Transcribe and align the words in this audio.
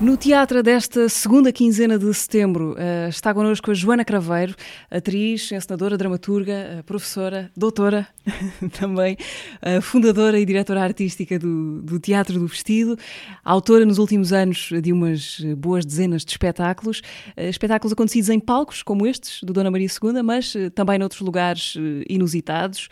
No 0.00 0.16
teatro 0.16 0.60
desta 0.62 1.08
segunda 1.08 1.52
quinzena 1.52 1.96
de 1.96 2.12
setembro 2.12 2.72
uh, 2.72 3.08
está 3.08 3.32
connosco 3.32 3.70
a 3.70 3.74
Joana 3.74 4.04
Craveiro, 4.04 4.54
atriz, 4.90 5.50
encenadora, 5.52 5.96
dramaturga, 5.96 6.78
uh, 6.80 6.84
professora, 6.84 7.50
doutora 7.56 8.06
também, 8.78 9.16
uh, 9.62 9.80
fundadora 9.80 10.38
e 10.38 10.44
diretora 10.44 10.82
artística 10.82 11.38
do, 11.38 11.80
do, 11.80 12.00
Teatro 12.00 12.38
do 12.40 12.46
Vestido, 12.46 12.98
autora 13.44 13.86
nos 13.86 13.98
últimos 13.98 14.32
anos 14.32 14.70
de 14.82 14.92
umas 14.92 15.40
boas 15.56 15.86
dezenas 15.86 16.24
de 16.24 16.32
espetáculos, 16.32 17.00
espetáculos 17.36 17.92
acontecidos 17.92 18.28
em 18.30 18.40
palcos 18.40 18.82
como 18.82 19.06
estes, 19.06 19.42
do 19.42 19.52
Dona 19.52 19.70
Maria 19.70 19.88
II, 19.88 20.22
mas 20.22 20.54
também 20.74 20.98
noutros 20.98 21.20
lugares 21.20 21.76
inusitados, 22.08 22.88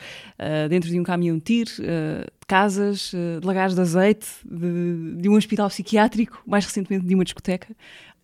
dentro 0.71 0.89
de 0.89 0.99
um 0.99 1.03
caminhão 1.03 1.37
de 1.37 1.43
tiro 1.43 1.71
casas, 2.53 3.13
eh, 3.15 3.41
de 3.41 3.47
lagares 3.47 3.75
de 3.75 3.81
azeite, 3.81 4.27
de, 4.45 5.15
de, 5.17 5.27
um 5.27 5.37
hospital 5.37 5.71
psiquiátrico, 5.71 6.43
mais 6.47 6.67
recentemente 6.67 7.07
de 7.07 7.15
uma 7.15 7.25
discoteca. 7.25 7.75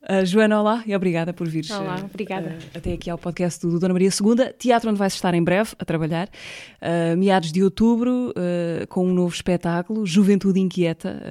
Uh, 0.02 0.24
Joana, 0.26 0.60
olá 0.60 0.84
e 0.86 0.94
obrigada 0.94 1.32
por 1.32 1.48
vires 1.48 1.70
olá, 1.70 1.96
uh, 1.96 2.04
obrigada. 2.04 2.50
Uh, 2.50 2.76
até 2.76 2.92
aqui 2.92 3.08
ao 3.08 3.16
podcast 3.16 3.66
do 3.66 3.80
Dona 3.80 3.94
Maria 3.94 4.10
II. 4.10 4.52
Teatro 4.58 4.90
onde 4.90 4.98
vais 4.98 5.14
estar 5.14 5.32
em 5.32 5.42
breve 5.42 5.74
a 5.78 5.84
trabalhar, 5.84 6.28
meados 7.16 7.50
de 7.50 7.64
outubro, 7.64 8.34
com 8.90 9.06
um 9.06 9.14
novo 9.14 9.34
espetáculo, 9.34 10.04
Juventude 10.04 10.60
Inquieta. 10.60 11.22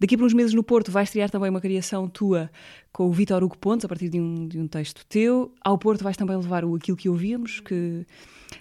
daqui 0.00 0.16
por 0.16 0.26
uns 0.26 0.34
meses 0.34 0.54
no 0.54 0.64
Porto 0.64 0.90
vais 0.90 1.08
estrear 1.08 1.30
também 1.30 1.50
uma 1.50 1.60
criação 1.60 2.08
tua 2.08 2.50
com 2.92 3.06
o 3.06 3.12
Vítor 3.12 3.44
Hugo 3.44 3.56
Pontes, 3.56 3.84
a 3.84 3.88
partir 3.88 4.08
de 4.08 4.20
um, 4.20 4.48
de 4.48 4.58
um 4.58 4.66
texto 4.66 5.06
teu. 5.08 5.52
Ao 5.64 5.78
Porto 5.78 6.02
vais 6.02 6.16
também 6.16 6.36
levar 6.36 6.64
o 6.64 6.74
Aquilo 6.74 6.96
que 6.96 7.08
Ouvíamos, 7.08 7.60
que, 7.60 8.04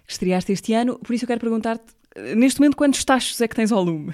que 0.05 0.13
estreaste 0.13 0.52
este 0.52 0.73
ano. 0.73 0.99
Por 0.99 1.13
isso 1.13 1.26
eu 1.26 1.27
quero 1.27 1.41
perguntar-te 1.41 2.01
neste 2.36 2.60
momento, 2.60 2.76
quantos 2.76 3.04
tachos 3.04 3.40
é 3.40 3.48
que 3.48 3.55
tens 3.55 3.72
ao 3.72 3.82
lume? 3.82 4.13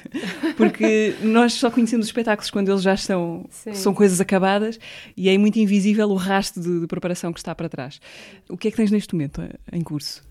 Porque 0.55 1.15
nós 1.21 1.53
só 1.53 1.71
conhecemos 1.71 2.05
os 2.05 2.09
espetáculos 2.09 2.51
quando 2.51 2.69
eles 2.69 2.81
já 2.81 2.93
estão, 2.93 3.45
são 3.73 3.93
coisas 3.93 4.21
acabadas 4.21 4.79
e 5.15 5.29
é 5.29 5.37
muito 5.37 5.57
invisível 5.57 6.09
o 6.09 6.15
rastro 6.15 6.61
de, 6.61 6.81
de, 6.81 6.87
preparação 6.87 7.33
que 7.33 7.39
está 7.39 7.55
para 7.55 7.67
trás. 7.67 7.99
O 8.49 8.57
que 8.57 8.67
é 8.67 8.71
que 8.71 8.77
tens 8.77 8.91
neste 8.91 9.13
momento 9.15 9.41
em 9.71 9.81
curso? 9.81 10.25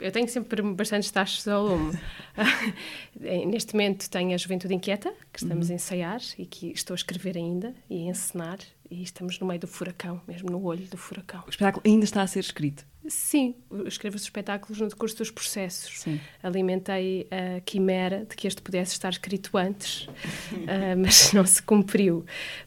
Eu 0.00 0.10
tenho 0.10 0.26
sempre 0.28 0.62
bastantes 0.62 1.10
tachos 1.10 1.46
ao 1.46 1.64
lume. 1.64 1.98
neste 3.46 3.74
momento 3.74 4.08
tenho 4.08 4.34
a 4.34 4.36
Juventude 4.36 4.74
Inquieta, 4.74 5.12
que 5.32 5.38
estamos 5.38 5.68
uhum. 5.68 5.72
a 5.72 5.76
ensaiar 5.76 6.20
e 6.38 6.46
que 6.46 6.72
estou 6.72 6.94
a 6.94 6.96
escrever 6.96 7.36
ainda 7.36 7.74
e 7.88 8.06
a 8.06 8.10
encenar 8.10 8.58
e 8.90 9.02
estamos 9.02 9.38
no 9.38 9.46
meio 9.46 9.60
do 9.60 9.66
furacão, 9.66 10.20
mesmo 10.26 10.50
no 10.50 10.64
olho 10.64 10.86
do 10.86 10.96
furacão. 10.96 11.42
O 11.46 11.50
espetáculo 11.50 11.82
ainda 11.86 12.04
está 12.04 12.22
a 12.22 12.26
ser 12.26 12.40
escrito? 12.40 12.84
Sim, 13.08 13.54
escrevo 13.86 14.16
os 14.16 14.22
espetáculos 14.22 14.80
no 14.80 14.88
decurso 14.88 15.18
dos 15.18 15.30
processos. 15.30 16.00
Sim. 16.00 16.20
Alimentei 16.42 17.26
a 17.30 17.60
quimera 17.60 18.24
de 18.28 18.36
que 18.36 18.46
este 18.46 18.62
pudesse 18.62 18.92
estar 18.92 19.10
escrito 19.10 19.56
antes, 19.58 20.06
uh, 20.06 20.96
mas 20.96 21.32
não 21.32 21.44
se 21.44 21.60
cumpriu. 21.62 22.24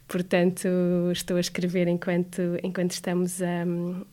Portanto, 0.08 0.68
estou 1.12 1.38
a 1.38 1.40
escrever 1.40 1.88
enquanto, 1.88 2.42
enquanto 2.62 2.92
estamos 2.92 3.42
a, 3.42 3.66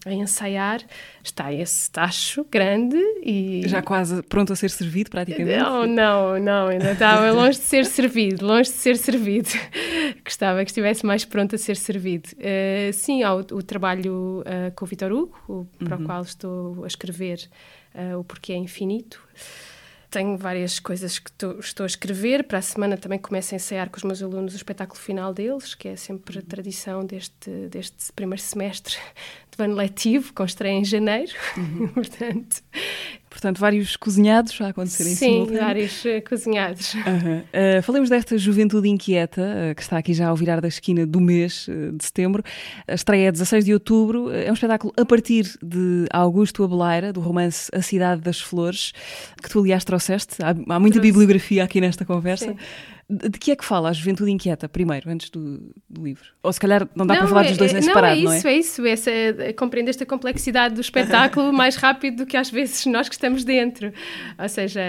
a 0.07 0.13
ensaiar. 0.13 0.81
Está 1.23 1.53
esse 1.53 1.91
tacho 1.91 2.47
grande 2.51 2.97
e. 3.23 3.63
Já 3.67 3.83
quase 3.83 4.23
pronto 4.23 4.53
a 4.53 4.57
ser 4.57 4.71
servido, 4.71 5.11
praticamente? 5.11 5.59
Não, 5.59 5.87
não, 5.87 6.39
não, 6.39 6.69
ainda 6.69 6.93
estava 6.93 7.31
longe 7.33 7.59
de 7.59 7.65
ser 7.65 7.85
servido, 7.85 8.47
longe 8.47 8.71
de 8.71 8.77
ser 8.77 8.97
servido. 8.97 9.51
Gostava 10.25 10.65
que 10.65 10.71
estivesse 10.71 11.05
mais 11.05 11.25
pronto 11.25 11.55
a 11.55 11.59
ser 11.59 11.77
servido. 11.77 12.29
Uh, 12.35 12.93
sim, 12.93 13.23
há 13.23 13.35
o, 13.35 13.41
o 13.41 13.63
trabalho 13.63 14.41
uh, 14.41 14.73
com 14.75 14.85
o 14.85 14.89
Vitor 14.89 15.11
Hugo, 15.13 15.37
o, 15.49 15.67
para 15.85 15.97
uhum. 15.97 16.03
o 16.03 16.07
qual 16.07 16.23
estou 16.23 16.85
a 16.85 16.87
escrever 16.87 17.49
uh, 17.95 18.19
O 18.19 18.25
Porquê 18.25 18.53
é 18.53 18.57
Infinito. 18.57 19.21
Tenho 20.11 20.37
várias 20.37 20.79
coisas 20.79 21.19
que 21.19 21.33
tô, 21.33 21.59
estou 21.59 21.85
a 21.85 21.87
escrever. 21.87 22.45
Para 22.45 22.59
a 22.59 22.63
semana 22.63 22.99
também 22.99 23.19
começo 23.19 23.55
a 23.55 23.57
ensaiar 23.57 23.89
com 23.89 23.97
os 23.97 24.05
meus 24.05 24.23
alunos 24.23 24.53
o 24.53 24.57
espetáculo 24.57 25.01
final 25.01 25.33
deles, 25.33 25.75
que 25.75 25.89
é 25.89 25.97
sempre 25.97 26.39
a 26.39 26.43
tradição 26.43 27.05
deste, 27.05 27.51
deste 27.71 28.13
primeiro 28.13 28.43
semestre 28.43 28.95
de 29.57 29.65
ano 29.65 29.75
letivo, 29.75 30.33
com 30.35 30.45
estreia 30.45 30.75
em 30.75 30.85
janeiro. 30.85 31.33
Uhum. 31.57 31.89
Portanto, 31.95 32.63
Portanto, 33.33 33.59
vários 33.59 33.97
cozinhados 33.97 34.61
a 34.61 34.69
acontecer 34.69 35.05
em 35.05 35.15
Sim, 35.15 35.47
vários 35.47 36.05
uh, 36.05 36.23
cozinhados. 36.29 36.93
Uhum. 36.93 37.39
Uh, 37.39 37.83
falemos 37.83 38.11
desta 38.11 38.37
juventude 38.37 38.87
inquieta, 38.91 39.41
uh, 39.41 39.75
que 39.75 39.81
está 39.81 39.97
aqui 39.97 40.13
já 40.13 40.29
ao 40.29 40.37
virar 40.37 40.61
da 40.61 40.69
esquina 40.69 41.07
do 41.07 41.19
mês 41.19 41.67
de 41.67 42.05
setembro. 42.05 42.45
A 42.87 42.93
estreia 42.93 43.29
é 43.29 43.33
16 43.33 43.65
de 43.65 43.73
outubro. 43.73 44.31
É 44.31 44.51
um 44.51 44.55
espetáculo 44.55 44.93
a 44.99 45.05
partir 45.07 45.45
de 45.63 46.07
Augusto 46.13 46.63
Abeleira, 46.63 47.11
do 47.11 47.21
romance 47.21 47.71
A 47.73 47.81
Cidade 47.81 48.21
das 48.21 48.39
Flores, 48.39 48.93
que 49.43 49.49
tu, 49.49 49.61
aliás, 49.61 49.83
trouxeste. 49.83 50.37
Há, 50.43 50.51
há 50.51 50.79
muita 50.79 50.95
Trouxe. 50.95 51.01
bibliografia 51.01 51.65
aqui 51.65 51.81
nesta 51.81 52.05
conversa. 52.05 52.49
Sim. 52.49 52.57
De 53.09 53.39
que 53.39 53.51
é 53.51 53.57
que 53.57 53.65
fala 53.65 53.91
a 53.91 53.93
Juventude 53.93 54.31
Inquieta, 54.31 54.69
primeiro, 54.69 55.11
antes 55.11 55.29
do, 55.29 55.75
do 55.89 56.05
livro? 56.05 56.25
Ou 56.43 56.53
se 56.53 56.59
calhar 56.59 56.89
não 56.95 57.07
dá 57.07 57.15
não, 57.15 57.21
para 57.21 57.29
falar 57.29 57.45
é, 57.45 57.49
dos 57.49 57.59
dois 57.59 57.73
em 57.73 57.75
não, 57.77 57.83
separado, 57.83 58.21
é 58.21 58.25
não 58.25 58.33
é? 58.33 58.39
Isso, 58.39 58.49
é 58.49 58.55
isso, 58.55 58.87
essa, 58.87 59.11
é, 59.11 59.53
compreendeste 59.53 60.03
a 60.03 60.07
complexidade 60.07 60.75
do 60.75 60.81
espetáculo 60.81 61.53
mais 61.53 61.77
rápido 61.77 62.19
do 62.19 62.27
que 62.27 62.37
às 62.37 62.51
vezes 62.51 62.87
nós 62.87 63.09
que 63.09 63.15
estamos 63.15 63.45
dentro. 63.45 63.93
Ou 64.39 64.49
seja, 64.49 64.81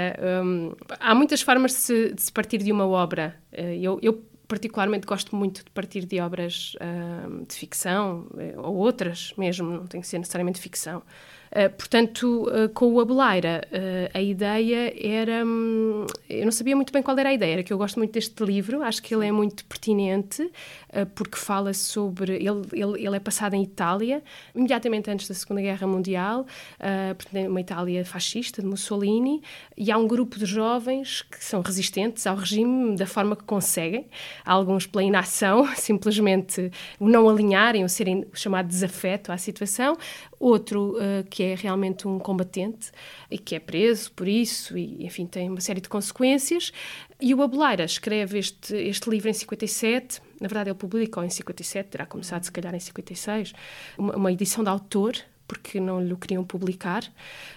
um, 0.44 0.74
há 1.00 1.14
muitas 1.14 1.42
formas 1.42 1.72
de 1.72 1.78
se, 1.78 2.14
de 2.14 2.22
se, 2.22 2.32
partir 2.32 2.60
de 2.60 2.72
uma 2.72 2.88
obra. 2.88 3.36
Eh, 3.52 3.78
eu, 3.82 4.00
eu 4.02 4.24
particularmente 4.48 5.08
gosto 5.08 5.36
muito 5.36 5.64
de 5.64 5.72
partir 5.72 6.06
de 6.06 6.20
obras 6.20 6.74
uh, 6.76 7.46
de 7.46 7.56
ficção, 7.56 8.28
eh, 8.38 8.54
ou 8.58 8.76
outras 8.76 9.34
mesmo, 9.38 9.70
não 9.70 9.88
tem 9.88 10.00
que 10.00 10.08
ser 10.08 10.20
necessariamente 10.20 10.60
ficção. 10.60 11.02
Uh, 11.54 11.70
portanto, 11.78 12.48
uh, 12.50 12.68
com 12.70 12.92
o 12.92 13.00
Abeleira, 13.00 13.62
uh, 13.72 14.18
a 14.18 14.22
ideia 14.22 14.92
era. 15.00 15.46
Um, 15.46 16.08
eu 16.28 16.46
não 16.46 16.52
sabia 16.52 16.76
muito 16.76 16.92
bem 16.92 17.04
qual 17.04 17.16
era 17.20 17.30
a 17.30 17.34
ideia, 17.34 17.54
era 17.54 17.64
que 17.64 17.72
eu 17.72 17.78
gosto 17.78 17.98
muito 17.98 18.12
deste 18.12 18.44
livro, 18.44 18.82
acho 18.82 19.04
que 19.04 19.14
ele 19.14 19.28
é 19.28 19.32
muito 19.32 19.64
pertinente, 19.66 20.50
porque 21.16 21.38
fala 21.38 21.74
sobre. 21.74 22.36
Ele, 22.36 22.62
ele, 22.72 23.06
ele, 23.06 23.16
é 23.16 23.20
passado 23.20 23.54
em 23.56 23.64
Itália, 23.64 24.24
imediatamente 24.54 25.10
antes 25.10 25.28
da 25.28 25.34
Segunda 25.34 25.62
Guerra 25.62 25.88
Mundial, 25.88 26.46
uh, 26.80 27.48
uma 27.50 27.62
Itália 27.62 28.06
fascista, 28.06 28.62
de 28.62 28.68
Mussolini, 28.68 29.42
e 29.78 29.92
há 29.92 29.98
um 29.98 30.08
grupo 30.08 30.38
de 30.38 30.46
jovens 30.46 31.22
que 31.22 31.44
são 31.44 31.62
resistentes 31.62 32.28
ao 32.28 32.36
regime 32.36 32.96
da 32.96 33.06
forma 33.06 33.36
que 33.36 33.44
conseguem, 33.44 34.08
alguns 34.46 34.86
pela 34.86 35.04
inação, 35.04 35.68
simplesmente 35.76 36.72
o 37.00 37.08
não 37.08 37.30
alinharem, 37.30 37.84
o 37.84 37.90
serem 37.90 38.26
chamado 38.34 38.68
desafeto 38.68 39.32
à 39.32 39.38
situação, 39.38 39.98
outro 40.40 40.98
uh, 40.98 41.24
que 41.30 41.44
é 41.44 41.56
realmente 41.56 42.08
um 42.08 42.20
combatente 42.20 42.92
e 43.32 43.38
que 43.38 43.56
é 43.56 43.60
preso 43.60 44.12
por 44.12 44.28
isso, 44.28 44.78
e 44.78 45.06
enfim, 45.06 45.26
tem 45.26 45.50
uma 45.50 45.62
série 45.62 45.82
de 45.82 45.90
consequências. 45.90 46.72
E 47.22 47.34
o 47.34 47.42
Abeleira 47.42 47.86
escreve 47.86 48.40
este, 48.40 48.76
este 48.76 49.10
livro 49.10 49.30
em 49.30 49.34
57, 49.34 50.22
na 50.44 50.50
verdade 50.50 50.70
ele 50.70 50.78
publicou 50.78 51.24
em 51.24 51.30
57, 51.30 51.88
terá 51.90 52.06
começado 52.06 52.44
se 52.44 52.52
calhar 52.52 52.76
em 52.76 52.80
56, 52.80 53.54
uma, 53.98 54.14
uma 54.18 54.30
edição 54.30 54.62
de 54.62 54.70
autor, 54.70 55.16
porque 55.48 55.80
não 55.80 56.04
lhe 56.04 56.14
queriam 56.18 56.44
publicar. 56.44 57.02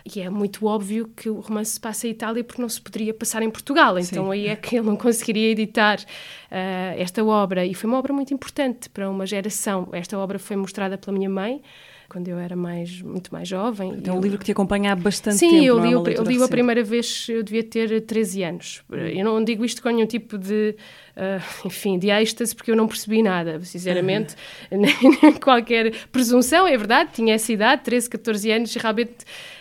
E 0.05 0.21
é 0.21 0.31
muito 0.31 0.65
óbvio 0.67 1.11
que 1.17 1.29
o 1.29 1.41
romance 1.41 1.73
se 1.73 1.81
passa 1.81 2.07
em 2.07 2.13
Itália 2.13 2.45
porque 2.45 2.63
não 2.63 2.69
se 2.69 2.81
poderia 2.81 3.13
passar 3.13 3.43
em 3.43 3.51
Portugal. 3.51 3.99
Então 3.99 4.27
Sim. 4.27 4.31
aí 4.31 4.47
é 4.47 4.55
que 4.55 4.77
ele 4.77 4.87
não 4.87 4.95
conseguiria 4.97 5.51
editar 5.51 5.99
uh, 5.99 6.95
esta 6.97 7.25
obra. 7.25 7.67
E 7.67 7.75
foi 7.75 7.91
uma 7.91 7.99
obra 7.99 8.13
muito 8.13 8.33
importante 8.33 8.89
para 8.89 9.11
uma 9.11 9.27
geração. 9.27 9.89
Esta 9.93 10.17
obra 10.17 10.39
foi 10.39 10.55
mostrada 10.55 10.97
pela 10.97 11.17
minha 11.17 11.31
mãe 11.31 11.61
quando 12.09 12.29
eu 12.29 12.39
era 12.39 12.55
mais, 12.55 13.03
muito 13.03 13.33
mais 13.33 13.49
jovem. 13.49 13.95
Então 13.97 14.15
é 14.15 14.19
um 14.19 14.21
livro 14.21 14.39
que 14.39 14.45
te 14.45 14.53
acompanha 14.53 14.93
há 14.93 14.97
bastante 14.97 15.37
Sim, 15.37 15.51
tempo. 15.51 15.63
Sim, 15.63 15.67
eu 15.67 15.79
li, 15.79 16.15
é 16.15 16.19
eu 16.19 16.23
li 16.23 16.43
a 16.43 16.49
primeira 16.49 16.83
vez, 16.83 17.27
eu 17.29 17.43
devia 17.43 17.63
ter 17.63 18.01
13 18.01 18.43
anos. 18.43 18.83
Eu 18.91 19.25
não 19.25 19.43
digo 19.43 19.65
isto 19.65 19.83
com 19.83 19.89
nenhum 19.89 20.07
tipo 20.07 20.39
de, 20.39 20.77
uh, 21.17 21.43
enfim, 21.67 21.99
de 21.99 22.11
êxtase, 22.11 22.55
porque 22.55 22.71
eu 22.71 22.77
não 22.77 22.87
percebi 22.87 23.23
nada, 23.23 23.61
sinceramente, 23.61 24.35
uhum. 24.71 24.83
nem, 25.23 25.33
qualquer 25.35 25.93
presunção, 26.13 26.67
é 26.67 26.77
verdade, 26.77 27.11
tinha 27.13 27.35
essa 27.35 27.53
idade, 27.53 27.83
13, 27.83 28.11
14 28.11 28.51
anos, 28.51 28.77
e 28.77 28.79
realmente 28.79 29.17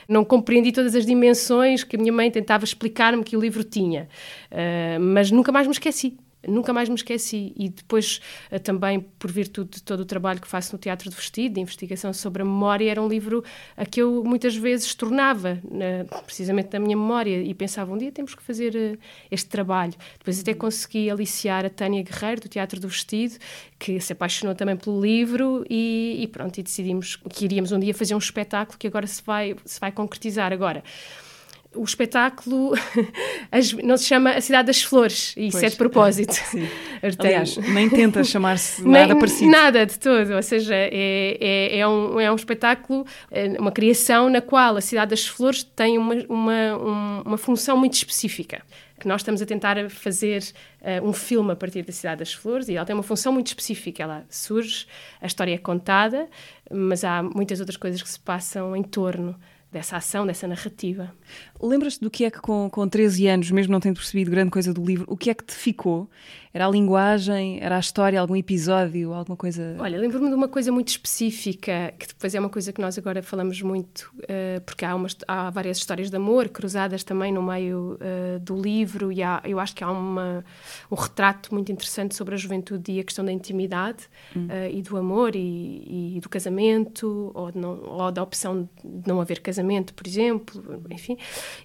não 0.07 0.23
compreendi 0.23 0.72
todas 0.72 0.96
as 0.96 1.05
dimensões 1.05 1.84
que 1.84 1.96
a 1.96 1.99
minha 1.99 2.14
mãe 2.14 2.29
tentava 2.29 2.64
explicar-me 2.64 3.23
que 3.23 3.35
o 3.35 3.40
livro 3.40 3.64
tinha. 3.64 4.08
Uh, 4.52 4.99
mas 4.99 5.31
nunca 5.31 5.52
mais 5.52 5.66
me 5.66 5.73
esqueci 5.73 6.17
nunca 6.47 6.73
mais 6.73 6.89
me 6.89 6.95
esqueci. 6.95 7.53
E 7.55 7.69
depois, 7.69 8.21
eh, 8.51 8.59
também, 8.59 8.99
por 8.99 9.31
virtude 9.31 9.71
de 9.71 9.83
todo 9.83 10.01
o 10.01 10.05
trabalho 10.05 10.39
que 10.41 10.47
faço 10.47 10.73
no 10.73 10.79
Teatro 10.79 11.09
de 11.09 11.15
Vestido, 11.15 11.55
de 11.55 11.61
investigação 11.61 12.13
sobre 12.13 12.41
a 12.41 12.45
memória, 12.45 12.89
era 12.89 13.01
um 13.01 13.07
livro 13.07 13.43
a 13.75 13.85
que 13.85 14.01
eu 14.01 14.23
muitas 14.23 14.55
vezes 14.55 14.93
tornava, 14.95 15.59
precisamente 16.25 16.69
na 16.73 16.79
minha 16.79 16.97
memória, 16.97 17.41
e 17.41 17.53
pensava, 17.53 17.93
um 17.93 17.97
dia 17.97 18.11
temos 18.11 18.35
que 18.35 18.41
fazer 18.41 18.75
eh, 18.75 18.97
este 19.31 19.49
trabalho. 19.49 19.93
Depois 20.17 20.39
até 20.39 20.53
consegui 20.53 21.09
aliciar 21.09 21.65
a 21.65 21.69
Tânia 21.69 22.03
Guerreiro, 22.03 22.41
do 22.41 22.49
Teatro 22.49 22.79
do 22.79 22.87
Vestido, 22.87 23.35
que 23.77 23.99
se 23.99 24.13
apaixonou 24.13 24.55
também 24.55 24.75
pelo 24.75 25.01
livro, 25.01 25.65
e, 25.69 26.17
e 26.21 26.27
pronto, 26.27 26.57
e 26.57 26.63
decidimos 26.63 27.15
que 27.15 27.45
iríamos 27.45 27.71
um 27.71 27.79
dia 27.79 27.93
fazer 27.93 28.15
um 28.15 28.19
espetáculo 28.19 28.77
que 28.77 28.87
agora 28.87 29.07
se 29.07 29.21
vai, 29.23 29.55
se 29.65 29.79
vai 29.79 29.91
concretizar. 29.91 30.51
Agora, 30.51 30.83
o 31.75 31.83
espetáculo 31.83 32.73
as, 33.51 33.73
não 33.73 33.97
se 33.97 34.05
chama 34.05 34.31
A 34.31 34.41
Cidade 34.41 34.67
das 34.67 34.81
Flores, 34.81 35.33
e 35.37 35.47
isso 35.47 35.57
pois. 35.57 35.63
é 35.63 35.69
de 35.69 35.75
propósito. 35.75 36.33
Sim. 36.45 36.67
Aliás, 37.19 37.57
nem 37.57 37.89
tenta 37.89 38.23
chamar-se 38.25 38.83
nada 38.87 39.13
nem, 39.13 39.19
parecido. 39.19 39.51
Nada 39.51 39.85
de 39.85 39.99
todo, 39.99 40.33
ou 40.33 40.43
seja, 40.43 40.73
é, 40.75 41.37
é, 41.39 41.79
é, 41.79 41.87
um, 41.87 42.19
é 42.19 42.31
um 42.31 42.35
espetáculo, 42.35 43.05
é 43.31 43.59
uma 43.59 43.72
criação 43.72 44.29
na 44.29 44.41
qual 44.41 44.77
a 44.77 44.81
Cidade 44.81 45.11
das 45.11 45.27
Flores 45.27 45.63
tem 45.63 45.97
uma, 45.97 46.16
uma, 46.29 47.22
uma 47.25 47.37
função 47.37 47.78
muito 47.78 47.93
específica 47.93 48.61
que 48.99 49.07
nós 49.07 49.21
estamos 49.21 49.41
a 49.41 49.45
tentar 49.45 49.89
fazer 49.89 50.41
uh, 50.81 51.07
um 51.07 51.11
filme 51.11 51.51
a 51.51 51.55
partir 51.55 51.83
da 51.83 51.91
Cidade 51.91 52.19
das 52.19 52.33
Flores 52.33 52.69
e 52.69 52.75
ela 52.75 52.85
tem 52.85 52.93
uma 52.93 53.03
função 53.03 53.33
muito 53.33 53.47
específica. 53.47 54.03
Ela 54.03 54.25
surge, 54.29 54.87
a 55.21 55.28
história 55.28 55.53
é 55.53 55.57
contada, 55.57 56.28
mas 56.71 57.03
há 57.03 57.21
muitas 57.21 57.59
outras 57.59 57.78
coisas 57.78 58.01
que 58.01 58.09
se 58.09 58.19
passam 58.19 58.75
em 58.75 58.83
torno 58.83 59.35
dessa 59.75 59.97
ação, 59.97 60.25
dessa 60.25 60.47
narrativa. 60.47 61.13
Lembras-te 61.61 61.99
do 61.99 62.09
que 62.09 62.23
é 62.23 62.31
que 62.31 62.39
com, 62.39 62.69
com 62.69 62.87
13 62.87 63.27
anos, 63.27 63.51
mesmo 63.51 63.73
não 63.73 63.81
tendo 63.81 63.95
percebido 63.95 64.31
grande 64.31 64.49
coisa 64.49 64.73
do 64.73 64.81
livro, 64.83 65.05
o 65.09 65.17
que 65.17 65.29
é 65.29 65.33
que 65.33 65.43
te 65.43 65.53
ficou? 65.53 66.09
Era 66.53 66.67
a 66.67 66.69
linguagem, 66.69 67.59
era 67.61 67.75
a 67.75 67.79
história, 67.79 68.17
algum 68.17 68.37
episódio, 68.37 69.13
alguma 69.13 69.35
coisa? 69.35 69.75
Olha, 69.77 69.99
lembro-me 69.99 70.29
de 70.29 70.35
uma 70.35 70.47
coisa 70.47 70.72
muito 70.72 70.87
específica, 70.87 71.93
que 71.99 72.07
depois 72.07 72.33
é 72.33 72.39
uma 72.39 72.47
coisa 72.47 72.72
que 72.72 72.79
nós 72.79 72.97
agora 72.97 73.22
falamos 73.22 73.61
muito, 73.61 74.09
uh, 74.19 74.61
porque 74.66 74.85
há, 74.85 74.95
umas, 74.95 75.17
há 75.27 75.49
várias 75.49 75.75
histórias 75.75 76.09
de 76.09 76.16
amor 76.16 76.47
cruzadas 76.47 77.03
também 77.03 77.33
no 77.33 77.43
meio 77.43 77.99
uh, 77.99 78.39
do 78.39 78.55
livro 78.55 79.11
e 79.11 79.21
há, 79.21 79.41
eu 79.43 79.59
acho 79.59 79.75
que 79.75 79.83
há 79.83 79.91
uma, 79.91 80.45
um 80.89 80.95
retrato 80.95 81.53
muito 81.53 81.73
interessante 81.73 82.16
sobre 82.16 82.35
a 82.35 82.37
juventude 82.37 82.89
e 82.89 83.01
a 83.01 83.03
questão 83.03 83.25
da 83.25 83.33
intimidade 83.33 84.05
hum. 84.33 84.45
uh, 84.45 84.73
e 84.73 84.81
do 84.81 84.95
amor 84.95 85.35
e, 85.35 86.16
e, 86.16 86.19
do 86.21 86.29
casamento 86.29 87.31
ou, 87.33 87.51
não, 87.53 87.83
ou 87.83 88.11
da 88.13 88.23
opção 88.23 88.69
de 88.81 89.05
não 89.05 89.19
haver 89.19 89.41
casamento, 89.41 89.65
por 89.94 90.08
exemplo, 90.08 90.84
enfim. 90.90 91.17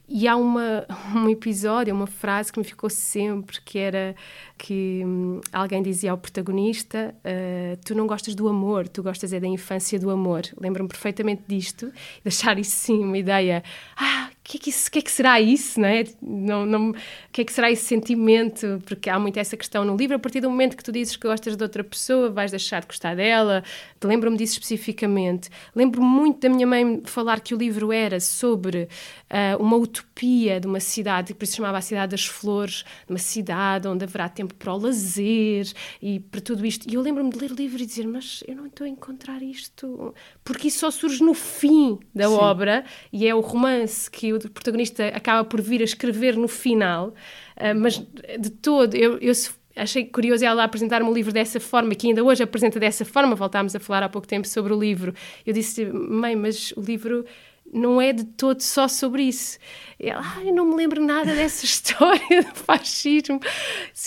E 0.09 0.27
há 0.27 0.37
uma, 0.37 0.87
um 1.15 1.29
episódio, 1.29 1.95
uma 1.95 2.07
frase 2.07 2.53
que 2.53 2.59
me 2.59 2.65
ficou 2.65 2.91
sempre, 2.91 3.61
que 3.61 3.79
era 3.79 4.15
que 4.63 5.03
hum, 5.05 5.41
alguém 5.51 5.83
dizia 5.83 6.11
ao 6.11 6.19
protagonista: 6.19 7.15
uh, 7.25 7.79
Tu 7.83 7.95
não 7.95 8.07
gostas 8.07 8.35
do 8.35 8.47
amor, 8.47 8.87
tu 8.87 9.03
gostas 9.03 9.33
é 9.33 9.41
da 9.41 9.47
infância 9.47 9.99
do 9.99 10.11
amor. 10.11 10.43
Lembro-me 10.61 10.89
perfeitamente 10.89 11.43
disto, 11.49 11.91
deixar 12.23 12.59
isso 12.59 12.73
sim 12.73 13.03
uma 13.03 13.17
ideia. 13.17 13.63
Ah, 13.97 14.29
que 14.43 14.57
é 14.57 14.61
que, 14.61 14.91
que 14.91 14.99
é 14.99 15.03
que 15.03 15.11
será 15.11 15.41
isso, 15.41 15.81
né? 15.81 16.05
não, 16.21 16.67
não, 16.67 16.95
que 17.31 17.43
é 17.43 17.45
que 17.45 17.53
será 17.53 17.71
esse 17.71 17.85
sentimento? 17.85 18.83
Porque 18.85 19.09
há 19.09 19.19
muito 19.19 19.39
essa 19.39 19.57
questão 19.57 19.85
no 19.85 19.97
livro, 19.97 20.17
a 20.17 20.19
partir 20.19 20.41
do 20.41 20.51
momento 20.51 20.77
que 20.77 20.83
tu 20.83 20.91
dizes 20.91 21.15
que 21.15 21.29
gostas 21.29 21.57
de 21.57 21.63
outra 21.63 21.85
pessoa, 21.85 22.31
vais 22.31 22.51
deixar 22.51 22.81
de 22.81 22.89
gostar 22.89 23.15
dela. 23.15 23.63
Lembro-me 24.03 24.37
disso 24.37 24.55
especificamente. 24.55 25.49
Lembro-me 25.75 26.07
muito 26.07 26.41
da 26.41 26.49
minha 26.49 26.67
mãe 26.67 27.01
falar 27.05 27.41
que 27.41 27.55
o 27.55 27.59
livro 27.59 27.93
era 27.93 28.19
sobre 28.19 28.89
uh, 29.31 29.63
uma 29.63 29.77
utopia 29.77 30.59
de 30.59 30.67
uma 30.67 30.81
cidade, 30.81 31.33
que 31.33 31.39
por 31.39 31.45
isso 31.45 31.57
chamava 31.57 31.79
a 31.79 31.83
Cidade 31.83 32.11
das 32.11 32.27
Flores, 32.27 32.85
uma 33.09 33.19
cidade 33.19 33.87
onde 33.87 34.05
haverá 34.05 34.29
tempo 34.29 34.50
para 34.55 34.75
o 34.75 34.79
lazer 34.79 35.67
e 36.03 36.21
para 36.21 36.41
tudo 36.41 36.67
isto. 36.67 36.91
E 36.91 36.95
eu 36.95 37.01
lembro-me 37.01 37.31
de 37.31 37.39
ler 37.39 37.53
o 37.53 37.55
livro 37.55 37.81
e 37.81 37.87
dizer, 37.87 38.07
mas 38.07 38.43
eu 38.49 38.57
não 38.57 38.67
estou 38.67 38.85
a 38.85 38.91
encontrar 38.91 39.43
isto, 39.43 40.15
porque 40.45 40.69
isso 40.69 40.81
só 40.81 40.91
surge 40.91 41.23
no 41.23 41.35
fim 41.35 41.99
da 42.15 42.29
Sim. 42.29 42.35
obra 42.35 42.85
e 43.13 43.27
é 43.27 43.35
o 43.35 43.41
romance 43.41 44.11
que 44.11 44.33
o 44.33 44.41
o 44.41 44.51
protagonista 44.51 45.09
acaba 45.09 45.45
por 45.45 45.61
vir 45.61 45.81
a 45.81 45.85
escrever 45.85 46.37
no 46.37 46.49
final, 46.49 47.09
uh, 47.09 47.79
mas 47.79 47.99
de 47.99 48.51
todo, 48.51 48.95
eu, 48.95 49.19
eu 49.19 49.33
achei 49.77 50.05
curioso 50.05 50.45
ela 50.45 50.65
apresentar-me 50.65 51.09
o 51.09 51.13
livro 51.13 51.33
dessa 51.33 51.61
forma, 51.61 51.95
que 51.95 52.09
ainda 52.09 52.23
hoje 52.23 52.43
apresenta 52.43 52.81
dessa 52.81 53.05
forma. 53.05 53.35
Voltámos 53.35 53.75
a 53.75 53.81
falar 53.81 54.03
há 54.03 54.09
pouco 54.09 54.27
tempo 54.27 54.47
sobre 54.47 54.73
o 54.73 54.79
livro. 54.79 55.15
Eu 55.47 55.53
disse, 55.53 55.85
mãe, 55.87 56.35
mas 56.35 56.73
o 56.77 56.81
livro 56.81 57.25
não 57.73 58.01
é 58.01 58.13
de 58.13 58.25
todo 58.25 58.61
só 58.61 58.89
sobre 58.89 59.23
isso. 59.25 59.59
Ela, 59.99 60.23
ah, 60.25 60.43
eu 60.43 60.55
não 60.55 60.65
me 60.67 60.75
lembro 60.75 61.05
nada 61.05 61.35
dessa 61.35 61.65
história 61.67 62.43
do 62.43 62.55
fascismo. 62.55 63.39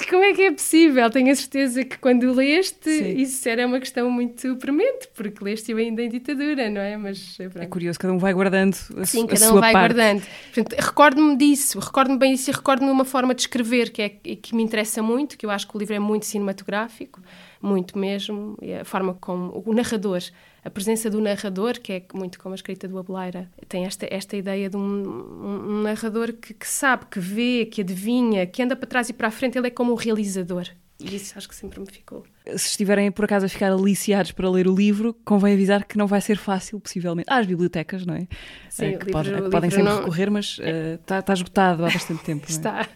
Como 0.09 0.23
é 0.23 0.33
que 0.33 0.41
é 0.41 0.51
possível? 0.51 1.09
Tenho 1.09 1.31
a 1.31 1.35
certeza 1.35 1.83
que 1.83 1.97
quando 1.97 2.31
leste, 2.33 2.89
Sim. 2.89 3.17
isso 3.17 3.47
era 3.47 3.65
uma 3.65 3.79
questão 3.79 4.09
muito 4.09 4.55
premente, 4.57 5.07
porque 5.13 5.43
leste 5.43 5.71
ainda 5.71 6.01
em 6.01 6.09
ditadura, 6.09 6.69
não 6.69 6.81
é? 6.81 6.97
Mas 6.97 7.37
é, 7.39 7.63
é 7.63 7.65
curioso, 7.67 7.99
cada 7.99 8.13
um 8.13 8.17
vai 8.17 8.33
guardando 8.33 8.75
a, 8.97 9.05
Sim, 9.05 9.27
cada 9.27 9.53
um 9.53 9.59
vai 9.59 9.71
parte. 9.71 9.93
guardando. 9.93 10.23
Recordo-me 10.79 11.37
disso, 11.37 11.79
recordo-me 11.79 12.17
bem 12.17 12.33
disso 12.33 12.49
e 12.49 12.53
recordo-me 12.53 12.91
uma 12.91 13.05
forma 13.05 13.33
de 13.35 13.41
escrever 13.41 13.91
que, 13.91 14.01
é, 14.01 14.09
que 14.09 14.55
me 14.55 14.63
interessa 14.63 15.01
muito, 15.01 15.37
que 15.37 15.45
eu 15.45 15.51
acho 15.51 15.67
que 15.67 15.75
o 15.75 15.79
livro 15.79 15.93
é 15.93 15.99
muito 15.99 16.25
cinematográfico, 16.25 17.21
muito 17.61 17.97
mesmo, 17.97 18.57
e 18.61 18.73
a 18.73 18.83
forma 18.83 19.13
como 19.13 19.63
o 19.65 19.73
narrador 19.73 20.23
a 20.63 20.69
presença 20.69 21.09
do 21.09 21.19
narrador, 21.19 21.79
que 21.79 21.93
é 21.93 22.05
muito 22.13 22.39
como 22.39 22.53
a 22.53 22.55
escrita 22.55 22.87
do 22.87 22.97
Abeleira, 22.97 23.49
tem 23.67 23.85
esta, 23.85 24.07
esta 24.09 24.37
ideia 24.37 24.69
de 24.69 24.77
um, 24.77 24.81
um 24.81 25.81
narrador 25.81 26.33
que, 26.33 26.53
que, 26.53 26.67
sabe, 26.67 27.05
que 27.07 27.19
vê, 27.19 27.65
que 27.65 27.81
adivinha, 27.81 28.45
que 28.45 28.61
anda 28.61 28.75
para 28.75 28.87
trás 28.87 29.09
e 29.09 29.13
para 29.13 29.27
a 29.27 29.31
frente, 29.31 29.57
ele 29.57 29.67
é 29.67 29.71
como 29.71 29.91
o 29.91 29.95
realizador. 29.95 30.69
E 30.99 31.15
isso 31.15 31.37
acho 31.37 31.49
que 31.49 31.55
sempre 31.55 31.79
me 31.79 31.87
ficou. 31.87 32.23
Se 32.45 32.69
estiverem 32.69 33.11
por 33.11 33.25
acaso 33.25 33.45
a 33.45 33.49
ficar 33.49 33.71
aliciados 33.71 34.31
para 34.31 34.49
ler 34.49 34.67
o 34.67 34.75
livro, 34.75 35.13
convém 35.25 35.53
avisar 35.53 35.85
que 35.85 35.97
não 35.97 36.07
vai 36.07 36.21
ser 36.21 36.37
fácil, 36.37 36.79
possivelmente. 36.79 37.29
Há 37.29 37.37
as 37.37 37.45
bibliotecas, 37.45 38.05
não 38.05 38.15
é? 38.15 38.27
Sim, 38.69 38.85
é, 38.85 38.97
que, 38.97 39.11
pode, 39.11 39.29
livro, 39.29 39.49
podem 39.49 39.69
sempre 39.69 39.85
não... 39.85 39.99
recorrer, 39.99 40.29
mas 40.29 40.59
está, 40.59 41.19
uh, 41.27 41.33
esgotado 41.33 41.85
há 41.85 41.89
bastante 41.89 42.23
tempo. 42.23 42.45
está, 42.47 42.87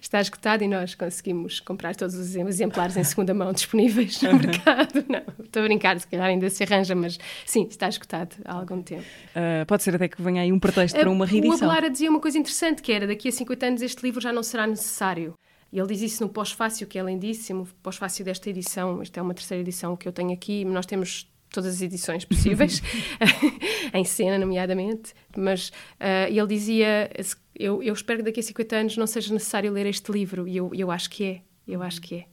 está 0.00 0.20
esgotado 0.20 0.64
e 0.64 0.68
nós 0.68 0.94
conseguimos 0.94 1.60
comprar 1.60 1.94
todos 1.94 2.14
os 2.14 2.34
exemplares 2.34 2.96
em 2.96 3.04
segunda 3.04 3.32
mão 3.32 3.52
disponíveis 3.52 4.20
no 4.22 4.34
mercado. 4.34 5.04
Não, 5.08 5.22
estou 5.44 5.62
a 5.62 5.64
brincar, 5.66 5.98
se 5.98 6.06
calhar 6.06 6.26
ainda 6.26 6.48
se 6.50 6.62
arranja, 6.64 6.94
mas 6.94 7.18
sim, 7.46 7.66
está 7.68 7.88
esgotado 7.88 8.36
há 8.44 8.54
algum 8.54 8.82
tempo. 8.82 9.04
Uh, 9.30 9.64
pode 9.66 9.82
ser 9.82 9.94
até 9.94 10.08
que 10.08 10.20
venha 10.20 10.42
aí 10.42 10.52
um 10.52 10.58
pretexto 10.58 10.96
uh, 10.96 11.00
para 11.00 11.10
uma 11.10 11.26
reedição. 11.26 11.54
O 11.54 11.70
Abelara 11.70 11.90
dizia 11.90 12.10
uma 12.10 12.20
coisa 12.20 12.38
interessante, 12.38 12.82
que 12.82 12.92
era 12.92 13.06
daqui 13.06 13.28
a 13.28 13.32
50 13.32 13.66
anos 13.66 13.82
este 13.82 14.02
livro 14.02 14.20
já 14.20 14.32
não 14.32 14.42
será 14.42 14.66
necessário. 14.66 15.34
E 15.74 15.78
ele 15.80 15.88
diz 15.88 16.02
isso 16.02 16.22
no 16.22 16.30
pós-fácil, 16.30 16.86
que 16.86 16.96
é 16.96 17.02
lindíssimo, 17.02 17.66
pós-fácil 17.82 18.24
desta 18.24 18.48
edição. 18.48 19.02
Esta 19.02 19.18
é 19.18 19.22
uma 19.24 19.34
terceira 19.34 19.60
edição 19.60 19.96
que 19.96 20.06
eu 20.06 20.12
tenho 20.12 20.32
aqui. 20.32 20.64
Nós 20.64 20.86
temos 20.86 21.28
todas 21.50 21.74
as 21.74 21.82
edições 21.82 22.24
possíveis, 22.24 22.80
em 23.92 24.04
cena, 24.04 24.38
nomeadamente. 24.38 25.12
Mas 25.36 25.70
uh, 25.70 26.30
ele 26.30 26.46
dizia: 26.46 27.10
eu, 27.58 27.82
eu 27.82 27.92
espero 27.92 28.20
que 28.20 28.26
daqui 28.26 28.38
a 28.38 28.42
50 28.44 28.76
anos 28.76 28.96
não 28.96 29.06
seja 29.08 29.34
necessário 29.34 29.72
ler 29.72 29.86
este 29.86 30.12
livro. 30.12 30.46
E 30.46 30.56
eu, 30.56 30.70
eu 30.72 30.92
acho 30.92 31.10
que 31.10 31.24
é. 31.24 31.42
Eu 31.66 31.82
acho 31.82 32.00
que 32.00 32.18
é. 32.18 32.26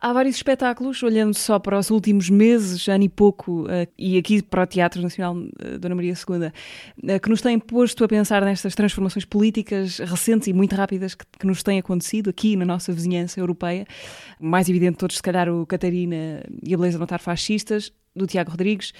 Há 0.00 0.12
vários 0.12 0.36
espetáculos, 0.36 1.02
olhando 1.02 1.34
só 1.34 1.58
para 1.58 1.78
os 1.78 1.90
últimos 1.90 2.28
meses, 2.28 2.86
ano 2.88 3.04
e 3.04 3.08
pouco, 3.08 3.62
uh, 3.62 3.88
e 3.98 4.18
aqui 4.18 4.42
para 4.42 4.62
o 4.62 4.66
Teatro 4.66 5.00
Nacional 5.00 5.34
uh, 5.36 5.78
Dona 5.78 5.94
Maria 5.94 6.12
II, 6.12 6.46
uh, 6.46 7.20
que 7.20 7.28
nos 7.28 7.40
têm 7.40 7.58
posto 7.58 8.04
a 8.04 8.08
pensar 8.08 8.44
nestas 8.44 8.74
transformações 8.74 9.24
políticas 9.24 9.98
recentes 9.98 10.48
e 10.48 10.52
muito 10.52 10.74
rápidas 10.74 11.14
que, 11.14 11.46
nos 11.46 11.62
têm 11.62 11.78
acontecido 11.78 12.30
aqui 12.30 12.56
na 12.56 12.64
nossa 12.64 12.92
vizinhança 12.92 13.40
europeia. 13.40 13.86
Mais 14.38 14.68
evidente 14.68 14.92
de 14.92 14.98
todos, 14.98 15.16
se 15.16 15.22
calhar, 15.22 15.48
o 15.48 15.66
Catarina 15.66 16.42
e 16.62 16.74
a 16.74 16.76
Beleza 16.76 16.98
Notar 16.98 17.20
Fascistas, 17.20 17.92
do 18.14 18.26
Tiago 18.26 18.50
Rodrigues. 18.50 18.92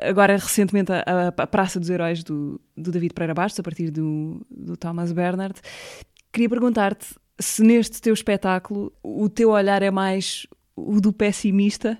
Agora, 0.00 0.34
recentemente, 0.34 0.92
a, 0.92 1.28
a 1.36 1.46
Praça 1.46 1.78
dos 1.78 1.90
Heróis 1.90 2.22
do, 2.22 2.60
do 2.76 2.90
David 2.90 3.14
Pereira 3.14 3.34
Bastos, 3.34 3.60
a 3.60 3.62
partir 3.62 3.90
do, 3.90 4.44
do 4.50 4.76
Thomas 4.76 5.12
Bernard. 5.12 5.60
Queria 6.32 6.48
perguntar-te 6.48 7.14
se 7.38 7.62
neste 7.62 8.00
teu 8.00 8.14
espetáculo 8.14 8.92
o 9.02 9.28
teu 9.28 9.50
olhar 9.50 9.82
é 9.82 9.90
mais 9.90 10.46
o 10.76 11.00
do 11.00 11.12
pessimista, 11.12 11.98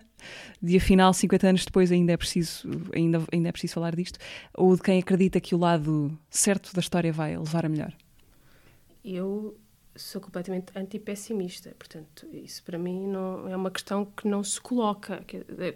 de 0.62 0.76
afinal 0.76 1.12
50 1.12 1.48
anos 1.48 1.64
depois 1.64 1.92
ainda 1.92 2.12
é 2.12 2.16
preciso 2.16 2.68
ainda, 2.94 3.22
ainda 3.32 3.48
é 3.48 3.52
preciso 3.52 3.74
falar 3.74 3.94
disto, 3.94 4.18
ou 4.54 4.74
de 4.74 4.82
quem 4.82 4.98
acredita 4.98 5.40
que 5.40 5.54
o 5.54 5.58
lado 5.58 6.18
certo 6.30 6.74
da 6.74 6.80
história 6.80 7.12
vai 7.12 7.36
levar 7.36 7.66
a 7.66 7.68
melhor? 7.68 7.92
Eu 9.04 9.56
sou 9.96 10.20
completamente 10.20 10.66
antipessimista, 10.74 11.74
portanto, 11.78 12.26
isso 12.32 12.62
para 12.64 12.78
mim 12.78 13.06
não 13.06 13.48
é 13.48 13.56
uma 13.56 13.70
questão 13.70 14.04
que 14.04 14.26
não 14.26 14.42
se 14.42 14.60
coloca, 14.60 15.24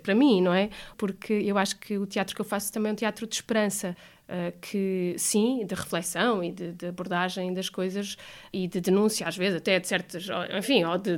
para 0.03 0.15
mim, 0.15 0.41
não 0.41 0.53
é? 0.53 0.71
Porque 0.97 1.35
eu 1.35 1.57
acho 1.57 1.79
que 1.79 1.99
o 1.99 2.07
teatro 2.07 2.35
que 2.35 2.41
eu 2.41 2.45
faço 2.45 2.73
também 2.73 2.91
é 2.91 2.93
um 2.95 2.97
teatro 2.97 3.27
de 3.27 3.35
esperança. 3.35 3.97
Uh, 4.29 4.53
que 4.61 5.15
sim, 5.17 5.65
de 5.65 5.75
reflexão 5.75 6.45
e 6.45 6.53
de, 6.53 6.73
de, 6.73 6.89
abordagem 6.89 7.55
das 7.55 7.71
coisas 7.71 8.15
e 8.53 8.69
de 8.69 8.79
denúncia, 8.79 9.27
às 9.27 9.35
vezes, 9.39 9.57
até 9.57 9.81
de 9.81 9.89
certos, 9.89 10.29
enfim, 10.55 10.85
ou 10.85 10.99
de 10.99 11.17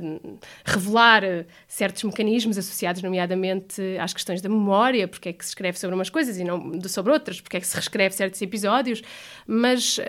revelar 0.63 1.21
certos 1.67 2.03
mecanismos 2.03 2.57
associados, 2.57 3.01
nomeadamente 3.01 3.81
às 3.99 4.13
questões 4.13 4.41
da 4.41 4.47
memória, 4.47 5.09
porque 5.09 5.27
é 5.27 5.33
que 5.33 5.43
se 5.43 5.49
escreve 5.49 5.77
sobre 5.77 5.93
umas 5.93 6.09
coisas 6.09 6.37
e 6.37 6.45
não 6.45 6.79
sobre 6.87 7.11
outras, 7.11 7.41
porque 7.41 7.57
é 7.57 7.59
que 7.59 7.67
se 7.67 7.75
reescreve 7.75 8.15
certos 8.15 8.41
episódios, 8.41 9.01
mas 9.45 9.97
uh, 9.97 10.01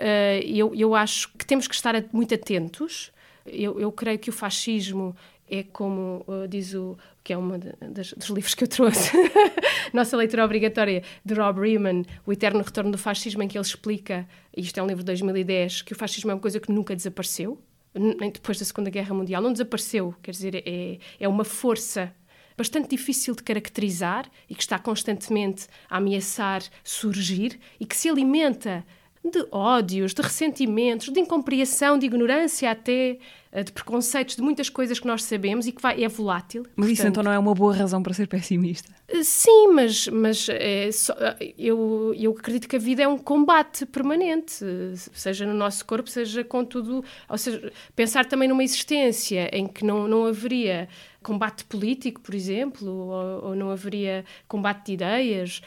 eu, 0.45 0.73
eu 0.73 0.95
acho 0.95 1.29
que 1.37 1.45
temos 1.45 1.67
que 1.67 1.75
estar 1.75 1.93
muito 2.13 2.33
atentos. 2.33 3.11
Eu, 3.45 3.79
eu 3.81 3.91
creio 3.91 4.17
que 4.17 4.29
o 4.29 4.33
fascismo 4.33 5.13
é 5.49 5.63
como 5.63 6.23
uh, 6.27 6.47
diz 6.47 6.73
o 6.73 6.97
que 7.23 7.31
é 7.31 7.37
um 7.37 7.57
dos 7.57 8.29
livros 8.29 8.53
que 8.53 8.63
eu 8.63 8.67
trouxe, 8.67 9.11
nossa 9.93 10.17
leitura 10.17 10.43
obrigatória 10.43 11.03
de 11.23 11.33
Rob 11.33 11.61
Riemann, 11.61 12.03
O 12.25 12.33
Eterno 12.33 12.61
Retorno 12.61 12.91
do 12.91 12.97
Fascismo, 12.97 13.41
em 13.41 13.47
que 13.47 13.57
ele 13.57 13.65
explica, 13.65 14.27
isto 14.55 14.77
é 14.77 14.83
um 14.83 14.87
livro 14.87 15.03
de 15.03 15.07
2010, 15.07 15.83
que 15.83 15.93
o 15.93 15.95
fascismo 15.95 16.31
é 16.31 16.33
uma 16.33 16.41
coisa 16.41 16.59
que 16.59 16.71
nunca 16.71 16.95
desapareceu, 16.95 17.57
nem 17.95 18.31
depois 18.31 18.59
da 18.59 18.65
Segunda 18.65 18.89
Guerra 18.89 19.13
Mundial, 19.13 19.41
não 19.41 19.53
desapareceu, 19.53 20.13
quer 20.21 20.31
dizer, 20.31 20.63
é, 20.65 20.97
é 21.19 21.27
uma 21.27 21.45
força 21.45 22.13
bastante 22.57 22.89
difícil 22.89 23.35
de 23.35 23.43
caracterizar 23.43 24.29
e 24.49 24.55
que 24.55 24.61
está 24.61 24.77
constantemente 24.77 25.67
a 25.89 25.97
ameaçar 25.97 26.61
surgir 26.83 27.59
e 27.79 27.85
que 27.85 27.95
se 27.95 28.09
alimenta 28.09 28.85
de 29.23 29.47
ódios, 29.51 30.13
de 30.13 30.21
ressentimentos, 30.21 31.09
de 31.09 31.19
incompreensão, 31.19 31.97
de 31.97 32.05
ignorância 32.05 32.69
até, 32.69 33.17
de 33.61 33.71
preconceitos, 33.71 34.35
de 34.35 34.41
muitas 34.41 34.69
coisas 34.69 34.99
que 34.99 35.05
nós 35.05 35.23
sabemos 35.23 35.67
e 35.67 35.71
que 35.71 35.81
vai, 35.81 36.03
é 36.03 36.07
volátil. 36.07 36.65
Mas 36.75 36.89
isso 36.89 37.05
então 37.05 37.21
não 37.21 37.31
é 37.31 37.37
uma 37.37 37.53
boa 37.53 37.75
razão 37.75 38.01
para 38.01 38.13
ser 38.13 38.27
pessimista? 38.27 38.91
Eh, 39.07 39.23
sim, 39.23 39.67
mas, 39.67 40.07
mas 40.07 40.47
é 40.49 40.91
só, 40.91 41.13
eh, 41.19 41.53
eu, 41.57 42.13
eu 42.17 42.31
acredito 42.31 42.67
que 42.67 42.75
a 42.75 42.79
vida 42.79 43.03
é 43.03 43.07
um 43.07 43.17
combate 43.17 43.85
permanente, 43.85 44.65
seja 45.13 45.45
no 45.45 45.53
nosso 45.53 45.85
corpo, 45.85 46.09
seja 46.09 46.43
com 46.43 46.65
tudo. 46.65 47.03
Ou 47.29 47.37
seja, 47.37 47.71
pensar 47.95 48.25
também 48.25 48.49
numa 48.49 48.63
existência 48.63 49.49
em 49.55 49.67
que 49.67 49.85
não, 49.85 50.07
não 50.07 50.25
haveria 50.25 50.87
combate 51.21 51.63
político, 51.63 52.19
por 52.19 52.35
exemplo, 52.35 52.89
ou, 52.89 53.45
ou, 53.45 53.55
não 53.55 53.71
haveria 53.71 54.25
combate 54.45 54.87
de 54.87 54.93
ideias, 54.93 55.61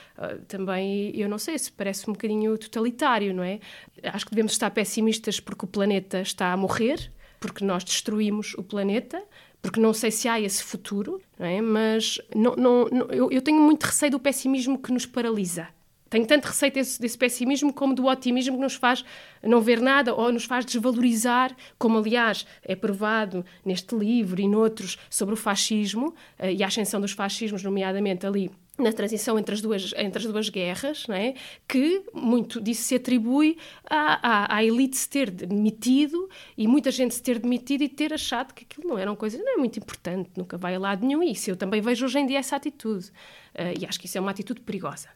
também, 0.46 1.10
eu 1.18 1.30
não 1.30 1.38
sei, 1.38 1.58
se 1.58 1.72
parece 1.72 2.08
um 2.10 2.12
bocadinho 2.12 2.58
totalitário, 2.58 3.32
não 3.32 3.42
é? 3.42 3.58
Acho 4.02 4.26
que 4.26 4.32
devemos 4.32 4.52
estar 4.52 4.70
pessimistas 4.70 5.40
porque 5.40 5.64
o 5.64 5.68
planeta 5.68 6.20
está 6.20 6.52
a 6.52 6.56
morrer, 6.58 7.10
porque 7.40 7.64
nós 7.64 7.84
destruímos 7.84 8.54
o 8.54 8.62
planeta, 8.62 9.22
porque 9.60 9.80
não 9.80 9.92
sei 9.92 10.10
se 10.10 10.28
há 10.28 10.40
esse 10.40 10.62
futuro, 10.62 11.20
não 11.38 11.46
é? 11.46 11.60
mas 11.60 12.20
não, 12.34 12.54
não, 12.56 12.84
não, 12.90 13.06
eu, 13.06 13.30
eu, 13.30 13.42
tenho 13.42 13.60
muito 13.60 13.84
receio 13.84 14.12
do 14.12 14.20
pessimismo 14.20 14.78
que 14.78 14.92
nos 14.92 15.06
paralisa. 15.06 15.68
Tenho 16.08 16.24
tanto 16.24 16.44
receio 16.44 16.72
desse, 16.72 17.00
desse, 17.00 17.18
pessimismo 17.18 17.72
como 17.72 17.92
do 17.92 18.06
otimismo 18.06 18.54
que 18.54 18.62
nos 18.62 18.74
faz 18.74 19.04
não 19.42 19.60
ver 19.60 19.80
nada 19.80 20.14
ou 20.14 20.30
nos 20.30 20.44
faz 20.44 20.64
desvalorizar, 20.64 21.54
como 21.78 21.98
aliás 21.98 22.46
é 22.62 22.76
provado 22.76 23.44
neste 23.64 23.96
livro 23.96 24.40
e 24.40 24.46
noutros 24.46 24.96
sobre 25.10 25.34
o 25.34 25.36
fascismo 25.36 26.14
uh, 26.38 26.46
e 26.46 26.62
a 26.62 26.68
ascensão 26.68 27.00
dos 27.00 27.10
fascismos, 27.10 27.62
nomeadamente 27.64 28.24
ali 28.24 28.52
na 28.78 28.92
transição 28.92 29.38
entre 29.38 29.54
as 29.54 29.60
duas, 29.60 29.92
entre 29.96 30.18
as 30.18 30.30
duas 30.30 30.48
guerras, 30.48 31.06
é? 31.08 31.34
que 31.66 32.02
muito 32.12 32.60
disso 32.60 32.82
se 32.82 32.94
atribui 32.94 33.56
à, 33.88 34.54
à, 34.54 34.56
à, 34.56 34.64
elite 34.64 34.96
se 34.96 35.08
ter 35.08 35.30
demitido 35.30 36.28
e 36.56 36.68
muita 36.68 36.90
gente 36.90 37.14
se 37.14 37.22
ter 37.22 37.38
demitido 37.38 37.82
e 37.82 37.88
ter 37.88 38.12
achado 38.12 38.52
que 38.52 38.64
aquilo 38.64 38.88
não 38.88 38.98
era 38.98 39.10
uma 39.10 39.16
coisa, 39.16 39.38
não 39.38 39.54
é 39.54 39.56
muito 39.56 39.78
importante, 39.78 40.30
nunca 40.36 40.58
vai 40.58 40.74
a 40.74 40.78
lado 40.78 41.06
nenhum. 41.06 41.22
Isso 41.22 41.50
eu 41.50 41.56
também 41.56 41.80
vejo 41.80 42.04
hoje 42.04 42.18
em 42.18 42.26
dia 42.26 42.38
essa 42.38 42.56
atitude. 42.56 43.06
Uh, 43.54 43.80
e 43.80 43.86
acho 43.86 43.98
que 43.98 44.06
isso 44.06 44.18
é 44.18 44.20
uma 44.20 44.30
atitude 44.30 44.60
perigosa. 44.60 45.08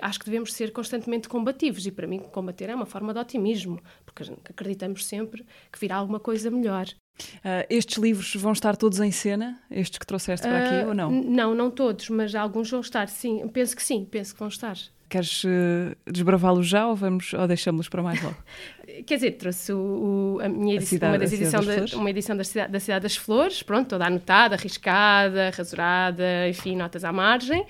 Acho 0.00 0.18
que 0.18 0.24
devemos 0.24 0.54
ser 0.54 0.72
constantemente 0.72 1.28
combativos 1.28 1.84
e 1.86 1.90
para 1.90 2.06
mim 2.06 2.18
combater 2.18 2.70
é 2.70 2.74
uma 2.74 2.86
forma 2.86 3.12
de 3.12 3.20
otimismo, 3.20 3.78
porque 4.06 4.22
acreditamos 4.48 5.04
sempre 5.04 5.44
que 5.70 5.78
virá 5.78 5.96
alguma 5.96 6.18
coisa 6.18 6.50
melhor. 6.50 6.86
Uh, 7.20 7.66
estes 7.68 7.98
livros 7.98 8.34
vão 8.36 8.52
estar 8.52 8.76
todos 8.76 9.00
em 9.00 9.10
cena? 9.10 9.60
Estes 9.70 9.98
que 9.98 10.06
trouxeste 10.06 10.46
para 10.46 10.58
aqui 10.58 10.84
uh, 10.84 10.88
ou 10.88 10.94
não? 10.94 11.10
Não, 11.10 11.54
não 11.54 11.70
todos, 11.70 12.08
mas 12.08 12.34
alguns 12.34 12.70
vão 12.70 12.80
estar, 12.80 13.08
sim. 13.08 13.46
Penso 13.48 13.76
que 13.76 13.82
sim, 13.82 14.06
penso 14.10 14.32
que 14.32 14.38
vão 14.38 14.48
estar. 14.48 14.76
Queres 15.08 15.44
uh, 15.44 15.94
desbravá-los 16.10 16.66
já 16.66 16.86
ou, 16.86 16.96
vamos, 16.96 17.34
ou 17.34 17.46
deixamos-los 17.46 17.88
para 17.88 18.02
mais 18.02 18.22
logo? 18.22 18.36
Quer 19.06 19.16
dizer, 19.16 19.32
trouxe 19.32 19.72
o, 19.72 20.38
o 20.38 20.40
a 20.42 20.48
minha 20.48 20.76
edição, 20.76 20.96
cidade, 20.96 21.12
uma, 21.12 21.18
das 21.18 21.32
edição 21.32 21.64
da, 21.64 21.96
uma 21.96 22.10
edição 22.10 22.36
da 22.36 22.44
cidade, 22.44 22.72
da 22.72 22.80
cidade 22.80 23.02
das 23.02 23.16
Flores, 23.16 23.62
pronto, 23.62 23.88
toda 23.88 24.06
anotada, 24.06 24.54
arriscada, 24.54 25.50
rasurada, 25.54 26.48
enfim, 26.48 26.76
notas 26.76 27.04
à 27.04 27.12
margem. 27.12 27.66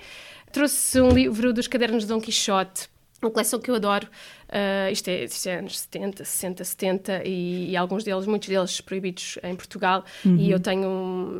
Trouxe 0.51 1.01
um 1.01 1.09
livro 1.09 1.51
dos 1.51 1.67
cadernos 1.67 2.03
de 2.03 2.09
Dom 2.09 2.21
Quixote, 2.21 2.87
uma 3.23 3.31
coleção 3.31 3.59
que 3.59 3.69
eu 3.69 3.75
adoro. 3.75 4.07
Uh, 4.49 4.91
isto, 4.91 5.07
é, 5.07 5.23
isto 5.23 5.47
é 5.47 5.59
anos 5.59 5.79
70, 5.79 6.23
60, 6.23 6.63
70 6.63 7.21
e, 7.25 7.71
e, 7.71 7.77
alguns 7.77 8.03
deles, 8.03 8.25
muitos 8.25 8.49
deles 8.49 8.81
proibidos 8.81 9.37
em 9.43 9.55
Portugal. 9.55 10.03
Uhum. 10.25 10.37
E 10.37 10.51
eu 10.51 10.59
tenho 10.59 10.87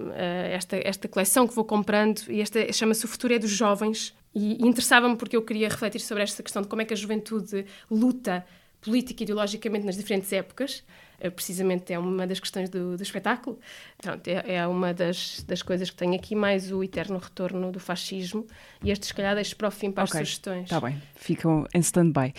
uh, 0.09 0.13
esta, 0.51 0.77
esta 0.83 1.07
coleção 1.07 1.47
que 1.47 1.53
vou 1.53 1.65
comprando 1.65 2.21
e 2.29 2.41
esta 2.41 2.71
chama-se 2.71 3.05
O 3.05 3.07
Futuro 3.07 3.33
é 3.33 3.39
dos 3.39 3.51
Jovens. 3.51 4.13
E, 4.33 4.63
e 4.63 4.67
interessava-me 4.67 5.15
porque 5.15 5.35
eu 5.35 5.41
queria 5.41 5.69
refletir 5.69 6.01
sobre 6.01 6.23
esta 6.23 6.41
questão 6.41 6.61
de 6.61 6.67
como 6.67 6.81
é 6.81 6.85
que 6.85 6.93
a 6.93 6.97
juventude 6.97 7.65
luta 7.89 8.45
política 8.81 9.21
e 9.21 9.25
ideologicamente 9.25 9.85
nas 9.85 9.95
diferentes 9.95 10.31
épocas. 10.33 10.83
Eh, 11.23 11.29
precisamente 11.29 11.93
é 11.93 11.97
uma 11.97 12.27
das 12.27 12.37
questões 12.37 12.69
do, 12.69 12.97
do 12.97 13.01
espetáculo. 13.01 13.57
Pronto, 13.97 14.27
é, 14.27 14.55
é, 14.55 14.67
uma 14.67 14.93
das, 14.93 15.41
das 15.47 15.61
coisas 15.61 15.89
que 15.89 15.95
tenho 15.95 16.13
aqui, 16.13 16.35
mais 16.35 16.69
o 16.69 16.83
eterno 16.83 17.17
retorno 17.17 17.71
do 17.71 17.79
fascismo. 17.79 18.45
E 18.83 18.91
estes, 18.91 19.07
se 19.07 19.13
calhar, 19.13 19.33
deixo 19.33 19.55
para 19.55 19.69
o 19.69 19.71
fim 19.71 19.89
para 19.89 20.03
okay. 20.03 20.19
as 20.19 20.27
sugestões. 20.27 20.63
Está 20.65 20.81
bem, 20.81 21.01
ficam 21.15 21.65
em 21.73 21.79
stand-by. 21.79 22.33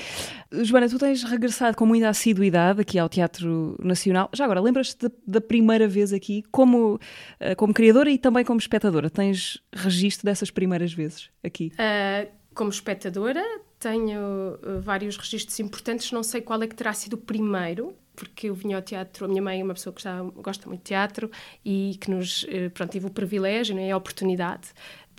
Joana, 0.52 0.86
tu 0.86 0.98
tens 0.98 1.24
regressado 1.24 1.74
com 1.78 1.86
muita 1.86 2.10
assiduidade 2.10 2.82
aqui 2.82 2.98
ao 2.98 3.08
Teatro 3.08 3.74
Nacional. 3.82 4.28
Já 4.34 4.44
agora, 4.44 4.60
lembras-te 4.60 5.10
da, 5.26 5.40
primeira 5.40 5.88
vez 5.88 6.12
aqui, 6.12 6.44
como, 6.50 7.00
eh, 7.40 7.54
como 7.54 7.72
criadora 7.72 8.10
e 8.10 8.18
também 8.18 8.44
como 8.44 8.60
espectadora? 8.60 9.08
Tens 9.08 9.62
registro 9.72 10.26
dessas 10.26 10.50
primeiras 10.50 10.92
vezes 10.92 11.30
aqui? 11.42 11.72
Uh, 11.74 12.30
como 12.54 12.68
espectadora, 12.68 13.42
tenho 13.78 14.58
vários 14.82 15.16
registros 15.16 15.58
importantes, 15.58 16.12
não 16.12 16.22
sei 16.22 16.42
qual 16.42 16.62
é 16.62 16.66
que 16.66 16.74
terá 16.74 16.92
sido 16.92 17.14
o 17.14 17.18
primeiro, 17.18 17.94
porque 18.14 18.48
eu 18.48 18.54
vinha 18.54 18.76
ao 18.76 18.82
teatro, 18.82 19.24
a 19.24 19.28
minha 19.28 19.42
mãe 19.42 19.60
é 19.60 19.64
uma 19.64 19.74
pessoa 19.74 19.92
que 19.92 20.02
já 20.02 20.22
gosta 20.22 20.66
muito 20.68 20.80
de 20.80 20.86
teatro 20.86 21.30
e 21.64 21.96
que 22.00 22.10
nos, 22.10 22.44
uh, 22.44 22.70
pronto, 22.72 22.90
tive 22.90 23.06
o 23.06 23.10
privilégio, 23.10 23.74
né, 23.74 23.90
a 23.90 23.96
oportunidade 23.96 24.68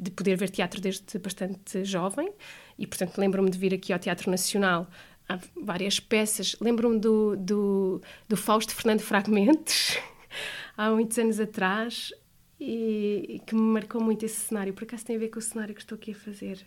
de 0.01 0.11
poder 0.11 0.35
ver 0.35 0.49
teatro 0.49 0.81
desde 0.81 1.17
bastante 1.19 1.83
jovem 1.83 2.31
e, 2.77 2.85
portanto, 2.85 3.17
lembro-me 3.17 3.49
de 3.49 3.57
vir 3.57 3.73
aqui 3.73 3.93
ao 3.93 3.99
Teatro 3.99 4.29
Nacional 4.29 4.87
há 5.27 5.39
várias 5.61 5.99
peças. 5.99 6.55
Lembro-me 6.59 6.99
do, 6.99 7.35
do, 7.37 8.01
do 8.27 8.37
Fausto 8.37 8.75
Fernando 8.75 9.01
Fragmentos, 9.01 9.97
há 10.77 10.89
muitos 10.91 11.17
anos 11.17 11.39
atrás, 11.39 12.13
e, 12.59 13.41
que 13.45 13.53
me 13.53 13.61
marcou 13.61 14.01
muito 14.01 14.25
esse 14.25 14.37
cenário. 14.37 14.73
Por 14.73 14.83
acaso 14.83 15.05
tem 15.05 15.15
a 15.15 15.19
ver 15.19 15.27
com 15.29 15.39
o 15.39 15.41
cenário 15.41 15.75
que 15.75 15.81
estou 15.81 15.95
aqui 15.97 16.11
a 16.11 16.15
fazer. 16.15 16.59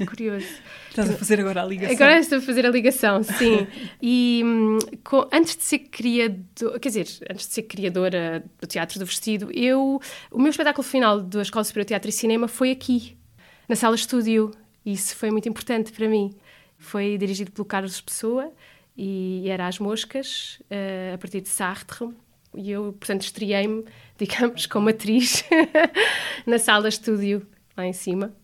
É 0.00 0.06
curioso. 0.06 0.46
Estás 0.88 1.10
a 1.10 1.12
fazer 1.16 1.40
agora 1.40 1.62
a 1.62 1.66
ligação. 1.66 1.94
Agora 1.94 2.18
estou 2.18 2.38
a 2.38 2.40
fazer 2.40 2.66
a 2.66 2.70
ligação, 2.70 3.22
sim. 3.22 3.66
e 4.00 4.42
hum, 4.44 4.78
com, 5.04 5.28
antes 5.32 5.56
de 5.56 5.62
ser 5.62 5.78
criador, 5.80 6.80
quer 6.80 6.88
dizer, 6.88 7.06
antes 7.30 7.46
de 7.48 7.52
ser 7.52 7.62
criadora 7.62 8.44
do 8.60 8.66
Teatro 8.66 8.98
do 8.98 9.04
Vestido, 9.04 9.50
eu, 9.52 10.00
o 10.30 10.38
meu 10.38 10.50
espetáculo 10.50 10.82
final 10.82 11.20
da 11.20 11.42
Escola 11.42 11.64
Superior 11.64 11.84
de 11.84 11.88
Teatro 11.88 12.08
e 12.08 12.12
Cinema 12.12 12.48
foi 12.48 12.70
aqui, 12.70 13.16
na 13.68 13.76
sala 13.76 13.94
estúdio. 13.94 14.52
Isso 14.84 15.16
foi 15.16 15.30
muito 15.30 15.48
importante 15.48 15.92
para 15.92 16.08
mim. 16.08 16.34
Foi 16.78 17.18
dirigido 17.18 17.50
pelo 17.50 17.64
Carlos 17.64 18.00
Pessoa 18.00 18.52
e 18.96 19.48
era 19.48 19.66
As 19.66 19.78
Moscas, 19.78 20.62
uh, 20.70 21.14
a 21.14 21.18
partir 21.18 21.40
de 21.40 21.48
Sartre 21.48 22.08
e 22.56 22.70
eu, 22.70 22.92
portanto, 22.94 23.22
estreiei-me, 23.22 23.84
digamos, 24.18 24.66
como 24.66 24.88
atriz 24.88 25.44
na 26.46 26.58
sala 26.58 26.88
estúdio 26.88 27.46
lá 27.76 27.86
em 27.86 27.92
cima. 27.92 28.34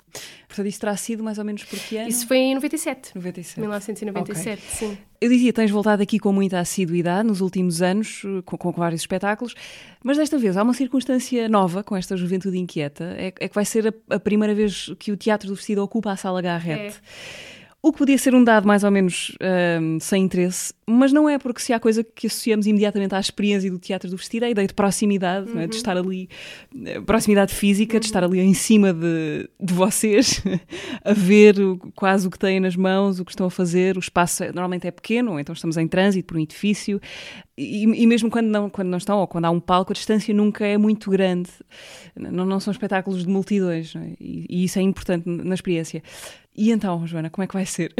Portanto, 0.46 0.66
isso 0.66 0.80
terá 0.80 0.94
sido 0.94 1.24
mais 1.24 1.38
ou 1.38 1.44
menos 1.44 1.64
por 1.64 1.78
que 1.78 1.96
ano? 1.96 2.08
Isso 2.08 2.26
foi 2.26 2.36
em 2.36 2.54
97. 2.54 3.12
97. 3.14 3.58
1997, 3.58 4.62
okay. 4.62 4.88
sim. 4.88 4.98
Eu 5.18 5.30
dizia, 5.30 5.52
tens 5.52 5.70
voltado 5.70 6.02
aqui 6.02 6.18
com 6.18 6.30
muita 6.30 6.58
assiduidade 6.58 7.26
nos 7.26 7.40
últimos 7.40 7.80
anos, 7.80 8.22
com, 8.44 8.58
com, 8.58 8.72
vários 8.72 9.00
espetáculos, 9.00 9.54
mas 10.04 10.18
desta 10.18 10.36
vez 10.36 10.56
há 10.56 10.62
uma 10.62 10.74
circunstância 10.74 11.48
nova 11.48 11.82
com 11.82 11.96
esta 11.96 12.16
juventude 12.16 12.58
inquieta, 12.58 13.14
é, 13.16 13.28
é 13.28 13.48
que 13.48 13.54
vai 13.54 13.64
ser 13.64 13.88
a, 13.88 14.16
a, 14.16 14.20
primeira 14.20 14.54
vez 14.54 14.92
que 14.98 15.10
o 15.10 15.16
Teatro 15.16 15.48
do 15.48 15.54
Vestido 15.54 15.82
ocupa 15.82 16.12
a 16.12 16.16
Sala 16.16 16.42
Garrett. 16.42 16.96
É. 16.98 17.61
O 17.84 17.90
que 17.90 17.98
podia 17.98 18.16
ser 18.16 18.32
um 18.32 18.44
dado 18.44 18.64
mais 18.64 18.84
ou 18.84 18.92
menos 18.92 19.36
um, 19.80 19.98
sem 19.98 20.22
interesse, 20.22 20.72
mas 20.86 21.12
não 21.12 21.28
é 21.28 21.36
porque 21.36 21.60
se 21.60 21.72
há 21.72 21.80
coisa 21.80 22.04
que 22.04 22.28
associamos 22.28 22.64
imediatamente 22.64 23.12
à 23.12 23.18
experiência 23.18 23.68
do 23.68 23.76
teatro 23.76 24.08
do 24.08 24.16
vestido, 24.16 24.44
é 24.44 24.46
a 24.46 24.50
ideia 24.50 24.68
de 24.68 24.72
proximidade, 24.72 25.50
uhum. 25.50 25.58
é? 25.58 25.66
de 25.66 25.74
estar 25.74 25.96
ali, 25.96 26.28
eh, 26.84 27.00
proximidade 27.00 27.52
física, 27.52 27.94
uhum. 27.94 28.00
de 28.00 28.06
estar 28.06 28.22
ali 28.22 28.38
em 28.38 28.54
cima 28.54 28.92
de, 28.92 29.50
de 29.60 29.74
vocês, 29.74 30.40
a 31.04 31.12
ver 31.12 31.56
quase 31.96 32.28
o 32.28 32.30
que 32.30 32.38
têm 32.38 32.60
nas 32.60 32.76
mãos, 32.76 33.18
o 33.18 33.24
que 33.24 33.32
estão 33.32 33.46
a 33.46 33.50
fazer. 33.50 33.96
O 33.96 34.00
espaço 34.00 34.44
é, 34.44 34.52
normalmente 34.52 34.86
é 34.86 34.92
pequeno, 34.92 35.40
então 35.40 35.52
estamos 35.52 35.76
em 35.76 35.88
trânsito 35.88 36.28
por 36.28 36.36
um 36.36 36.40
edifício, 36.40 37.00
e, 37.58 37.82
e, 37.82 38.06
mesmo 38.06 38.30
quando 38.30 38.46
não, 38.46 38.70
quando 38.70 38.88
não 38.88 38.98
estão, 38.98 39.18
ou 39.18 39.26
quando 39.26 39.44
há 39.44 39.50
um 39.50 39.60
palco, 39.60 39.92
a 39.92 39.94
distância 39.94 40.32
nunca 40.32 40.64
é 40.64 40.78
muito 40.78 41.10
grande. 41.10 41.50
Não, 42.16 42.46
não 42.46 42.60
são 42.60 42.70
espetáculos 42.70 43.24
de 43.24 43.28
multidões, 43.28 43.94
é? 43.96 44.14
e, 44.20 44.46
e 44.48 44.64
isso 44.64 44.78
é 44.78 44.82
importante 44.82 45.28
na 45.28 45.54
experiência. 45.54 46.02
E 46.54 46.70
então, 46.70 47.06
Joana, 47.06 47.30
como 47.30 47.44
é 47.44 47.46
que 47.46 47.54
vai 47.54 47.66
ser? 47.66 47.94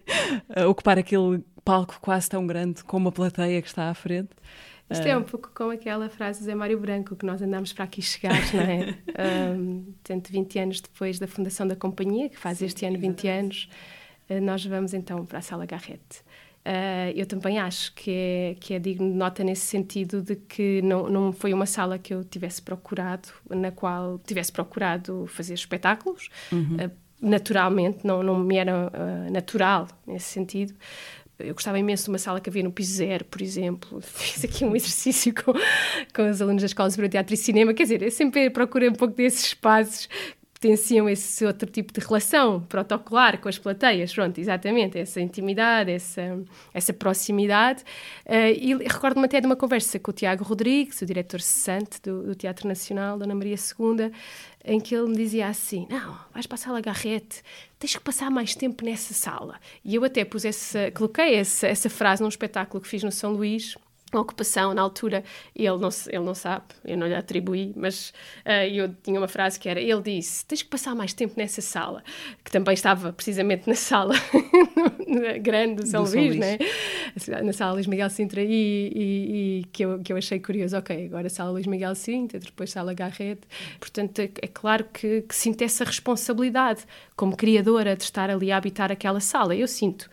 Ocupar 0.68 0.98
aquele 0.98 1.42
palco 1.64 1.98
quase 2.00 2.28
tão 2.28 2.46
grande 2.46 2.84
com 2.84 2.96
uma 2.96 3.10
plateia 3.10 3.60
que 3.60 3.68
está 3.68 3.88
à 3.88 3.94
frente? 3.94 4.30
Isto 4.88 5.08
é 5.08 5.16
um 5.16 5.22
pouco 5.22 5.50
como 5.52 5.72
aquela 5.72 6.08
frase 6.08 6.38
de 6.38 6.44
Zé 6.44 6.54
Mário 6.54 6.78
Branco, 6.78 7.16
que 7.16 7.26
nós 7.26 7.42
andamos 7.42 7.72
para 7.72 7.84
aqui 7.84 8.00
chegar, 8.00 8.38
não 8.54 8.60
é? 8.60 8.94
um, 9.56 9.92
tanto 10.04 10.30
20 10.30 10.58
anos 10.60 10.80
depois 10.80 11.18
da 11.18 11.26
fundação 11.26 11.66
da 11.66 11.74
companhia, 11.74 12.28
que 12.28 12.38
faz 12.38 12.62
este 12.62 12.86
ano 12.86 12.96
20 12.96 13.26
anos, 13.26 13.68
uh, 14.30 14.40
nós 14.40 14.64
vamos 14.64 14.94
então 14.94 15.26
para 15.26 15.38
a 15.38 15.42
Sala 15.42 15.66
Garrete. 15.66 16.20
Uh, 16.64 17.10
eu 17.16 17.26
também 17.26 17.58
acho 17.58 17.94
que 17.94 18.10
é, 18.10 18.56
que 18.60 18.74
é 18.74 18.78
digno 18.78 19.10
de 19.10 19.16
nota 19.16 19.42
nesse 19.42 19.66
sentido 19.66 20.22
de 20.22 20.36
que 20.36 20.80
não, 20.82 21.08
não 21.08 21.32
foi 21.32 21.52
uma 21.52 21.66
sala 21.66 21.98
que 21.98 22.14
eu 22.14 22.22
tivesse 22.22 22.62
procurado, 22.62 23.28
na 23.50 23.72
qual 23.72 24.20
tivesse 24.20 24.52
procurado 24.52 25.26
fazer 25.28 25.54
espetáculos, 25.54 26.28
uhum. 26.52 26.76
uh, 26.76 27.05
naturalmente, 27.20 27.98
não, 28.04 28.22
não 28.22 28.38
me 28.38 28.56
era 28.56 28.88
uh, 28.88 29.32
natural 29.32 29.88
nesse 30.06 30.26
sentido. 30.26 30.74
Eu 31.38 31.52
gostava 31.52 31.78
imenso 31.78 32.04
de 32.04 32.08
uma 32.10 32.18
sala 32.18 32.40
que 32.40 32.48
havia 32.48 32.62
no 32.62 32.72
piso 32.72 32.94
zero, 32.94 33.24
por 33.26 33.42
exemplo. 33.42 34.00
Fiz 34.02 34.42
aqui 34.42 34.64
um 34.64 34.74
exercício 34.74 35.34
com, 35.34 35.52
com 36.14 36.30
os 36.30 36.40
alunos 36.40 36.62
da 36.62 36.66
Escola 36.66 36.88
Superior 36.88 37.08
de 37.08 37.12
Teatro 37.12 37.34
e 37.34 37.36
Cinema. 37.36 37.74
Quer 37.74 37.82
dizer, 37.82 38.02
eu 38.02 38.10
sempre 38.10 38.48
procurei 38.48 38.88
um 38.88 38.94
pouco 38.94 39.14
desses 39.14 39.46
espaços 39.46 40.08
potenciam 40.56 41.06
esse 41.06 41.44
outro 41.44 41.70
tipo 41.70 41.92
de 41.92 42.00
relação 42.00 42.60
protocolar 42.62 43.38
com 43.38 43.48
as 43.48 43.58
plateias, 43.58 44.12
pronto, 44.12 44.38
exatamente, 44.40 44.98
essa 44.98 45.20
intimidade, 45.20 45.90
essa, 45.90 46.42
essa 46.72 46.92
proximidade. 46.94 47.82
Uh, 48.24 48.56
e 48.58 48.74
recordo-me 48.74 49.26
até 49.26 49.38
de 49.38 49.46
uma 49.46 49.56
conversa 49.56 49.98
com 49.98 50.10
o 50.10 50.14
Tiago 50.14 50.42
Rodrigues, 50.42 51.02
o 51.02 51.06
diretor 51.06 51.40
cessante 51.40 52.00
do, 52.02 52.22
do 52.22 52.34
Teatro 52.34 52.66
Nacional, 52.66 53.18
Dona 53.18 53.34
Maria 53.34 53.54
II, 53.54 54.10
em 54.64 54.80
que 54.80 54.94
ele 54.94 55.10
me 55.10 55.16
dizia 55.16 55.46
assim: 55.46 55.86
Não, 55.90 56.18
vais 56.32 56.46
para 56.46 56.54
a 56.54 56.58
sala 56.58 56.80
Garrete, 56.80 57.42
tens 57.78 57.94
que 57.94 58.02
passar 58.02 58.30
mais 58.30 58.54
tempo 58.54 58.82
nessa 58.82 59.12
sala. 59.12 59.60
E 59.84 59.94
eu 59.94 60.04
até 60.04 60.24
pus 60.24 60.46
essa, 60.46 60.90
coloquei 60.90 61.34
essa, 61.34 61.66
essa 61.66 61.90
frase 61.90 62.22
num 62.22 62.28
espetáculo 62.28 62.82
que 62.82 62.88
fiz 62.88 63.02
no 63.02 63.12
São 63.12 63.32
Luís, 63.32 63.76
ocupação 64.14 64.72
na 64.72 64.82
altura, 64.82 65.24
ele 65.54 65.76
não, 65.78 65.88
ele 66.06 66.24
não 66.24 66.34
sabe, 66.34 66.64
eu 66.84 66.96
não 66.96 67.06
lhe 67.06 67.14
atribuí, 67.14 67.72
mas 67.76 68.10
uh, 68.44 68.66
eu 68.70 68.94
tinha 69.02 69.18
uma 69.18 69.28
frase 69.28 69.58
que 69.58 69.68
era: 69.68 69.80
ele 69.80 70.00
disse, 70.00 70.44
tens 70.44 70.62
que 70.62 70.68
passar 70.68 70.94
mais 70.94 71.12
tempo 71.12 71.34
nessa 71.36 71.60
sala, 71.60 72.02
que 72.44 72.50
também 72.50 72.74
estava 72.74 73.12
precisamente 73.12 73.68
na 73.68 73.74
sala 73.74 74.14
grande 75.42 75.82
do 75.82 75.86
São 75.86 76.04
do 76.04 76.10
Luís, 76.10 76.28
Luís. 76.28 76.38
Né? 76.38 76.58
na 77.42 77.52
sala 77.52 77.72
Luís 77.72 77.86
Miguel 77.86 78.10
Sintra, 78.10 78.42
e, 78.42 78.48
e, 78.48 79.60
e, 79.60 79.64
que, 79.72 79.84
eu, 79.84 79.98
que 80.00 80.12
eu 80.12 80.16
achei 80.16 80.38
curioso, 80.38 80.76
ok, 80.76 81.06
agora 81.06 81.28
sala 81.28 81.50
Luís 81.50 81.66
Miguel 81.66 81.94
Sintra, 81.94 82.38
depois 82.38 82.70
sala 82.70 82.94
Garrett, 82.94 83.40
portanto 83.80 84.20
é, 84.20 84.30
é 84.42 84.46
claro 84.46 84.84
que, 84.92 85.22
que 85.22 85.34
sinto 85.34 85.62
essa 85.62 85.84
responsabilidade 85.84 86.84
como 87.16 87.36
criadora 87.36 87.96
de 87.96 88.04
estar 88.04 88.30
ali 88.30 88.52
a 88.52 88.56
habitar 88.56 88.92
aquela 88.92 89.20
sala, 89.20 89.56
eu 89.56 89.66
sinto. 89.66 90.08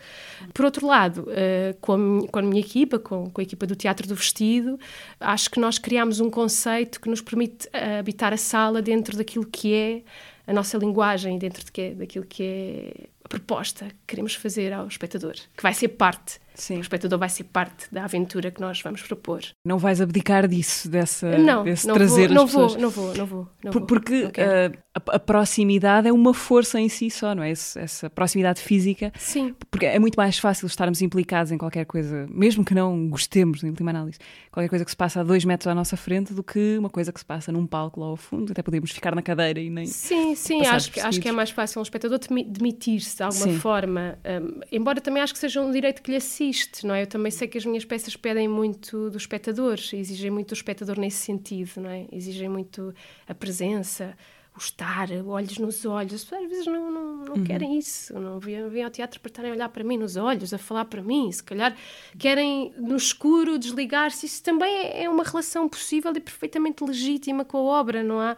Por 0.52 0.64
outro 0.64 0.86
lado, 0.86 1.22
uh, 1.28 1.76
com, 1.80 1.92
a 1.92 1.98
minha, 1.98 2.28
com 2.28 2.38
a 2.38 2.42
minha 2.42 2.60
equipa, 2.60 2.98
com, 2.98 3.30
com 3.30 3.40
a 3.40 3.44
equipa 3.44 3.66
do 3.66 3.76
Teatro 3.84 4.08
do 4.08 4.14
Vestido, 4.14 4.80
acho 5.20 5.50
que 5.50 5.60
nós 5.60 5.78
criámos 5.78 6.18
um 6.18 6.30
conceito 6.30 6.98
que 6.98 7.10
nos 7.10 7.20
permite 7.20 7.66
uh, 7.66 7.98
habitar 8.00 8.32
a 8.32 8.36
sala 8.38 8.80
dentro 8.80 9.14
daquilo 9.14 9.44
que 9.44 9.74
é 9.74 10.02
a 10.46 10.54
nossa 10.54 10.78
linguagem, 10.78 11.36
dentro 11.38 11.62
de 11.62 11.70
que 11.70 11.80
é, 11.82 11.94
daquilo 11.94 12.24
que 12.24 12.42
é 12.42 13.08
a 13.22 13.28
proposta 13.28 13.84
que 13.86 13.94
queremos 14.06 14.34
fazer 14.34 14.72
ao 14.72 14.86
espectador, 14.86 15.34
que 15.54 15.62
vai 15.62 15.74
ser 15.74 15.88
parte 15.88 16.40
Sim. 16.54 16.78
O 16.78 16.80
espectador 16.80 17.18
vai 17.18 17.28
ser 17.28 17.44
parte 17.44 17.92
da 17.92 18.04
aventura 18.04 18.50
que 18.50 18.60
nós 18.60 18.80
vamos 18.80 19.02
propor. 19.02 19.42
Não 19.66 19.76
vais 19.76 20.00
abdicar 20.00 20.46
disso, 20.46 20.88
dessa, 20.88 21.36
não, 21.36 21.64
desse 21.64 21.86
não 21.86 21.94
trazer 21.94 22.28
vou, 22.28 22.34
não 22.36 22.44
as 22.44 22.50
pessoas? 22.50 22.72
Vou, 22.72 22.80
não 22.80 22.90
vou, 22.90 23.14
não 23.14 23.26
vou. 23.26 23.48
Não 23.62 23.72
Por, 23.72 23.80
vou 23.80 23.86
porque 23.88 24.24
uh, 24.24 24.78
a, 24.94 25.16
a, 25.16 25.18
proximidade 25.18 26.06
é 26.06 26.12
uma 26.12 26.32
força 26.32 26.80
em 26.80 26.88
si 26.88 27.10
só, 27.10 27.34
não 27.34 27.42
é? 27.42 27.50
Essa, 27.50 27.80
essa, 27.80 28.10
proximidade 28.10 28.60
física. 28.60 29.12
Sim. 29.18 29.54
Porque 29.70 29.86
é 29.86 29.98
muito 29.98 30.14
mais 30.14 30.38
fácil 30.38 30.66
estarmos 30.66 31.02
implicados 31.02 31.50
em 31.50 31.58
qualquer 31.58 31.84
coisa, 31.84 32.26
mesmo 32.30 32.64
que 32.64 32.74
não 32.74 33.08
gostemos, 33.08 33.64
em 33.64 33.70
última 33.70 33.90
análise, 33.90 34.18
qualquer 34.52 34.68
coisa 34.68 34.84
que 34.84 34.90
se 34.90 34.96
passa 34.96 35.20
a 35.20 35.24
dois 35.24 35.44
metros 35.44 35.66
à 35.66 35.74
nossa 35.74 35.96
frente 35.96 36.32
do 36.32 36.44
que 36.44 36.78
uma 36.78 36.90
coisa 36.90 37.12
que 37.12 37.18
se 37.18 37.26
passa 37.26 37.50
num 37.50 37.66
palco 37.66 38.00
lá 38.00 38.06
ao 38.06 38.16
fundo. 38.16 38.52
Até 38.52 38.62
podemos 38.62 38.92
ficar 38.92 39.14
na 39.14 39.22
cadeira 39.22 39.58
e 39.58 39.68
nem. 39.68 39.86
Sim, 39.86 40.36
sim, 40.36 40.64
acho 40.64 40.92
que, 40.92 41.00
acho 41.00 41.20
que 41.20 41.28
é 41.28 41.32
mais 41.32 41.50
fácil 41.50 41.80
um 41.80 41.82
espectador 41.82 42.20
demitir-se 42.46 43.16
de 43.16 43.22
alguma 43.24 43.46
sim. 43.46 43.58
forma. 43.58 44.18
Um, 44.24 44.60
embora 44.70 45.00
também 45.00 45.20
acho 45.20 45.32
que 45.32 45.40
seja 45.40 45.60
um 45.60 45.72
direito 45.72 46.00
que 46.02 46.12
lhe 46.12 46.16
assiste, 46.16 46.86
não 46.86 46.94
é? 46.94 47.02
Eu 47.02 47.06
também 47.08 47.24
também 47.24 47.30
sei 47.30 47.48
que 47.48 47.56
as 47.56 47.64
minhas 47.64 47.86
peças 47.86 48.14
pedem 48.16 48.46
muito 48.46 49.08
dos 49.08 49.22
espectadores, 49.22 49.94
exigem 49.94 50.30
muito 50.30 50.48
do 50.48 50.54
espectador 50.54 51.00
nesse 51.00 51.24
sentido, 51.24 51.80
não 51.80 51.88
é? 51.88 52.06
Exigem 52.12 52.50
muito 52.50 52.94
a 53.26 53.34
presença, 53.34 54.14
o 54.56 54.58
estar, 54.58 55.08
olhos 55.26 55.58
nos 55.58 55.84
olhos. 55.84 56.32
Às 56.32 56.48
vezes 56.48 56.66
não, 56.66 56.90
não, 56.90 57.16
não 57.24 57.34
uhum. 57.34 57.44
querem 57.44 57.76
isso, 57.76 58.18
não 58.18 58.38
vêm, 58.38 58.68
vêm 58.68 58.84
ao 58.84 58.90
teatro 58.90 59.18
para 59.20 59.28
estarem 59.28 59.50
a 59.50 59.54
olhar 59.54 59.68
para 59.68 59.82
mim 59.82 59.96
nos 59.98 60.16
olhos, 60.16 60.54
a 60.54 60.58
falar 60.58 60.84
para 60.84 61.02
mim. 61.02 61.30
Se 61.32 61.42
calhar 61.42 61.76
querem 62.18 62.72
no 62.76 62.96
escuro 62.96 63.58
desligar-se. 63.58 64.26
Isso 64.26 64.42
também 64.42 64.72
é, 64.72 65.04
é 65.04 65.10
uma 65.10 65.24
relação 65.24 65.68
possível 65.68 66.12
e 66.14 66.20
perfeitamente 66.20 66.84
legítima 66.84 67.44
com 67.44 67.58
a 67.58 67.62
obra, 67.62 68.02
não 68.02 68.20
há? 68.20 68.36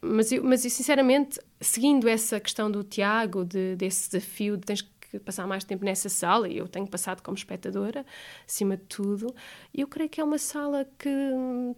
Mas 0.00 0.32
eu, 0.32 0.42
mas 0.42 0.64
eu 0.64 0.70
sinceramente, 0.70 1.40
seguindo 1.60 2.08
essa 2.08 2.38
questão 2.40 2.70
do 2.70 2.82
Tiago, 2.82 3.44
de, 3.44 3.76
desse 3.76 4.10
desafio 4.10 4.56
de 4.56 4.64
tens 4.64 4.80
que 4.80 4.88
que 5.10 5.18
passar 5.18 5.46
mais 5.46 5.64
tempo 5.64 5.84
nessa 5.84 6.08
sala, 6.08 6.48
e 6.48 6.58
eu 6.58 6.68
tenho 6.68 6.86
passado 6.86 7.22
como 7.22 7.36
espectadora, 7.36 8.04
acima 8.46 8.76
de 8.76 8.84
tudo, 8.84 9.34
e 9.72 9.80
eu 9.80 9.86
creio 9.86 10.08
que 10.08 10.20
é 10.20 10.24
uma 10.24 10.38
sala 10.38 10.86
que 10.98 11.10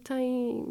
tem. 0.02 0.64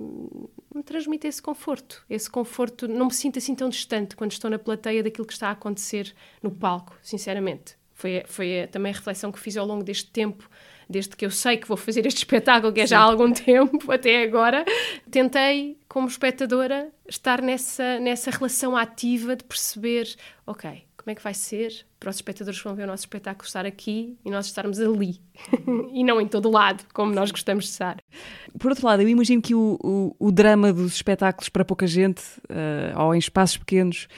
me 0.73 0.83
transmite 0.83 1.27
esse 1.27 1.41
conforto. 1.41 2.03
Esse 2.09 2.29
conforto, 2.29 2.87
não 2.87 3.07
me 3.07 3.13
sinto 3.13 3.39
assim 3.39 3.55
tão 3.55 3.69
distante 3.69 4.15
quando 4.15 4.31
estou 4.31 4.49
na 4.49 4.59
plateia 4.59 5.01
daquilo 5.01 5.25
que 5.25 5.33
está 5.33 5.49
a 5.49 5.51
acontecer 5.51 6.13
no 6.41 6.51
palco, 6.51 6.97
sinceramente. 7.01 7.77
Foi, 7.93 8.23
foi 8.27 8.67
também 8.71 8.91
a 8.91 8.95
reflexão 8.95 9.31
que 9.31 9.39
fiz 9.39 9.57
ao 9.57 9.65
longo 9.65 9.83
deste 9.83 10.09
tempo 10.09 10.49
desde 10.89 11.15
que 11.15 11.23
eu 11.23 11.29
sei 11.29 11.57
que 11.57 11.67
vou 11.67 11.77
fazer 11.77 12.05
este 12.07 12.17
espetáculo, 12.25 12.73
que 12.73 12.81
é 12.81 12.87
já 12.87 12.99
há 12.99 13.03
algum 13.03 13.31
tempo 13.31 13.91
até 13.91 14.23
agora, 14.23 14.65
tentei, 15.11 15.77
como 15.87 16.07
espectadora, 16.07 16.89
estar 17.07 17.41
nessa, 17.41 17.99
nessa 17.99 18.31
relação 18.31 18.75
ativa 18.75 19.35
de 19.35 19.43
perceber, 19.43 20.15
ok, 20.47 20.88
como 20.99 21.11
é 21.11 21.15
que 21.15 21.23
vai 21.23 21.33
ser 21.33 21.85
para 21.97 22.09
os 22.09 22.17
espectadores 22.17 22.59
que 22.59 22.67
vão 22.67 22.75
ver 22.75 22.83
o 22.83 22.87
nosso 22.87 23.03
espetáculo 23.03 23.47
estar 23.47 23.65
aqui 23.65 24.17
e 24.23 24.29
nós 24.29 24.47
estarmos 24.47 24.79
ali 24.81 25.21
e 25.93 26.03
não 26.03 26.19
em 26.19 26.27
todo 26.27 26.51
lado, 26.51 26.83
como 26.93 27.13
nós 27.13 27.31
gostamos 27.31 27.63
de 27.63 27.71
estar. 27.71 27.97
Por 28.59 28.69
outro 28.69 28.85
lado, 28.85 29.01
eu 29.01 29.07
imagino 29.07 29.41
que 29.41 29.55
o, 29.55 29.79
o, 29.81 30.15
o 30.19 30.31
drama 30.31 30.73
dos 30.73 30.95
espetáculos 30.95 31.47
para 31.47 31.63
pouca 31.63 31.87
gente, 31.87 32.21
uh, 32.49 32.99
ou 32.99 33.15
em 33.15 33.17
espaços 33.17 33.57
pequenos, 33.57 34.09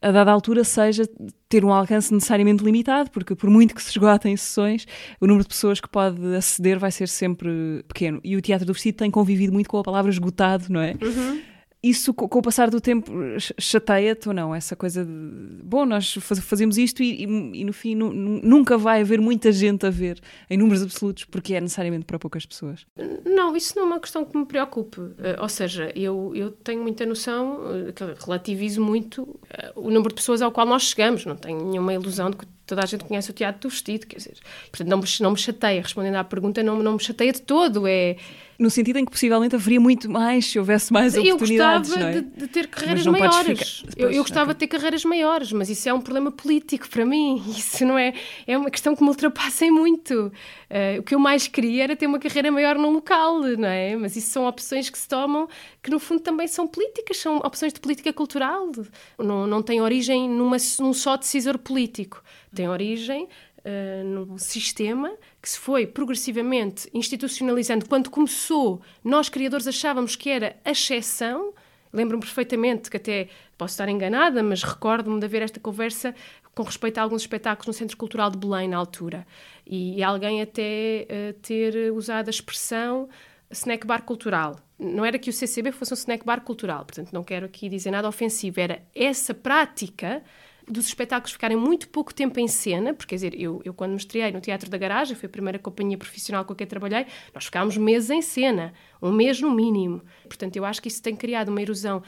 a 0.00 0.10
dada 0.10 0.32
altura 0.32 0.64
seja 0.64 1.06
ter 1.46 1.62
um 1.62 1.72
alcance 1.72 2.12
necessariamente 2.12 2.64
limitado, 2.64 3.10
porque 3.10 3.34
por 3.34 3.50
muito 3.50 3.74
que 3.74 3.82
se 3.82 3.90
esgotem 3.90 4.34
sessões, 4.34 4.86
o 5.20 5.26
número 5.26 5.44
de 5.44 5.48
pessoas 5.48 5.78
que 5.78 5.88
pode 5.90 6.34
aceder 6.34 6.78
vai 6.78 6.90
ser 6.90 7.06
sempre 7.06 7.84
pequeno. 7.86 8.18
E 8.24 8.34
o 8.34 8.40
Teatro 8.40 8.66
do 8.66 8.72
Vestido 8.72 8.96
tem 8.96 9.10
convivido 9.10 9.52
muito 9.52 9.68
com 9.68 9.76
a 9.76 9.82
palavra 9.82 10.10
esgotado, 10.10 10.66
não 10.70 10.80
é? 10.80 10.94
Uhum 11.02 11.49
isso 11.82 12.12
com 12.12 12.38
o 12.38 12.42
passar 12.42 12.70
do 12.70 12.80
tempo 12.80 13.10
chateia-te 13.58 14.28
ou 14.28 14.34
não? 14.34 14.54
Essa 14.54 14.76
coisa 14.76 15.04
de 15.04 15.62
bom, 15.62 15.86
nós 15.86 16.12
fazemos 16.20 16.76
isto 16.76 17.02
e, 17.02 17.24
e, 17.24 17.60
e 17.60 17.64
no 17.64 17.72
fim 17.72 17.94
nunca 17.94 18.76
vai 18.76 19.00
haver 19.00 19.20
muita 19.20 19.50
gente 19.50 19.86
a 19.86 19.90
ver 19.90 20.20
em 20.48 20.58
números 20.58 20.82
absolutos 20.82 21.24
porque 21.24 21.54
é 21.54 21.60
necessariamente 21.60 22.04
para 22.04 22.18
poucas 22.18 22.44
pessoas. 22.44 22.86
Não, 23.24 23.56
isso 23.56 23.74
não 23.76 23.84
é 23.84 23.86
uma 23.86 24.00
questão 24.00 24.24
que 24.24 24.36
me 24.36 24.44
preocupe. 24.44 25.00
Uh, 25.00 25.14
ou 25.40 25.48
seja, 25.48 25.90
eu, 25.94 26.32
eu 26.34 26.50
tenho 26.50 26.82
muita 26.82 27.06
noção, 27.06 27.60
que 27.94 28.24
relativizo 28.24 28.82
muito 28.82 29.22
uh, 29.22 29.38
o 29.74 29.90
número 29.90 30.10
de 30.10 30.16
pessoas 30.16 30.42
ao 30.42 30.52
qual 30.52 30.66
nós 30.66 30.82
chegamos. 30.82 31.24
Não 31.24 31.36
tenho 31.36 31.64
nenhuma 31.70 31.94
ilusão 31.94 32.30
de 32.30 32.36
que 32.36 32.46
toda 32.70 32.82
a 32.84 32.86
gente 32.86 33.02
conhece 33.02 33.28
o 33.28 33.32
teatro 33.32 33.62
do 33.62 33.68
vestido, 33.68 34.06
quer 34.06 34.16
dizer, 34.16 34.34
portanto 34.70 34.88
não 34.88 34.98
me, 34.98 35.04
não 35.20 35.30
me 35.32 35.36
chateia, 35.36 35.82
respondendo 35.82 36.14
à 36.14 36.22
pergunta, 36.22 36.62
não, 36.62 36.80
não 36.80 36.92
me 36.92 37.00
chateia 37.00 37.32
de 37.32 37.42
todo, 37.42 37.86
é... 37.86 38.16
No 38.58 38.68
sentido 38.68 38.98
em 38.98 39.06
que 39.06 39.10
possivelmente 39.10 39.56
haveria 39.56 39.80
muito 39.80 40.08
mais 40.10 40.46
se 40.46 40.58
houvesse 40.58 40.92
mais 40.92 41.14
eu 41.14 41.22
oportunidades, 41.22 41.90
gostava 41.90 42.10
é? 42.10 42.20
de, 42.20 42.22
de, 42.22 42.46
ter 42.46 42.68
carreiras 42.68 43.06
maiores. 43.06 43.84
eu, 43.96 44.10
eu, 44.10 44.22
gostava 44.22 44.52
okay. 44.52 44.54
de 44.54 44.58
ter 44.58 44.66
carreiras 44.68 45.04
maiores, 45.04 45.50
mas 45.50 45.70
isso 45.70 45.88
é 45.88 45.94
um 45.94 46.00
problema 46.00 46.30
político 46.30 46.88
para 46.88 47.04
mim, 47.04 47.42
isso 47.50 47.84
não 47.84 47.98
é... 47.98 48.12
É 48.46 48.56
uma 48.56 48.70
questão 48.70 48.94
que 48.94 49.02
me 49.02 49.08
ultrapassa 49.08 49.66
muito. 49.66 50.30
Uh, 50.70 51.00
o 51.00 51.02
que 51.02 51.16
eu 51.16 51.18
mais 51.18 51.48
queria 51.48 51.82
era 51.82 51.96
ter 51.96 52.06
uma 52.06 52.20
carreira 52.20 52.50
maior 52.50 52.76
num 52.76 52.90
local, 52.90 53.40
não 53.40 53.68
é? 53.68 53.96
Mas 53.96 54.14
isso 54.14 54.30
são 54.30 54.46
opções 54.46 54.88
que 54.88 54.96
se 54.96 55.08
tomam 55.08 55.48
que 55.82 55.90
no 55.90 55.98
fundo 55.98 56.20
também 56.20 56.46
são 56.46 56.66
políticas, 56.66 57.16
são 57.16 57.38
opções 57.38 57.72
de 57.72 57.80
política 57.80 58.12
cultural. 58.12 58.70
Não, 59.18 59.48
não 59.48 59.62
tem 59.62 59.80
origem 59.80 60.28
numa, 60.28 60.56
num 60.78 60.92
só 60.92 61.16
decisor 61.16 61.58
político 61.58 62.22
tem 62.54 62.68
origem 62.68 63.28
uh, 63.58 64.04
num 64.04 64.38
sistema 64.38 65.12
que 65.40 65.48
se 65.48 65.58
foi 65.58 65.86
progressivamente 65.86 66.88
institucionalizando. 66.92 67.88
Quando 67.88 68.10
começou, 68.10 68.80
nós 69.04 69.28
criadores 69.28 69.66
achávamos 69.66 70.16
que 70.16 70.30
era 70.30 70.56
a 70.64 70.70
exceção. 70.70 71.52
Lembro-me 71.92 72.22
perfeitamente 72.22 72.90
que 72.90 72.96
até 72.96 73.28
posso 73.58 73.72
estar 73.72 73.88
enganada, 73.88 74.42
mas 74.42 74.62
recordo-me 74.62 75.18
de 75.18 75.26
haver 75.26 75.42
esta 75.42 75.58
conversa 75.58 76.14
com 76.54 76.62
respeito 76.62 76.98
a 76.98 77.02
alguns 77.02 77.22
espetáculos 77.22 77.66
no 77.68 77.72
Centro 77.72 77.96
Cultural 77.96 78.30
de 78.30 78.38
Belém 78.38 78.68
na 78.68 78.76
altura. 78.76 79.26
E, 79.72 80.02
alguém 80.02 80.42
até 80.42 81.06
uh, 81.08 81.32
ter 81.40 81.92
usado 81.92 82.26
a 82.26 82.30
expressão 82.30 83.08
snack 83.52 83.86
bar 83.86 84.02
cultural. 84.02 84.56
Não 84.76 85.04
era 85.04 85.16
que 85.16 85.30
o 85.30 85.32
CCB 85.32 85.70
fosse 85.70 85.92
um 85.92 85.94
snack 85.94 86.26
bar 86.26 86.40
cultural, 86.40 86.84
portanto 86.84 87.12
não 87.12 87.22
quero 87.22 87.46
aqui 87.46 87.68
dizer 87.68 87.92
nada 87.92 88.08
ofensivo, 88.08 88.58
era 88.58 88.82
essa 88.94 89.32
prática 89.32 90.22
dos 90.66 90.86
espetáculos 90.86 91.32
ficarem 91.32 91.56
muito 91.56 91.88
pouco 91.88 92.14
tempo 92.14 92.38
em 92.38 92.48
cena, 92.48 92.94
porque 92.94 93.10
quer 93.10 93.14
dizer, 93.16 93.40
eu, 93.40 93.60
eu 93.64 93.74
quando 93.74 93.90
me 93.90 93.96
estreiei 93.96 94.30
no 94.32 94.40
Teatro 94.40 94.70
da 94.70 94.78
Garagem, 94.78 95.16
foi 95.16 95.26
a 95.26 95.30
primeira 95.30 95.58
companhia 95.58 95.98
profissional 95.98 96.44
com 96.44 96.54
quem 96.54 96.66
trabalhei, 96.66 97.06
nós 97.34 97.44
ficámos 97.44 97.76
meses 97.76 98.10
em 98.10 98.22
cena, 98.22 98.72
um 99.02 99.12
mês 99.12 99.40
no 99.40 99.50
mínimo. 99.50 100.02
Portanto, 100.24 100.56
eu 100.56 100.64
acho 100.64 100.80
que 100.80 100.88
isso 100.88 101.02
tem 101.02 101.16
criado 101.16 101.48
uma 101.48 101.60
erosão 101.60 102.02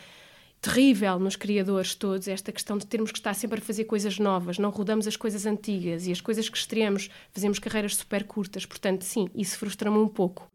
terrível 0.62 1.18
nos 1.18 1.34
criadores 1.34 1.94
todos, 1.94 2.28
esta 2.28 2.52
questão 2.52 2.78
de 2.78 2.86
termos 2.86 3.10
que 3.10 3.18
estar 3.18 3.34
sempre 3.34 3.58
a 3.58 3.62
fazer 3.62 3.84
coisas 3.84 4.18
novas, 4.20 4.58
não 4.58 4.70
rodamos 4.70 5.08
as 5.08 5.16
coisas 5.16 5.44
antigas 5.44 6.06
e 6.06 6.12
as 6.12 6.20
coisas 6.20 6.48
que 6.48 6.56
estreamos, 6.56 7.10
fazemos 7.32 7.58
carreiras 7.58 7.96
super 7.96 8.22
curtas. 8.22 8.64
Portanto, 8.64 9.02
sim, 9.02 9.26
isso 9.34 9.58
frustra-me 9.58 9.98
um 9.98 10.06
pouco. 10.06 10.48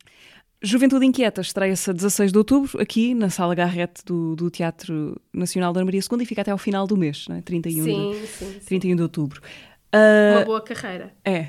Juventude 0.62 1.06
Inquieta 1.06 1.42
estreia-se 1.42 1.90
a 1.90 1.94
16 1.94 2.32
de 2.32 2.38
outubro, 2.38 2.82
aqui 2.82 3.14
na 3.14 3.30
Sala 3.30 3.54
Garrett 3.54 4.04
do, 4.04 4.36
do 4.36 4.50
Teatro 4.50 5.20
Nacional 5.32 5.72
da 5.72 5.86
Maria 5.86 6.00
II 6.00 6.24
e 6.24 6.26
fica 6.26 6.42
até 6.42 6.50
ao 6.50 6.58
final 6.58 6.88
do 6.88 6.98
mês, 6.98 7.28
né? 7.28 7.44
31, 7.46 7.84
sim, 7.84 8.12
de, 8.12 8.28
sim, 8.28 8.46
sim. 8.54 8.66
31 8.66 8.96
de 8.96 9.02
outubro. 9.04 9.42
Uh, 9.94 10.38
uma 10.38 10.46
boa 10.46 10.62
carreira. 10.62 11.14
É. 11.24 11.48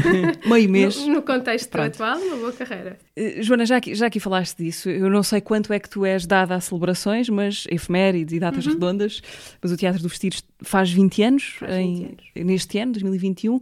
Meio 0.46 0.68
mês. 0.68 0.96
No, 0.98 1.14
no 1.14 1.22
contexto 1.22 1.70
Pronto. 1.70 2.02
atual, 2.02 2.18
uma 2.18 2.36
boa 2.36 2.52
carreira. 2.52 2.98
Uh, 3.18 3.42
Joana, 3.42 3.64
já 3.64 3.78
aqui, 3.78 3.94
já 3.94 4.06
aqui 4.06 4.20
falaste 4.20 4.58
disso. 4.58 4.90
Eu 4.90 5.08
não 5.08 5.22
sei 5.22 5.40
quanto 5.40 5.72
é 5.72 5.78
que 5.78 5.88
tu 5.88 6.04
és 6.04 6.26
dada 6.26 6.54
a 6.54 6.60
celebrações, 6.60 7.28
mas 7.30 7.64
efemérides 7.70 8.34
e 8.34 8.40
datas 8.40 8.66
uhum. 8.66 8.74
redondas. 8.74 9.22
Mas 9.62 9.72
o 9.72 9.76
Teatro 9.76 10.02
do 10.02 10.08
Vestido 10.08 10.36
faz 10.62 10.90
20 10.90 11.22
anos, 11.22 11.56
faz 11.58 11.76
20 11.76 11.80
em, 11.80 12.04
anos. 12.04 12.24
neste 12.36 12.78
ano, 12.78 12.92
2021. 12.92 13.60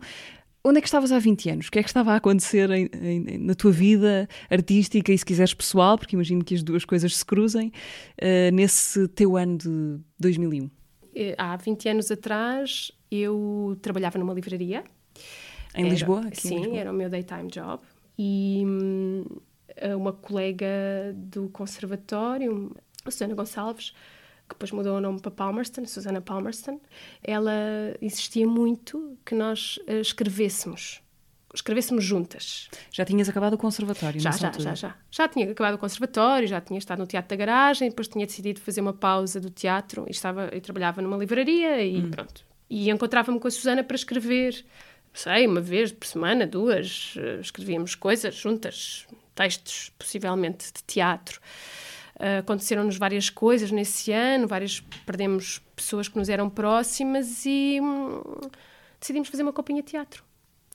Onde 0.65 0.79
é 0.79 0.81
que 0.81 0.89
estavas 0.89 1.13
há 1.13 1.19
20 1.21 1.51
anos? 1.51 1.69
O 1.69 1.71
que 1.71 1.79
é 1.79 1.83
que 1.83 1.89
estava 1.89 2.13
a 2.13 2.17
acontecer 2.17 2.69
em, 2.71 2.91
em, 3.01 3.39
na 3.39 3.55
tua 3.55 3.71
vida 3.71 4.29
artística 4.51 5.13
e, 5.13 5.17
se 5.17 5.25
quiseres, 5.25 5.55
pessoal, 5.55 5.97
porque 5.97 6.17
imagino 6.17 6.45
que 6.45 6.57
as 6.57 6.63
duas 6.65 6.85
coisas 6.85 7.17
se 7.17 7.25
cruzem, 7.25 7.69
uh, 8.21 8.53
nesse 8.53 9.07
teu 9.07 9.37
ano 9.37 9.57
de 9.57 10.01
2001? 10.19 10.69
Eh, 11.15 11.35
há 11.39 11.57
20 11.57 11.89
anos 11.89 12.11
atrás 12.11 12.91
eu 13.11 13.77
trabalhava 13.81 14.19
numa 14.19 14.35
livraria. 14.35 14.85
Em 15.75 15.83
era, 15.83 15.89
Lisboa? 15.89 16.21
Aqui 16.27 16.41
sim, 16.41 16.59
Lisboa. 16.59 16.79
era 16.79 16.91
o 16.91 16.95
meu 16.95 17.09
daytime 17.09 17.49
job. 17.49 17.83
E 18.19 18.63
hum, 18.67 19.25
uma 19.97 20.13
colega 20.13 20.67
do 21.15 21.49
conservatório, 21.51 22.75
a 23.05 23.11
Susana 23.11 23.35
Gonçalves, 23.35 23.91
que 24.49 24.55
depois 24.55 24.71
mudou 24.71 24.97
o 24.97 25.01
nome 25.01 25.21
para 25.21 25.31
Palmerston, 25.31 25.85
Susana 25.87 26.21
Palmerston, 26.21 26.81
ela 27.23 27.53
insistia 28.01 28.47
muito 28.47 29.19
que 29.25 29.35
nós 29.35 29.79
uh, 29.89 30.01
escrevêssemos 30.01 31.03
escrevêssemos 31.55 32.05
juntas. 32.05 32.69
Já 32.93 33.05
tinhas 33.05 33.29
acabado 33.29 33.55
o 33.55 33.59
conservatório, 33.59 34.21
já, 34.21 34.31
já, 34.31 34.49
altura. 34.49 34.65
já, 34.65 34.75
já. 34.75 34.97
Já 35.11 35.29
tinha 35.29 35.51
acabado 35.51 35.75
o 35.75 35.79
conservatório, 35.79 36.47
já 36.47 36.61
tinha 36.61 36.79
estado 36.79 36.99
no 36.99 37.07
teatro 37.07 37.31
da 37.31 37.37
garagem, 37.37 37.89
depois 37.89 38.09
tinha 38.09 38.27
decidido 38.27 38.61
fazer 38.61 38.81
uma 38.83 38.93
pausa 38.93 39.41
do 39.41 39.49
teatro 39.49 40.05
e 40.07 40.11
estava 40.11 40.51
e 40.53 40.61
trabalhava 40.61 41.01
numa 41.01 41.17
livraria 41.17 41.83
e 41.83 41.99
hum. 41.99 42.11
pronto. 42.11 42.46
E 42.69 42.91
encontrava-me 42.91 43.39
com 43.39 43.49
a 43.49 43.51
Susana 43.51 43.85
para 43.85 43.95
escrever, 43.95 44.65
sei, 45.13 45.47
uma 45.47 45.61
vez 45.61 45.93
por 45.93 46.07
semana, 46.07 46.47
duas, 46.47 47.15
eh, 47.17 47.39
escrevíamos 47.41 47.95
coisas 47.95 48.35
juntas, 48.35 49.07
textos, 49.35 49.93
possivelmente 49.99 50.73
de 50.73 50.83
teatro. 50.85 51.41
Uh, 52.17 52.41
Aconteceram-nos 52.41 52.97
várias 52.97 53.29
coisas 53.29 53.71
nesse 53.71 54.11
ano, 54.11 54.49
várias 54.49 54.81
perdemos 55.05 55.61
pessoas 55.77 56.09
que 56.09 56.17
nos 56.17 56.31
eram 56.31 56.49
próximas 56.49 57.45
e 57.45 57.79
hum, 57.79 58.23
decidimos 58.99 59.29
fazer 59.29 59.43
uma 59.43 59.53
copinha 59.53 59.83
de 59.83 59.91
teatro. 59.91 60.25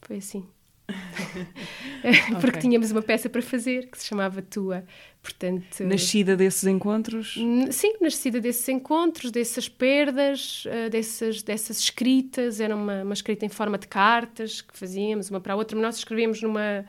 Foi 0.04 0.18
assim. 0.18 0.48
Porque 2.40 2.48
okay. 2.48 2.62
tínhamos 2.62 2.92
uma 2.92 3.02
peça 3.02 3.30
para 3.30 3.42
fazer 3.42 3.88
que 3.90 3.98
se 3.98 4.08
chamava 4.08 4.42
Tua. 4.42 4.84
Portanto, 5.22 5.84
nascida 5.84 6.36
desses 6.36 6.64
encontros? 6.64 7.36
Sim, 7.72 7.94
nascida 8.02 8.40
desses 8.40 8.68
encontros, 8.70 9.32
dessas 9.32 9.70
perdas, 9.70 10.66
uh, 10.66 10.90
dessas, 10.90 11.44
dessas 11.44 11.80
escritas. 11.80 12.60
Era 12.60 12.76
uma, 12.76 13.04
uma 13.04 13.14
escrita 13.14 13.46
em 13.46 13.50
forma 13.50 13.78
de 13.78 13.88
cartas 13.88 14.62
que 14.62 14.78
fazíamos 14.78 15.30
uma 15.30 15.40
para 15.40 15.54
a 15.54 15.56
outra. 15.56 15.80
Nós 15.80 15.98
escrevíamos 15.98 16.42
numa, 16.42 16.86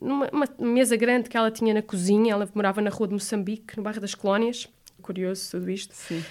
numa 0.00 0.48
mesa 0.60 0.96
grande 0.96 1.28
que 1.28 1.36
ela 1.36 1.50
tinha 1.50 1.74
na 1.74 1.82
cozinha. 1.82 2.32
Ela 2.32 2.48
morava 2.54 2.80
na 2.80 2.90
rua 2.90 3.08
de 3.08 3.14
Moçambique, 3.14 3.76
no 3.76 3.82
bairro 3.82 4.00
das 4.00 4.14
Colónias 4.14 4.68
curioso 5.02 5.50
tudo 5.52 5.70
isto. 5.70 5.94
Sim. 5.94 6.22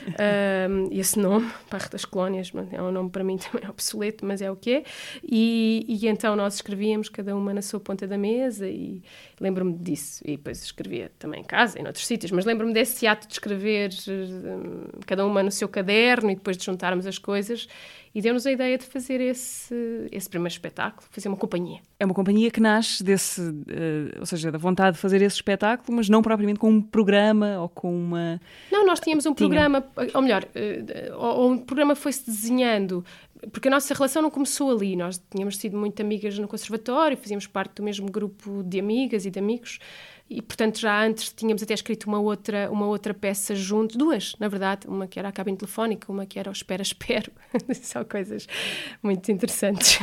Um, 0.70 0.90
esse 0.92 1.18
nome, 1.20 1.50
Parque 1.70 1.90
das 1.92 2.06
Colónias, 2.06 2.52
é 2.72 2.82
um 2.82 2.92
nome 2.92 3.10
para 3.10 3.24
mim 3.24 3.38
também 3.52 3.70
obsoleto, 3.70 4.26
mas 4.26 4.42
é 4.42 4.52
o 4.52 4.56
que 4.56 4.72
é. 4.72 4.84
E, 5.24 5.86
e 5.88 6.08
então 6.08 6.36
nós 6.36 6.56
escrevíamos, 6.56 7.10
cada 7.10 7.36
uma 7.36 7.54
na 7.54 7.62
sua 7.62 7.80
ponta 7.80 8.08
da 8.08 8.18
mesa, 8.18 8.68
e 8.68 9.02
lembro-me 9.40 9.74
disso. 9.74 10.22
E 10.26 10.38
depois 10.38 10.62
escrevia 10.64 11.12
também 11.18 11.42
em 11.42 11.46
casa, 11.46 11.80
em 11.80 11.86
outros 11.86 12.06
sítios, 12.06 12.32
mas 12.32 12.46
lembro-me 12.46 12.74
desse 12.74 13.08
ato 13.08 13.28
de 13.28 13.34
escrever, 13.34 13.92
um, 14.08 15.00
cada 15.06 15.26
uma 15.26 15.42
no 15.42 15.52
seu 15.52 15.70
caderno, 15.70 16.32
e 16.32 16.36
depois 16.36 16.58
de 16.58 16.66
juntarmos 16.66 17.06
as 17.06 17.18
coisas 17.18 17.68
e 18.16 18.22
deu-nos 18.22 18.48
a 18.48 18.52
ideia 18.52 18.78
de 18.78 18.86
fazer 18.86 19.20
esse, 19.20 19.76
esse 20.10 20.30
primeiro 20.30 20.54
espetáculo, 20.54 21.06
fazer 21.12 21.28
uma 21.28 21.36
companhia. 21.36 21.82
É 22.00 22.06
uma 22.06 22.14
companhia 22.14 22.50
que 22.50 22.62
nasce 22.62 23.04
desse, 23.04 23.42
uh, 23.42 24.20
ou 24.22 24.26
seja, 24.26 24.50
da 24.50 24.58
vontade 24.58 24.96
de 24.96 25.02
fazer 25.02 25.22
esse 25.22 25.36
espetáculo, 25.36 25.98
mas 25.98 26.08
não 26.08 26.22
propriamente 26.22 26.58
com 26.58 26.70
um 26.70 26.82
programa 26.82 27.60
ou 27.60 27.68
com 27.68 27.94
uma. 27.94 28.40
Não, 28.72 28.86
nós 28.86 29.02
tínhamos 29.02 29.26
um 29.26 29.34
Tinha. 29.34 29.50
programa, 29.50 29.86
ou 30.14 30.22
melhor, 30.22 30.46
uh, 30.46 31.14
ou, 31.18 31.52
um 31.52 31.58
programa 31.58 31.94
foi-se 31.94 32.26
desenhando 32.26 33.04
porque 33.52 33.68
a 33.68 33.72
nossa 33.72 33.94
relação 33.94 34.22
não 34.22 34.32
começou 34.32 34.72
ali. 34.72 34.96
Nós 34.96 35.22
tínhamos 35.30 35.58
sido 35.58 35.78
muito 35.78 36.02
amigas 36.02 36.40
no 36.40 36.48
conservatório, 36.48 37.18
fazíamos 37.18 37.46
parte 37.46 37.76
do 37.76 37.84
mesmo 37.84 38.10
grupo 38.10 38.64
de 38.64 38.80
amigas 38.80 39.26
e 39.26 39.30
de 39.30 39.38
amigos 39.38 39.80
e 40.30 40.42
portanto 40.42 40.80
já 40.80 41.06
antes 41.06 41.32
tínhamos 41.32 41.62
até 41.62 41.74
escrito 41.74 42.06
uma 42.06 42.20
outra 42.20 42.70
uma 42.72 42.88
outra 42.88 43.14
peça 43.14 43.54
junto 43.56 43.98
duas 43.98 44.36
na 44.40 44.48
verdade 44.48 44.88
uma 44.88 45.08
que 45.08 45.20
era 45.20 45.30
a 45.30 45.32
cabine 45.32 45.58
telefónica 45.58 46.12
uma 46.12 46.26
que 46.26 46.40
era 46.40 46.50
o 46.50 46.54
espera 46.54 46.82
espero 46.82 47.32
são 47.74 48.04
coisas 48.04 48.48
muito 49.02 49.32
interessantes. 49.32 50.00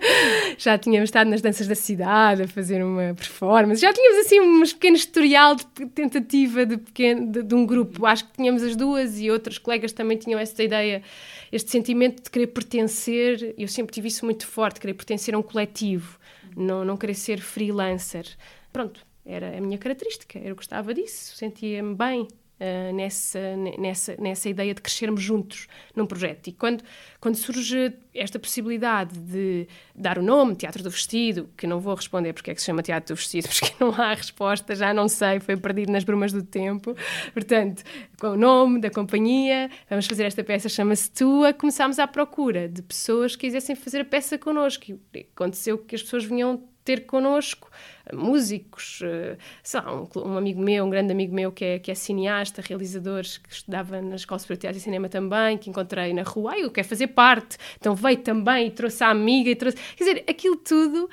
Já 0.58 0.78
tínhamos 0.78 1.08
estado 1.08 1.28
nas 1.28 1.40
danças 1.40 1.66
da 1.66 1.74
cidade 1.74 2.42
a 2.42 2.48
fazer 2.48 2.82
uma 2.82 3.14
performance. 3.14 3.80
Já 3.80 3.92
tínhamos 3.92 4.26
assim 4.26 4.40
um 4.40 4.62
pequeno 4.62 4.96
historial 4.96 5.54
de 5.56 5.64
tentativa 5.86 6.66
de 6.66 6.76
pequeno 6.76 7.30
de, 7.30 7.42
de 7.42 7.54
um 7.54 7.66
grupo. 7.66 8.06
Acho 8.06 8.26
que 8.26 8.32
tínhamos 8.34 8.62
as 8.62 8.76
duas 8.76 9.18
e 9.18 9.30
outros 9.30 9.58
colegas 9.58 9.92
também 9.92 10.16
tinham 10.16 10.38
essa 10.38 10.62
ideia 10.62 11.02
este 11.50 11.70
sentimento 11.70 12.22
de 12.22 12.30
querer 12.30 12.48
pertencer. 12.48 13.54
Eu 13.58 13.68
sempre 13.68 13.92
tive 13.92 14.08
isso 14.08 14.24
muito 14.24 14.46
forte 14.46 14.80
querer 14.80 14.94
pertencer 14.94 15.34
a 15.34 15.38
um 15.38 15.42
coletivo 15.42 16.18
não 16.56 16.84
não 16.84 16.96
querer 16.96 17.14
ser 17.14 17.40
freelancer. 17.40 18.26
Pronto 18.72 19.11
era 19.24 19.56
a 19.56 19.60
minha 19.60 19.78
característica, 19.78 20.38
eu 20.38 20.54
gostava 20.56 20.92
disso, 20.92 21.36
sentia-me 21.36 21.94
bem 21.94 22.28
uh, 22.62 22.94
nessa, 22.94 23.56
nessa, 23.78 24.16
nessa 24.18 24.48
ideia 24.48 24.74
de 24.74 24.80
crescermos 24.80 25.22
juntos 25.22 25.66
num 25.94 26.06
projeto. 26.06 26.48
E 26.48 26.52
quando, 26.52 26.82
quando 27.20 27.36
surge 27.36 27.92
esta 28.14 28.38
possibilidade 28.38 29.18
de 29.18 29.66
dar 29.94 30.18
o 30.18 30.22
nome, 30.22 30.54
Teatro 30.54 30.82
do 30.82 30.90
Vestido, 30.90 31.48
que 31.56 31.66
não 31.66 31.80
vou 31.80 31.94
responder 31.94 32.32
porque 32.32 32.50
é 32.50 32.54
que 32.54 32.60
se 32.60 32.66
chama 32.66 32.82
Teatro 32.82 33.14
do 33.14 33.18
Vestido, 33.18 33.48
porque 33.50 33.72
não 33.80 33.90
há 33.90 34.14
resposta, 34.14 34.74
já 34.74 34.94
não 34.94 35.08
sei, 35.08 35.40
foi 35.40 35.56
perdido 35.56 35.90
nas 35.90 36.04
brumas 36.04 36.32
do 36.32 36.42
tempo. 36.42 36.96
Portanto, 37.32 37.82
com 38.20 38.28
o 38.28 38.36
nome 38.36 38.80
da 38.80 38.90
companhia, 38.90 39.70
vamos 39.88 40.06
fazer 40.06 40.24
esta 40.24 40.44
peça, 40.44 40.68
chama-se 40.68 41.10
Tua, 41.10 41.52
começámos 41.52 41.98
à 41.98 42.06
procura 42.06 42.68
de 42.68 42.82
pessoas 42.82 43.34
que 43.34 43.46
quisessem 43.46 43.74
fazer 43.74 44.00
a 44.00 44.04
peça 44.04 44.38
connosco. 44.38 44.84
E 44.90 45.26
aconteceu 45.34 45.78
que 45.78 45.94
as 45.94 46.02
pessoas 46.02 46.24
vinham 46.24 46.62
ter 46.84 47.06
connosco 47.06 47.70
músicos, 48.12 49.00
eh, 49.02 49.36
sei 49.62 49.80
lá, 49.80 49.94
um, 49.94 50.08
um, 50.16 50.36
amigo 50.36 50.60
meu, 50.60 50.84
um 50.84 50.90
grande 50.90 51.12
amigo 51.12 51.34
meu 51.34 51.50
que 51.50 51.64
é, 51.64 51.78
que 51.78 51.90
é 51.90 51.94
cineasta, 51.94 52.62
realizador, 52.62 53.22
que 53.22 53.52
estudava 53.52 54.00
na 54.00 54.16
Escola 54.16 54.38
Superior 54.38 54.56
de 54.56 54.60
Teatro 54.60 54.78
e 54.78 54.80
Cinema 54.80 55.08
também, 55.08 55.58
que 55.58 55.70
encontrei 55.70 56.12
na 56.12 56.22
rua, 56.22 56.52
ai, 56.52 56.62
eu 56.62 56.70
quero 56.70 56.86
fazer 56.86 57.08
parte, 57.08 57.56
então 57.78 57.94
veio 57.94 58.18
também 58.18 58.68
e 58.68 58.70
trouxe 58.70 59.02
a 59.04 59.08
amiga 59.08 59.50
e 59.50 59.56
trouxe... 59.56 59.78
Quer 59.96 60.04
dizer, 60.04 60.24
aquilo 60.28 60.56
tudo 60.56 61.08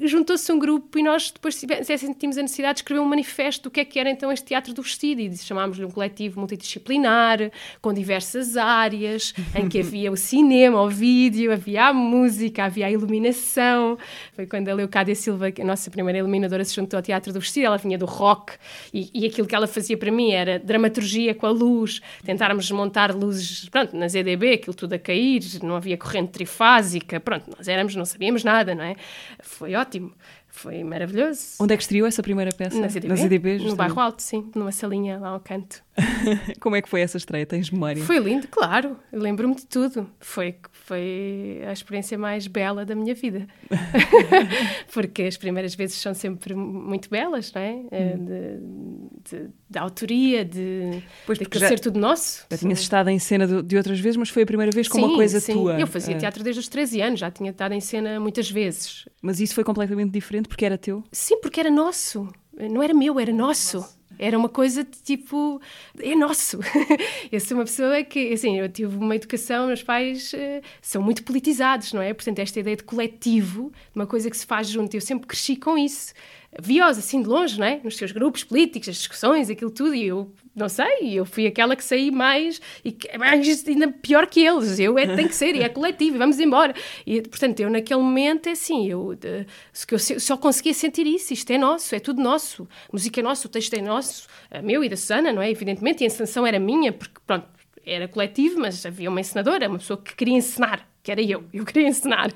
juntou-se 0.00 0.50
um 0.50 0.58
grupo 0.58 0.98
e 0.98 1.02
nós 1.02 1.30
depois 1.30 1.54
sentimos 1.54 2.38
a 2.38 2.42
necessidade 2.42 2.76
de 2.76 2.80
escrever 2.80 3.00
um 3.00 3.04
manifesto 3.04 3.64
do 3.64 3.70
que 3.70 3.80
é 3.80 3.84
que 3.84 3.98
era 3.98 4.10
então 4.10 4.32
este 4.32 4.46
teatro 4.46 4.72
do 4.72 4.82
vestido 4.82 5.20
e 5.20 5.36
chamámos-lhe 5.36 5.84
um 5.84 5.90
coletivo 5.90 6.40
multidisciplinar, 6.40 7.50
com 7.80 7.92
diversas 7.92 8.56
áreas, 8.56 9.34
em 9.54 9.68
que 9.68 9.80
havia 9.80 10.10
o 10.10 10.16
cinema, 10.16 10.80
o 10.80 10.88
vídeo, 10.88 11.52
havia 11.52 11.88
a 11.88 11.92
música, 11.92 12.64
havia 12.64 12.86
a 12.86 12.90
iluminação. 12.90 13.98
Foi 14.34 14.46
quando 14.46 14.68
a 14.68 14.74
Leocádia 14.74 15.14
Silva, 15.14 15.52
a 15.60 15.64
nossa 15.64 15.90
primeira 15.90 16.18
iluminadora, 16.42 16.64
se 16.64 16.74
juntou 16.74 16.96
ao 16.98 17.02
teatro 17.02 17.32
do 17.32 17.40
vestido, 17.40 17.66
ela 17.66 17.78
vinha 17.78 17.96
do 17.96 18.06
rock 18.06 18.54
e, 18.92 19.10
e 19.14 19.26
aquilo 19.26 19.46
que 19.46 19.54
ela 19.54 19.66
fazia 19.66 19.96
para 19.96 20.10
mim 20.10 20.32
era 20.32 20.58
dramaturgia 20.58 21.34
com 21.34 21.46
a 21.46 21.50
luz, 21.50 22.00
tentarmos 22.24 22.70
montar 22.70 23.14
luzes, 23.14 23.68
pronto, 23.68 23.96
na 23.96 24.08
ZDB, 24.08 24.54
aquilo 24.54 24.74
tudo 24.74 24.94
a 24.94 24.98
cair, 24.98 25.42
não 25.62 25.76
havia 25.76 25.96
corrente 25.96 26.32
trifásica, 26.32 27.20
pronto, 27.20 27.44
nós 27.56 27.68
éramos, 27.68 27.94
não 27.94 28.04
sabíamos 28.04 28.44
nada, 28.44 28.74
não 28.74 28.84
é? 28.84 28.96
Foi 29.40 29.74
ótimo. 29.74 30.12
Foi 30.54 30.84
maravilhoso. 30.84 31.56
Onde 31.60 31.72
é 31.72 31.76
que 31.78 31.82
estreou 31.82 32.06
essa 32.06 32.22
primeira 32.22 32.52
peça? 32.52 32.78
Nas 32.78 32.94
EDB. 32.94 33.08
Nas 33.08 33.20
EDB 33.20 33.58
no 33.60 33.74
bairro 33.74 33.98
Alto, 33.98 34.20
sim. 34.20 34.50
Numa 34.54 34.70
salinha 34.70 35.18
lá 35.18 35.30
ao 35.30 35.40
canto. 35.40 35.82
Como 36.60 36.74
é 36.74 36.82
que 36.82 36.88
foi 36.88 37.00
essa 37.00 37.16
estreia? 37.16 37.44
Tens 37.44 37.70
memória? 37.70 38.02
Foi 38.02 38.18
lindo, 38.18 38.48
claro. 38.48 38.96
Lembro-me 39.12 39.54
de 39.54 39.66
tudo. 39.66 40.08
Foi, 40.20 40.54
foi 40.70 41.62
a 41.66 41.72
experiência 41.72 42.16
mais 42.16 42.46
bela 42.46 42.84
da 42.84 42.94
minha 42.94 43.14
vida. 43.14 43.46
Porque 44.92 45.22
as 45.22 45.36
primeiras 45.36 45.74
vezes 45.74 45.96
são 45.96 46.14
sempre 46.14 46.54
muito 46.54 47.10
belas, 47.10 47.52
não 47.52 47.60
é? 47.60 47.82
Eh, 47.90 48.16
hum. 48.16 49.08
De, 49.22 49.36
de, 49.36 49.50
de, 49.68 49.78
autoria, 49.78 50.44
de, 50.44 51.02
pois, 51.26 51.38
de 51.38 51.46
já, 51.58 51.68
ser 51.68 51.78
tudo 51.78 51.98
nosso. 51.98 52.46
Já 52.50 52.58
tinhas 52.58 52.80
estado 52.80 53.10
em 53.10 53.18
cena 53.18 53.46
de, 53.46 53.62
de, 53.62 53.76
outras 53.76 54.00
vezes, 54.00 54.16
mas 54.16 54.30
foi 54.30 54.44
a 54.44 54.46
primeira 54.46 54.72
vez 54.72 54.88
com 54.88 54.98
sim, 54.98 55.04
uma 55.04 55.14
coisa 55.14 55.40
sim. 55.40 55.52
tua. 55.52 55.78
Eu 55.78 55.86
fazia 55.86 56.14
eh. 56.14 56.18
teatro 56.18 56.42
desde 56.42 56.60
os 56.60 56.68
13 56.68 57.00
anos, 57.02 57.20
já 57.20 57.30
tinha 57.30 57.50
estado 57.50 57.72
em 57.72 57.80
cena 57.80 58.18
muitas 58.18 58.50
vezes. 58.50 59.06
Mas 59.20 59.40
isso 59.40 59.54
foi 59.54 59.64
completamente 59.64 60.10
diferente 60.10 60.48
porque 60.48 60.64
era 60.64 60.78
teu? 60.78 61.04
Sim, 61.12 61.38
porque 61.40 61.60
era 61.60 61.70
nosso. 61.70 62.28
Não 62.70 62.82
era 62.82 62.94
meu, 62.94 63.18
era 63.18 63.32
nosso. 63.32 63.84
Era 64.22 64.38
uma 64.38 64.48
coisa 64.48 64.84
de 64.84 65.02
tipo, 65.02 65.60
é 65.98 66.14
nosso. 66.14 66.60
eu 67.32 67.40
sou 67.40 67.56
uma 67.56 67.64
pessoa 67.64 68.04
que, 68.04 68.32
assim, 68.32 68.58
eu 68.58 68.68
tive 68.68 68.96
uma 68.96 69.16
educação, 69.16 69.66
meus 69.66 69.82
pais 69.82 70.32
uh, 70.32 70.62
são 70.80 71.02
muito 71.02 71.24
politizados, 71.24 71.92
não 71.92 72.00
é? 72.00 72.14
Portanto, 72.14 72.38
esta 72.38 72.60
ideia 72.60 72.76
de 72.76 72.84
coletivo, 72.84 73.72
uma 73.92 74.06
coisa 74.06 74.30
que 74.30 74.36
se 74.36 74.46
faz 74.46 74.68
junto, 74.68 74.94
eu 74.94 75.00
sempre 75.00 75.26
cresci 75.26 75.56
com 75.56 75.76
isso 75.76 76.14
via-os 76.60 76.98
assim 76.98 77.22
de 77.22 77.28
longe, 77.28 77.58
não 77.58 77.66
é? 77.66 77.80
Nos 77.82 77.96
seus 77.96 78.12
grupos 78.12 78.44
políticos, 78.44 78.88
as 78.88 78.96
discussões, 78.96 79.48
aquilo 79.48 79.70
tudo, 79.70 79.94
e 79.94 80.04
eu 80.04 80.30
não 80.54 80.68
sei, 80.68 81.14
eu 81.14 81.24
fui 81.24 81.46
aquela 81.46 81.74
que 81.74 81.82
saí 81.82 82.10
mais, 82.10 82.60
e 82.84 82.96
mais 83.18 83.66
ainda 83.66 83.88
pior 83.88 84.26
que 84.26 84.44
eles, 84.44 84.78
eu 84.78 84.98
é 84.98 85.16
tem 85.16 85.26
que 85.26 85.34
ser, 85.34 85.54
e 85.56 85.62
é 85.62 85.68
coletivo, 85.68 86.18
vamos 86.18 86.38
embora. 86.38 86.74
E, 87.06 87.22
portanto, 87.22 87.60
eu 87.60 87.70
naquele 87.70 88.00
momento, 88.00 88.48
é 88.48 88.52
assim, 88.52 88.86
eu, 88.88 89.16
eu 89.22 89.98
só 89.98 90.36
conseguia 90.36 90.74
sentir 90.74 91.06
isso, 91.06 91.32
isto 91.32 91.50
é 91.50 91.56
nosso, 91.58 91.94
é 91.94 92.00
tudo 92.00 92.22
nosso, 92.22 92.68
a 92.88 92.92
música 92.92 93.20
é 93.20 93.22
nossa, 93.22 93.46
o 93.46 93.50
texto 93.50 93.74
é 93.74 93.80
nosso, 93.80 94.28
meu 94.62 94.84
e 94.84 94.88
da 94.88 94.96
Susana, 94.96 95.32
não 95.32 95.40
é? 95.40 95.50
Evidentemente, 95.50 96.02
e 96.02 96.04
a 96.04 96.06
encenação 96.08 96.46
era 96.46 96.58
minha, 96.58 96.92
porque, 96.92 97.18
pronto, 97.26 97.46
era 97.84 98.06
coletivo, 98.06 98.60
mas 98.60 98.84
havia 98.84 99.08
uma 99.08 99.20
encenadora, 99.20 99.68
uma 99.68 99.78
pessoa 99.78 100.00
que 100.00 100.14
queria 100.14 100.34
encenar 100.34 100.86
que 101.02 101.10
era 101.10 101.20
eu, 101.20 101.44
eu 101.52 101.64
queria 101.64 101.88
ensinar. 101.88 102.30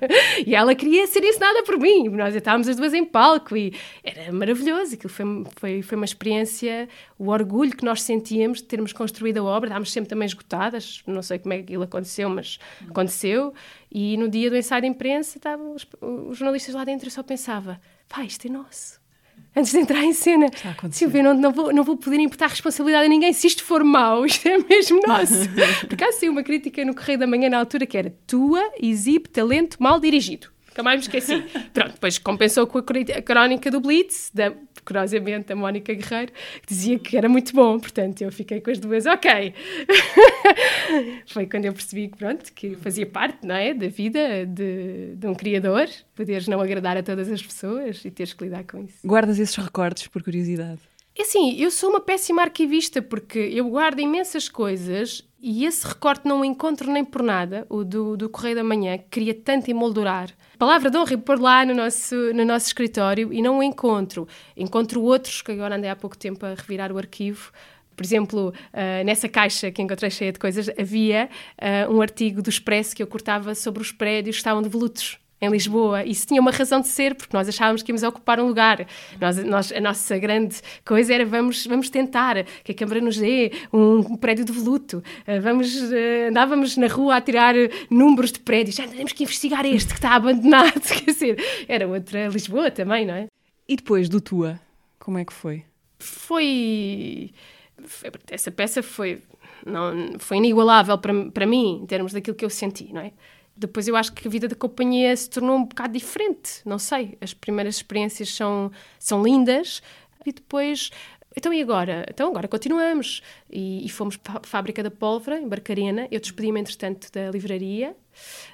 E 0.44 0.54
ela 0.54 0.74
queria 0.74 1.06
ser 1.06 1.22
ensinada 1.22 1.62
por 1.62 1.78
mim. 1.78 2.08
Nós 2.08 2.34
estávamos 2.34 2.68
as 2.68 2.76
duas 2.76 2.92
em 2.92 3.04
palco 3.04 3.56
e 3.56 3.72
era 4.02 4.32
maravilhoso. 4.32 4.94
Aquilo 4.94 5.12
foi, 5.12 5.24
foi, 5.56 5.82
foi 5.82 5.96
uma 5.96 6.04
experiência, 6.04 6.88
o 7.18 7.28
orgulho 7.28 7.76
que 7.76 7.84
nós 7.84 8.02
sentíamos 8.02 8.58
de 8.58 8.64
termos 8.64 8.92
construído 8.92 9.38
a 9.38 9.44
obra. 9.44 9.68
Estávamos 9.68 9.92
sempre 9.92 10.10
também 10.10 10.26
esgotadas, 10.26 11.02
não 11.06 11.22
sei 11.22 11.38
como 11.38 11.54
é 11.54 11.58
que 11.58 11.62
aquilo 11.64 11.84
aconteceu, 11.84 12.28
mas 12.28 12.58
aconteceu. 12.88 13.54
E 13.90 14.16
no 14.16 14.28
dia 14.28 14.50
do 14.50 14.56
ensaio 14.56 14.82
de 14.82 14.88
imprensa, 14.88 15.38
estavam 15.38 15.74
os, 15.74 15.86
os 16.00 16.36
jornalistas 16.36 16.74
lá 16.74 16.84
dentro 16.84 17.06
e 17.06 17.10
só 17.10 17.22
pensava: 17.22 17.80
pá, 18.08 18.24
isto 18.24 18.46
é 18.46 18.50
nosso 18.50 19.05
antes 19.54 19.72
de 19.72 19.78
entrar 19.78 20.02
em 20.04 20.12
cena. 20.12 20.50
Eu 21.18 21.24
não, 21.24 21.34
não, 21.34 21.52
vou, 21.52 21.72
não 21.72 21.82
vou 21.82 21.96
poder 21.96 22.20
imputar 22.20 22.50
responsabilidade 22.50 23.06
a 23.06 23.08
ninguém 23.08 23.32
se 23.32 23.46
isto 23.46 23.64
for 23.64 23.82
mau, 23.82 24.24
isto 24.26 24.46
é 24.46 24.58
mesmo 24.58 25.00
nosso. 25.06 25.48
Porque 25.88 26.04
há 26.04 26.12
sim 26.12 26.28
uma 26.28 26.42
crítica 26.42 26.84
no 26.84 26.94
Correio 26.94 27.18
da 27.18 27.26
Manhã 27.26 27.48
na 27.48 27.58
altura 27.58 27.86
que 27.86 27.96
era 27.96 28.14
tua, 28.26 28.62
exibe 28.80 29.28
talento 29.28 29.76
mal 29.80 29.98
dirigido. 29.98 30.55
Nunca 30.76 30.82
mais 30.82 31.00
me 31.00 31.06
esqueci. 31.06 31.42
Pronto, 31.72 31.92
depois 31.92 32.18
compensou 32.18 32.66
com 32.66 32.76
a 32.76 32.82
crónica 33.22 33.70
do 33.70 33.80
Blitz, 33.80 34.30
da, 34.34 34.52
curiosamente, 34.84 35.50
a 35.50 35.56
Mónica 35.56 35.94
Guerreiro, 35.94 36.32
que 36.60 36.68
dizia 36.68 36.98
que 36.98 37.16
era 37.16 37.30
muito 37.30 37.54
bom. 37.54 37.78
Portanto, 37.80 38.20
eu 38.20 38.30
fiquei 38.30 38.60
com 38.60 38.70
as 38.70 38.78
duas, 38.78 39.06
ok. 39.06 39.54
Foi 41.32 41.46
quando 41.46 41.64
eu 41.64 41.72
percebi 41.72 42.08
que, 42.08 42.18
pronto, 42.18 42.52
que 42.52 42.74
fazia 42.74 43.06
parte, 43.06 43.46
não 43.46 43.54
é, 43.54 43.72
da 43.72 43.88
vida 43.88 44.44
de, 44.44 45.14
de 45.16 45.26
um 45.26 45.34
criador, 45.34 45.88
poderes 46.14 46.46
não 46.46 46.60
agradar 46.60 46.98
a 46.98 47.02
todas 47.02 47.32
as 47.32 47.40
pessoas 47.40 48.04
e 48.04 48.10
teres 48.10 48.34
que 48.34 48.44
lidar 48.44 48.64
com 48.64 48.84
isso. 48.84 48.98
Guardas 49.02 49.38
esses 49.38 49.56
recordes 49.56 50.06
por 50.08 50.22
curiosidade? 50.22 50.80
É 51.18 51.22
assim, 51.22 51.58
eu 51.58 51.70
sou 51.70 51.88
uma 51.88 52.00
péssima 52.00 52.42
arquivista 52.42 53.00
porque 53.00 53.38
eu 53.38 53.70
guardo 53.70 54.00
imensas 54.00 54.50
coisas 54.50 55.26
e 55.40 55.64
esse 55.64 55.86
recorte 55.86 56.28
não 56.28 56.42
o 56.42 56.44
encontro 56.44 56.92
nem 56.92 57.02
por 57.02 57.22
nada, 57.22 57.66
o 57.70 57.82
do, 57.82 58.14
do 58.14 58.28
Correio 58.28 58.56
da 58.56 58.64
Manhã, 58.64 58.98
que 58.98 59.04
queria 59.08 59.32
tanto 59.32 59.70
emoldurar. 59.70 60.36
Palavra 60.58 60.90
de 60.90 60.96
honra 60.96 61.12
e 61.12 61.16
pôr 61.16 61.38
lá 61.38 61.66
no 61.66 61.74
nosso, 61.74 62.14
no 62.32 62.44
nosso 62.44 62.66
escritório 62.66 63.32
e 63.32 63.42
não 63.42 63.58
o 63.58 63.62
encontro. 63.62 64.26
Encontro 64.56 65.02
outros, 65.02 65.42
que 65.42 65.52
agora 65.52 65.76
andei 65.76 65.90
há 65.90 65.96
pouco 65.96 66.16
tempo 66.16 66.46
a 66.46 66.54
revirar 66.54 66.90
o 66.90 66.98
arquivo, 66.98 67.52
por 67.96 68.04
exemplo, 68.04 68.48
uh, 68.48 69.04
nessa 69.04 69.28
caixa 69.28 69.70
que 69.70 69.80
encontrei 69.80 70.10
cheia 70.10 70.30
de 70.30 70.38
coisas, 70.38 70.68
havia 70.78 71.30
uh, 71.88 71.92
um 71.92 72.02
artigo 72.02 72.42
do 72.42 72.50
Expresso 72.50 72.94
que 72.94 73.02
eu 73.02 73.06
cortava 73.06 73.54
sobre 73.54 73.80
os 73.80 73.90
prédios 73.90 74.36
que 74.36 74.40
estavam 74.40 74.62
devolutos 74.62 75.18
em 75.40 75.50
Lisboa. 75.50 76.04
Isso 76.04 76.26
tinha 76.26 76.40
uma 76.40 76.50
razão 76.50 76.80
de 76.80 76.88
ser, 76.88 77.14
porque 77.14 77.36
nós 77.36 77.48
achávamos 77.48 77.82
que 77.82 77.90
íamos 77.90 78.02
ocupar 78.02 78.40
um 78.40 78.46
lugar. 78.46 78.86
Nós, 79.20 79.36
nós, 79.44 79.72
a 79.72 79.80
nossa 79.80 80.18
grande 80.18 80.56
coisa 80.84 81.12
era 81.12 81.24
vamos, 81.24 81.66
vamos 81.66 81.90
tentar 81.90 82.44
que 82.64 82.72
a 82.72 82.74
Câmara 82.74 83.00
nos 83.00 83.16
dê 83.16 83.52
um, 83.72 83.98
um 83.98 84.16
prédio 84.16 84.44
de 84.44 84.52
voluto. 84.52 85.02
Uh, 85.26 85.40
vamos, 85.40 85.74
uh, 85.74 86.28
andávamos 86.28 86.76
na 86.76 86.86
rua 86.86 87.16
a 87.16 87.20
tirar 87.20 87.54
números 87.90 88.32
de 88.32 88.40
prédios. 88.40 88.76
Já 88.76 88.88
temos 88.88 89.12
que 89.12 89.24
investigar 89.24 89.64
este 89.66 89.88
que 89.88 89.98
está 89.98 90.14
abandonado. 90.14 90.80
Quer 90.80 91.12
dizer, 91.12 91.44
era 91.68 91.86
outra 91.86 92.28
Lisboa 92.28 92.70
também, 92.70 93.06
não 93.06 93.14
é? 93.14 93.26
E 93.68 93.76
depois 93.76 94.08
do 94.08 94.20
Tua, 94.20 94.60
como 94.98 95.18
é 95.18 95.24
que 95.24 95.32
foi? 95.32 95.64
Foi... 95.98 97.30
foi 97.84 98.10
essa 98.30 98.50
peça 98.50 98.82
foi, 98.82 99.22
não, 99.64 100.18
foi 100.18 100.36
inigualável 100.36 100.96
para, 100.98 101.30
para 101.30 101.46
mim, 101.46 101.80
em 101.82 101.86
termos 101.86 102.12
daquilo 102.12 102.36
que 102.36 102.44
eu 102.44 102.50
senti, 102.50 102.92
não 102.92 103.00
é? 103.00 103.12
Depois 103.56 103.88
eu 103.88 103.96
acho 103.96 104.12
que 104.12 104.28
a 104.28 104.30
vida 104.30 104.46
da 104.46 104.54
companhia 104.54 105.16
se 105.16 105.30
tornou 105.30 105.56
um 105.56 105.64
bocado 105.64 105.92
diferente. 105.94 106.60
Não 106.64 106.78
sei, 106.78 107.16
as 107.20 107.32
primeiras 107.32 107.76
experiências 107.76 108.34
são, 108.34 108.70
são 108.98 109.22
lindas 109.22 109.82
e 110.24 110.32
depois. 110.32 110.90
Então 111.38 111.52
e 111.52 111.60
agora? 111.60 112.06
Então 112.08 112.28
agora 112.28 112.48
continuamos. 112.48 113.22
E, 113.50 113.84
e 113.84 113.88
fomos 113.88 114.16
para 114.16 114.38
a 114.38 114.42
fábrica 114.42 114.82
da 114.82 114.90
pólvora, 114.90 115.38
em 115.38 115.48
Barcarena. 115.48 116.08
Eu 116.10 116.20
despedi-me, 116.20 116.60
entretanto, 116.60 117.10
da 117.12 117.30
livraria. 117.30 117.94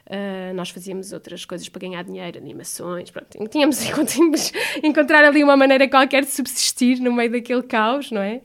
Uh, 0.07 0.53
nós 0.55 0.71
fazíamos 0.71 1.12
outras 1.12 1.45
coisas 1.45 1.69
para 1.69 1.81
ganhar 1.81 2.03
dinheiro, 2.03 2.38
animações, 2.38 3.11
pronto. 3.11 3.38
Tínhamos, 3.49 3.79
tínhamos 4.07 4.53
encontrar 4.83 5.25
ali 5.25 5.45
uma 5.45 5.57
maneira 5.57 5.88
qualquer 5.88 6.25
de 6.25 6.31
subsistir 6.31 6.99
no 7.01 7.12
meio 7.12 7.31
daquele 7.31 7.62
caos, 7.62 8.11
não 8.11 8.21
é? 8.21 8.41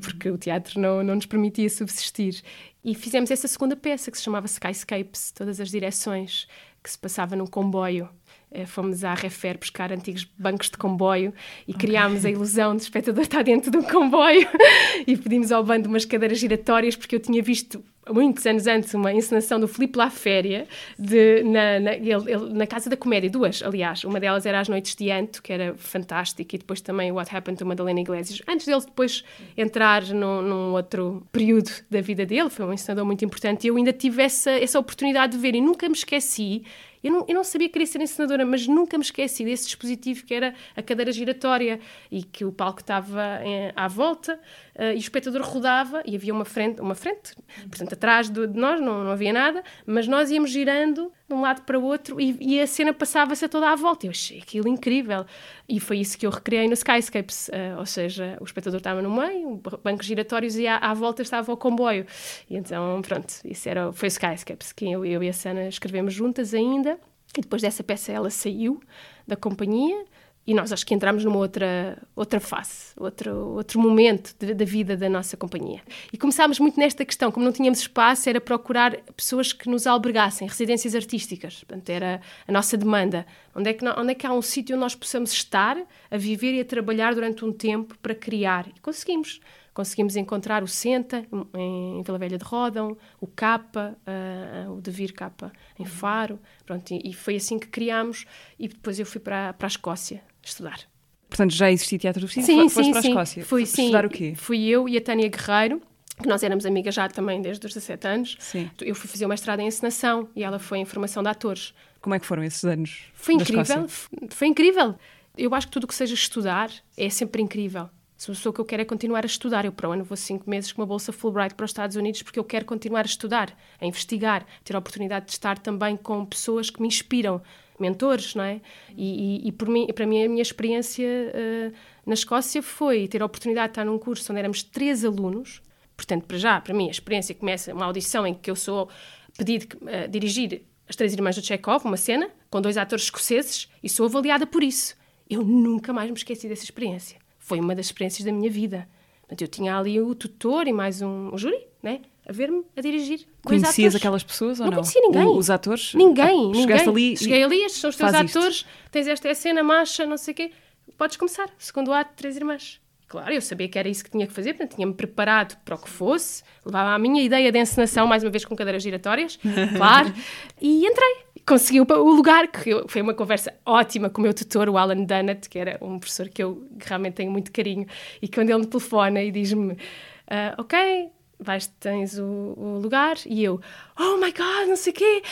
Porque 0.00 0.28
o 0.30 0.36
teatro 0.36 0.80
não, 0.80 1.04
não 1.04 1.14
nos 1.14 1.26
permitia 1.26 1.70
subsistir. 1.70 2.42
E 2.86 2.94
fizemos 2.94 3.32
essa 3.32 3.48
segunda 3.48 3.74
peça 3.74 4.12
que 4.12 4.16
se 4.16 4.22
chamava 4.22 4.46
Skyscapes, 4.46 5.32
todas 5.32 5.60
as 5.60 5.70
direções, 5.70 6.46
que 6.80 6.88
se 6.88 6.96
passava 6.96 7.34
num 7.34 7.44
comboio. 7.44 8.08
Eh, 8.48 8.64
fomos 8.64 9.02
à 9.02 9.12
Refer 9.12 9.58
buscar 9.58 9.90
antigos 9.90 10.24
bancos 10.38 10.70
de 10.70 10.78
comboio 10.78 11.34
e 11.66 11.72
okay. 11.72 11.88
criámos 11.88 12.24
a 12.24 12.30
ilusão 12.30 12.76
de 12.76 12.82
espectador 12.82 13.22
estar 13.22 13.42
dentro 13.42 13.72
de 13.72 13.78
um 13.78 13.82
comboio 13.82 14.48
e 15.04 15.16
pedimos 15.16 15.50
ao 15.50 15.64
bando 15.64 15.88
umas 15.88 16.04
cadeiras 16.04 16.38
giratórias 16.38 16.94
porque 16.94 17.16
eu 17.16 17.20
tinha 17.20 17.42
visto 17.42 17.84
muitos 18.10 18.46
anos 18.46 18.66
antes, 18.66 18.94
uma 18.94 19.12
encenação 19.12 19.58
do 19.58 19.66
Filipe 19.66 19.98
Laféria 19.98 20.66
de, 20.98 21.42
na, 21.42 21.80
na, 21.80 21.94
ele, 21.94 22.10
ele, 22.10 22.52
na 22.52 22.66
Casa 22.66 22.88
da 22.88 22.96
Comédia, 22.96 23.28
duas, 23.28 23.62
aliás. 23.62 24.04
Uma 24.04 24.20
delas 24.20 24.46
era 24.46 24.60
As 24.60 24.68
Noites 24.68 24.94
de 24.94 25.10
Anto, 25.10 25.42
que 25.42 25.52
era 25.52 25.74
fantástica, 25.76 26.54
e 26.54 26.58
depois 26.58 26.80
também 26.80 27.10
What 27.10 27.34
Happened 27.34 27.58
to 27.58 27.66
Madalena 27.66 28.00
Iglesias. 28.00 28.42
Antes 28.46 28.66
dele 28.66 28.80
depois 28.80 29.24
entrar 29.56 30.02
num, 30.02 30.42
num, 30.42 30.72
outro 30.72 31.26
período 31.32 31.70
da 31.90 32.00
vida 32.00 32.24
dele, 32.24 32.50
foi 32.50 32.64
um 32.64 32.72
encenador 32.72 33.04
muito 33.04 33.24
importante, 33.24 33.64
e 33.64 33.68
eu 33.68 33.76
ainda 33.76 33.92
tive 33.92 34.22
essa, 34.22 34.50
essa 34.50 34.78
oportunidade 34.78 35.32
de 35.32 35.38
ver, 35.38 35.54
e 35.54 35.60
nunca 35.60 35.88
me 35.88 35.94
esqueci 35.94 36.62
eu 37.06 37.12
não, 37.12 37.24
eu 37.28 37.34
não 37.36 37.44
sabia 37.44 37.68
que 37.68 37.74
queria 37.74 37.86
ser 37.86 38.00
encenadora, 38.00 38.44
mas 38.44 38.66
nunca 38.66 38.98
me 38.98 39.04
esqueci 39.04 39.44
desse 39.44 39.66
dispositivo 39.66 40.24
que 40.24 40.34
era 40.34 40.52
a 40.74 40.82
cadeira 40.82 41.12
giratória 41.12 41.78
e 42.10 42.24
que 42.24 42.44
o 42.44 42.50
palco 42.50 42.80
estava 42.80 43.40
em, 43.44 43.72
à 43.76 43.86
volta 43.86 44.34
uh, 44.74 44.90
e 44.92 44.96
o 44.96 44.98
espectador 44.98 45.40
rodava 45.42 46.02
e 46.04 46.16
havia 46.16 46.34
uma 46.34 46.44
frente, 46.44 46.80
uma 46.80 46.96
frente 46.96 47.36
portanto, 47.68 47.92
atrás 47.96 48.30
de, 48.30 48.46
de 48.46 48.58
nós 48.58 48.80
não, 48.80 49.04
não 49.04 49.10
havia 49.10 49.32
nada, 49.32 49.62
mas 49.84 50.06
nós 50.06 50.30
íamos 50.30 50.50
girando 50.50 51.12
de 51.28 51.34
um 51.34 51.40
lado 51.40 51.62
para 51.62 51.78
o 51.78 51.82
outro 51.82 52.20
e, 52.20 52.36
e 52.40 52.60
a 52.60 52.66
cena 52.66 52.92
passava-se 52.92 53.44
a 53.44 53.48
toda 53.48 53.70
à 53.70 53.74
volta. 53.74 54.06
Eu 54.06 54.10
achei 54.10 54.38
aquilo 54.38 54.68
incrível. 54.68 55.26
E 55.68 55.80
foi 55.80 55.98
isso 55.98 56.16
que 56.16 56.26
eu 56.26 56.30
recriei 56.30 56.68
no 56.68 56.74
Skyscapes, 56.74 57.48
uh, 57.48 57.78
ou 57.78 57.86
seja, 57.86 58.36
o 58.40 58.44
espectador 58.44 58.78
estava 58.78 59.02
no 59.02 59.10
meio, 59.10 59.60
bancos 59.82 60.06
giratórios 60.06 60.56
e 60.56 60.66
à, 60.66 60.76
à, 60.76 60.94
volta 60.94 61.22
estava 61.22 61.52
o 61.52 61.56
comboio. 61.56 62.06
E 62.48 62.56
então, 62.56 63.02
pronto, 63.02 63.34
isso 63.44 63.68
era, 63.68 63.92
foi 63.92 64.06
o 64.06 64.10
Skyscapes, 64.10 64.72
que 64.72 64.90
eu, 64.90 65.04
eu 65.04 65.22
e 65.22 65.28
a 65.28 65.32
Sana 65.32 65.68
escrevemos 65.68 66.14
juntas 66.14 66.54
ainda. 66.54 66.98
E 67.36 67.40
depois 67.40 67.60
dessa 67.60 67.82
peça 67.82 68.12
ela 68.12 68.30
saiu 68.30 68.80
da 69.26 69.36
companhia 69.36 70.04
e 70.46 70.54
nós 70.54 70.72
acho 70.72 70.86
que 70.86 70.94
entramos 70.94 71.24
numa 71.24 71.38
outra, 71.38 72.00
outra 72.14 72.38
fase, 72.38 72.92
outro, 72.96 73.34
outro 73.56 73.80
momento 73.80 74.32
da 74.54 74.64
vida 74.64 74.96
da 74.96 75.08
nossa 75.08 75.36
companhia. 75.36 75.82
E 76.12 76.16
começámos 76.16 76.60
muito 76.60 76.78
nesta 76.78 77.04
questão, 77.04 77.32
como 77.32 77.44
não 77.44 77.52
tínhamos 77.52 77.80
espaço, 77.80 78.28
era 78.28 78.40
procurar 78.40 78.96
pessoas 79.16 79.52
que 79.52 79.68
nos 79.68 79.88
albergassem, 79.88 80.46
residências 80.46 80.94
artísticas. 80.94 81.64
Portanto, 81.64 81.90
era 81.90 82.20
a 82.46 82.52
nossa 82.52 82.76
demanda. 82.76 83.26
Onde 83.54 83.70
é 83.70 83.72
que, 83.72 83.84
onde 83.84 84.12
é 84.12 84.14
que 84.14 84.24
há 84.24 84.32
um 84.32 84.42
sítio 84.42 84.76
onde 84.76 84.82
nós 84.82 84.94
possamos 84.94 85.32
estar, 85.32 85.76
a 86.08 86.16
viver 86.16 86.54
e 86.54 86.60
a 86.60 86.64
trabalhar 86.64 87.12
durante 87.12 87.44
um 87.44 87.52
tempo 87.52 87.98
para 87.98 88.14
criar? 88.14 88.68
E 88.68 88.80
conseguimos. 88.80 89.40
Conseguimos 89.74 90.16
encontrar 90.16 90.62
o 90.62 90.66
Senta, 90.66 91.26
em 91.54 92.02
Vila 92.02 92.16
Velha 92.16 92.38
de 92.38 92.44
Rodão, 92.44 92.96
o 93.20 93.26
Capa, 93.26 93.94
uh, 94.06 94.72
o 94.72 94.80
Devir 94.80 95.12
Capa, 95.12 95.52
em 95.78 95.84
Faro. 95.84 96.38
Pronto, 96.64 96.90
e, 96.94 97.10
e 97.10 97.12
foi 97.12 97.36
assim 97.36 97.58
que 97.58 97.66
criámos. 97.66 98.24
E 98.58 98.68
depois 98.68 98.98
eu 98.98 99.04
fui 99.04 99.20
para, 99.20 99.52
para 99.52 99.66
a 99.66 99.68
Escócia 99.68 100.22
estudar. 100.48 100.80
Portanto, 101.28 101.52
já 101.52 101.70
existia 101.70 101.98
teatro 101.98 102.24
oficina? 102.24 102.46
Sim, 102.46 102.68
Foste 102.68 102.84
sim, 102.84 102.90
para 102.90 103.00
a 103.00 103.02
sim. 103.02 103.08
Escócia? 103.08 103.44
Fui, 103.44 103.66
sim. 103.66 103.82
Estudar 103.82 104.06
o 104.06 104.10
quê? 104.10 104.34
Fui 104.36 104.64
eu 104.66 104.88
e 104.88 104.96
a 104.96 105.00
Tânia 105.00 105.28
Guerreiro, 105.28 105.82
que 106.20 106.28
nós 106.28 106.42
éramos 106.42 106.64
amigas 106.64 106.94
já 106.94 107.08
também 107.08 107.42
desde 107.42 107.66
os 107.66 107.74
17 107.74 108.06
anos. 108.06 108.36
Sim. 108.38 108.70
Eu 108.80 108.94
fui 108.94 109.08
fazer 109.08 109.26
uma 109.26 109.34
estrada 109.34 109.62
em 109.62 109.66
encenação 109.66 110.28
e 110.34 110.42
ela 110.42 110.58
foi 110.58 110.78
em 110.78 110.84
formação 110.84 111.22
de 111.22 111.28
atores. 111.28 111.74
Como 112.00 112.14
é 112.14 112.18
que 112.18 112.26
foram 112.26 112.44
esses 112.44 112.64
anos? 112.64 113.02
Foi 113.14 113.34
incrível, 113.34 113.86
foi 114.30 114.46
incrível. 114.46 114.94
Eu 115.36 115.54
acho 115.54 115.66
que 115.66 115.72
tudo 115.72 115.84
o 115.84 115.86
que 115.86 115.94
seja 115.94 116.14
estudar 116.14 116.70
é 116.96 117.10
sempre 117.10 117.42
incrível. 117.42 117.90
Se 118.16 118.30
a 118.30 118.34
pessoa 118.34 118.52
que 118.52 118.60
eu 118.60 118.64
quero 118.64 118.80
é 118.80 118.84
continuar 118.84 119.24
a 119.24 119.26
estudar, 119.26 119.66
eu 119.66 119.72
para 119.72 119.90
o 119.90 119.92
ano 119.92 120.02
vou 120.02 120.16
cinco 120.16 120.48
meses 120.48 120.72
com 120.72 120.80
uma 120.80 120.86
bolsa 120.86 121.12
Fulbright 121.12 121.54
para 121.54 121.64
os 121.64 121.70
Estados 121.70 121.96
Unidos 121.96 122.22
porque 122.22 122.38
eu 122.38 122.44
quero 122.44 122.64
continuar 122.64 123.02
a 123.02 123.06
estudar, 123.06 123.54
a 123.78 123.84
investigar, 123.84 124.46
ter 124.64 124.74
a 124.74 124.78
oportunidade 124.78 125.26
de 125.26 125.32
estar 125.32 125.58
também 125.58 125.98
com 125.98 126.24
pessoas 126.24 126.70
que 126.70 126.80
me 126.80 126.88
inspiram 126.88 127.42
mentores, 127.82 128.34
não 128.34 128.44
é? 128.44 128.60
E, 128.96 129.44
e, 129.44 129.48
e 129.48 129.52
por 129.52 129.68
mim, 129.68 129.86
para 129.88 130.06
mim, 130.06 130.24
a 130.24 130.28
minha 130.28 130.42
experiência 130.42 131.06
uh, 131.06 131.72
na 132.04 132.14
Escócia 132.14 132.62
foi 132.62 133.08
ter 133.08 133.22
a 133.22 133.26
oportunidade 133.26 133.68
de 133.68 133.72
estar 133.72 133.84
num 133.84 133.98
curso 133.98 134.30
onde 134.32 134.40
éramos 134.40 134.62
três 134.62 135.04
alunos. 135.04 135.62
Portanto, 135.96 136.24
para 136.26 136.38
já, 136.38 136.60
para 136.60 136.74
mim, 136.74 136.88
a 136.88 136.90
experiência 136.90 137.34
começa 137.34 137.72
uma 137.72 137.86
audição 137.86 138.26
em 138.26 138.34
que 138.34 138.50
eu 138.50 138.56
sou 138.56 138.88
pedido 139.36 139.66
a 139.82 140.06
uh, 140.06 140.08
dirigir 140.08 140.62
As 140.88 140.96
Três 140.96 141.12
Irmãs 141.12 141.36
do 141.36 141.44
Chekhov, 141.44 141.84
uma 141.84 141.96
cena, 141.96 142.30
com 142.50 142.60
dois 142.60 142.76
atores 142.76 143.04
escoceses, 143.04 143.68
e 143.82 143.88
sou 143.88 144.06
avaliada 144.06 144.46
por 144.46 144.62
isso. 144.62 144.96
Eu 145.28 145.42
nunca 145.42 145.92
mais 145.92 146.10
me 146.10 146.16
esqueci 146.16 146.48
dessa 146.48 146.64
experiência. 146.64 147.18
Foi 147.38 147.60
uma 147.60 147.74
das 147.74 147.86
experiências 147.86 148.24
da 148.24 148.32
minha 148.32 148.50
vida. 148.50 148.88
Portanto, 149.20 149.42
eu 149.42 149.48
tinha 149.48 149.76
ali 149.76 150.00
o 150.00 150.14
tutor 150.14 150.68
e 150.68 150.72
mais 150.72 151.02
um, 151.02 151.34
um 151.34 151.38
júri, 151.38 151.66
né? 151.82 152.00
A 152.28 152.32
ver-me 152.32 152.64
a 152.76 152.80
dirigir. 152.80 153.26
Conhecias 153.44 153.94
aquelas 153.94 154.24
pessoas 154.24 154.58
ou 154.58 154.66
não? 154.66 154.72
Não 154.72 154.82
conhecia 154.82 155.00
ninguém. 155.00 155.26
os 155.26 155.48
atores? 155.48 155.94
Ninguém, 155.94 156.46
ah, 156.46 156.52
ninguém. 156.52 156.80
Ali 156.80 157.16
Cheguei 157.16 157.42
ali, 157.44 157.62
estes 157.62 157.80
são 157.80 157.90
os 157.90 157.96
teus 157.96 158.12
atores, 158.12 158.56
isto. 158.56 158.68
tens 158.90 159.06
esta 159.06 159.34
cena, 159.34 159.62
marcha, 159.62 160.04
não 160.04 160.16
sei 160.16 160.32
o 160.32 160.34
quê. 160.34 160.50
Podes 160.98 161.16
começar. 161.16 161.48
Segundo 161.56 161.92
ato, 161.92 162.12
três 162.16 162.36
irmãs. 162.36 162.80
Claro, 163.08 163.32
eu 163.32 163.40
sabia 163.40 163.68
que 163.68 163.78
era 163.78 163.88
isso 163.88 164.02
que 164.02 164.10
tinha 164.10 164.26
que 164.26 164.32
fazer, 164.32 164.54
portanto, 164.54 164.74
tinha-me 164.74 164.92
preparado 164.92 165.56
para 165.64 165.76
o 165.76 165.78
que 165.78 165.88
fosse, 165.88 166.42
levava 166.64 166.90
a 166.90 166.98
minha 166.98 167.22
ideia 167.22 167.52
de 167.52 167.58
encenação, 167.58 168.04
mais 168.04 168.24
uma 168.24 168.30
vez 168.30 168.44
com 168.44 168.56
cadeiras 168.56 168.82
giratórias, 168.82 169.38
claro, 169.76 170.12
e 170.60 170.84
entrei. 170.84 171.26
Consegui 171.46 171.80
o 171.80 172.10
lugar, 172.10 172.48
que 172.48 172.70
eu, 172.70 172.88
foi 172.88 173.00
uma 173.00 173.14
conversa 173.14 173.54
ótima 173.64 174.10
com 174.10 174.20
o 174.20 174.22
meu 174.22 174.34
tutor, 174.34 174.68
o 174.68 174.76
Alan 174.76 175.04
Dunnett, 175.04 175.48
que 175.48 175.56
era 175.56 175.78
um 175.80 176.00
professor 176.00 176.28
que 176.28 176.42
eu 176.42 176.66
realmente 176.84 177.14
tenho 177.14 177.30
muito 177.30 177.52
carinho, 177.52 177.86
e 178.20 178.26
quando 178.26 178.50
ele 178.50 178.58
me 178.58 178.66
telefona 178.66 179.22
e 179.22 179.30
diz-me, 179.30 179.74
uh, 179.74 180.58
ok, 180.58 181.08
vais, 181.38 181.66
tens 181.80 182.18
o, 182.18 182.54
o, 182.56 182.78
lugar, 182.80 183.16
e 183.26 183.44
eu, 183.44 183.60
oh 183.98 184.16
my 184.16 184.32
god, 184.32 184.68
não 184.68 184.76
sei 184.76 184.92
o 184.92 184.96
quê, 184.96 185.22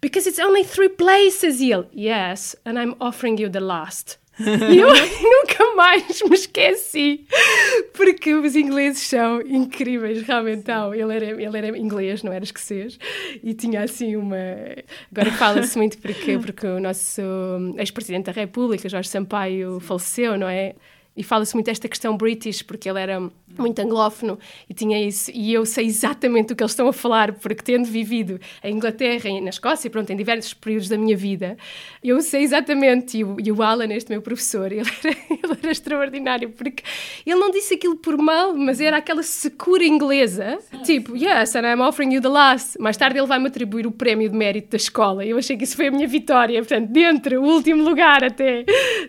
because 0.00 0.28
it's 0.28 0.38
only 0.38 0.64
three 0.64 0.88
places, 0.88 1.60
e 1.60 1.72
ele, 1.72 1.86
yes, 1.94 2.56
and 2.64 2.78
I'm 2.78 2.94
offering 3.00 3.40
you 3.40 3.50
the 3.50 3.60
last. 3.60 4.18
E 4.38 4.78
eu 4.78 4.88
nunca 5.22 5.74
mais 5.76 6.22
me 6.22 6.34
esqueci, 6.34 7.26
porque 7.92 8.34
os 8.34 8.56
ingleses 8.56 9.02
são 9.02 9.40
incríveis, 9.42 10.22
realmente 10.22 10.60
estão. 10.60 10.94
Ele 10.94 11.14
era, 11.14 11.42
ele 11.42 11.58
era 11.58 11.78
inglês, 11.78 12.22
não 12.22 12.32
era 12.32 12.44
escocês, 12.44 12.98
e 13.42 13.54
tinha 13.54 13.82
assim 13.82 14.16
uma. 14.16 14.36
Agora 15.10 15.30
fala-se 15.32 15.76
muito 15.78 15.98
porque, 15.98 16.38
porque 16.38 16.66
o 16.66 16.80
nosso 16.80 17.22
ex-presidente 17.78 18.26
da 18.26 18.32
República, 18.32 18.88
Jorge 18.88 19.08
Sampaio, 19.08 19.78
faleceu, 19.80 20.36
não 20.36 20.48
é? 20.48 20.74
E 21.16 21.22
fala-se 21.22 21.54
muito 21.54 21.66
desta 21.66 21.88
questão 21.88 22.16
British, 22.16 22.62
porque 22.62 22.88
ele 22.88 23.00
era 23.00 23.30
muito 23.56 23.78
anglófono 23.78 24.36
e 24.68 24.74
tinha 24.74 25.00
isso. 25.00 25.30
E 25.32 25.52
eu 25.52 25.64
sei 25.64 25.86
exatamente 25.86 26.52
o 26.52 26.56
que 26.56 26.62
eles 26.62 26.72
estão 26.72 26.88
a 26.88 26.92
falar, 26.92 27.34
porque 27.34 27.62
tendo 27.62 27.86
vivido 27.86 28.40
em 28.64 28.74
Inglaterra 28.74 29.30
na 29.40 29.50
Escócia, 29.50 29.88
pronto, 29.88 30.10
em 30.10 30.16
diversos 30.16 30.54
períodos 30.54 30.88
da 30.88 30.98
minha 30.98 31.16
vida, 31.16 31.56
eu 32.02 32.20
sei 32.20 32.42
exatamente. 32.42 33.18
E 33.18 33.24
o, 33.24 33.36
e 33.38 33.52
o 33.52 33.62
Alan, 33.62 33.92
este 33.92 34.10
meu 34.10 34.20
professor, 34.20 34.70
ele 34.72 34.80
era, 34.80 35.16
ele 35.30 35.58
era 35.62 35.70
extraordinário, 35.70 36.50
porque 36.50 36.82
ele 37.24 37.38
não 37.38 37.50
disse 37.50 37.74
aquilo 37.74 37.96
por 37.96 38.18
mal, 38.18 38.54
mas 38.54 38.80
era 38.80 38.96
aquela 38.96 39.22
secura 39.22 39.84
inglesa, 39.84 40.58
tipo, 40.84 41.16
yes, 41.16 41.54
and 41.54 41.62
I'm 41.62 41.80
offering 41.80 42.12
you 42.12 42.20
the 42.20 42.28
last. 42.28 42.76
Mais 42.80 42.96
tarde 42.96 43.18
ele 43.18 43.26
vai-me 43.26 43.46
atribuir 43.46 43.86
o 43.86 43.92
prémio 43.92 44.28
de 44.28 44.36
mérito 44.36 44.70
da 44.70 44.76
escola. 44.76 45.24
Eu 45.24 45.38
achei 45.38 45.56
que 45.56 45.62
isso 45.62 45.76
foi 45.76 45.86
a 45.86 45.90
minha 45.92 46.08
vitória, 46.08 46.58
portanto, 46.58 46.90
dentro, 46.90 47.40
o 47.40 47.44
último 47.44 47.84
lugar 47.84 48.24
até. 48.24 48.64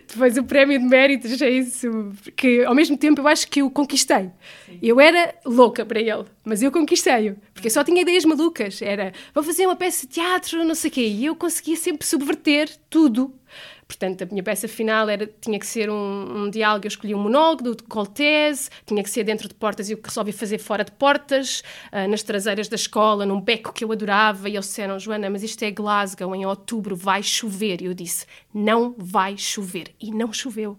Depois 0.06 0.38
o 0.38 0.44
prémio 0.44 0.78
de 0.78 0.84
mérito, 0.84 1.26
achei 1.26 1.58
isso 1.58 1.95
que 2.36 2.64
ao 2.64 2.74
mesmo 2.74 2.96
tempo 2.96 3.20
eu 3.20 3.28
acho 3.28 3.48
que 3.48 3.62
o 3.62 3.70
conquistei. 3.70 4.30
Sim. 4.66 4.78
Eu 4.82 5.00
era 5.00 5.34
louca 5.44 5.84
para 5.84 6.00
ele, 6.00 6.24
mas 6.44 6.62
eu 6.62 6.70
conquistei-o, 6.70 7.36
porque 7.52 7.68
eu 7.68 7.70
só 7.70 7.82
tinha 7.84 8.02
ideias 8.02 8.24
malucas. 8.24 8.80
Era, 8.82 9.12
vou 9.34 9.42
fazer 9.42 9.66
uma 9.66 9.76
peça 9.76 10.06
de 10.06 10.14
teatro, 10.14 10.64
não 10.64 10.74
sei 10.74 10.90
o 10.90 10.92
quê, 10.92 11.06
e 11.06 11.26
eu 11.26 11.36
conseguia 11.36 11.76
sempre 11.76 12.06
subverter 12.06 12.70
tudo. 12.90 13.32
Portanto, 13.86 14.22
a 14.22 14.26
minha 14.26 14.42
peça 14.42 14.66
final 14.66 15.08
era, 15.08 15.30
tinha 15.40 15.58
que 15.58 15.66
ser 15.66 15.88
um, 15.88 16.44
um 16.44 16.50
diálogo, 16.50 16.86
eu 16.86 16.88
escolhi 16.88 17.14
um 17.14 17.22
monólogo 17.22 17.62
do 17.62 17.84
Coltese, 17.84 18.68
tinha 18.84 19.02
que 19.02 19.08
ser 19.08 19.22
dentro 19.22 19.46
de 19.46 19.54
portas 19.54 19.88
e 19.88 19.92
eu 19.92 20.00
resolvi 20.02 20.32
fazer 20.32 20.58
fora 20.58 20.82
de 20.82 20.90
portas, 20.90 21.62
uh, 21.92 22.08
nas 22.08 22.22
traseiras 22.22 22.66
da 22.66 22.74
escola, 22.74 23.24
num 23.24 23.40
beco 23.40 23.72
que 23.72 23.84
eu 23.84 23.92
adorava, 23.92 24.48
e 24.48 24.54
eles 24.54 24.66
disseram, 24.66 24.98
Joana, 24.98 25.30
mas 25.30 25.44
isto 25.44 25.62
é 25.62 25.70
Glasgow, 25.70 26.34
em 26.34 26.44
outubro 26.44 26.96
vai 26.96 27.22
chover. 27.22 27.80
E 27.80 27.84
eu 27.84 27.94
disse, 27.94 28.26
não 28.52 28.92
vai 28.98 29.38
chover. 29.38 29.94
E 30.00 30.10
não 30.10 30.32
choveu. 30.32 30.76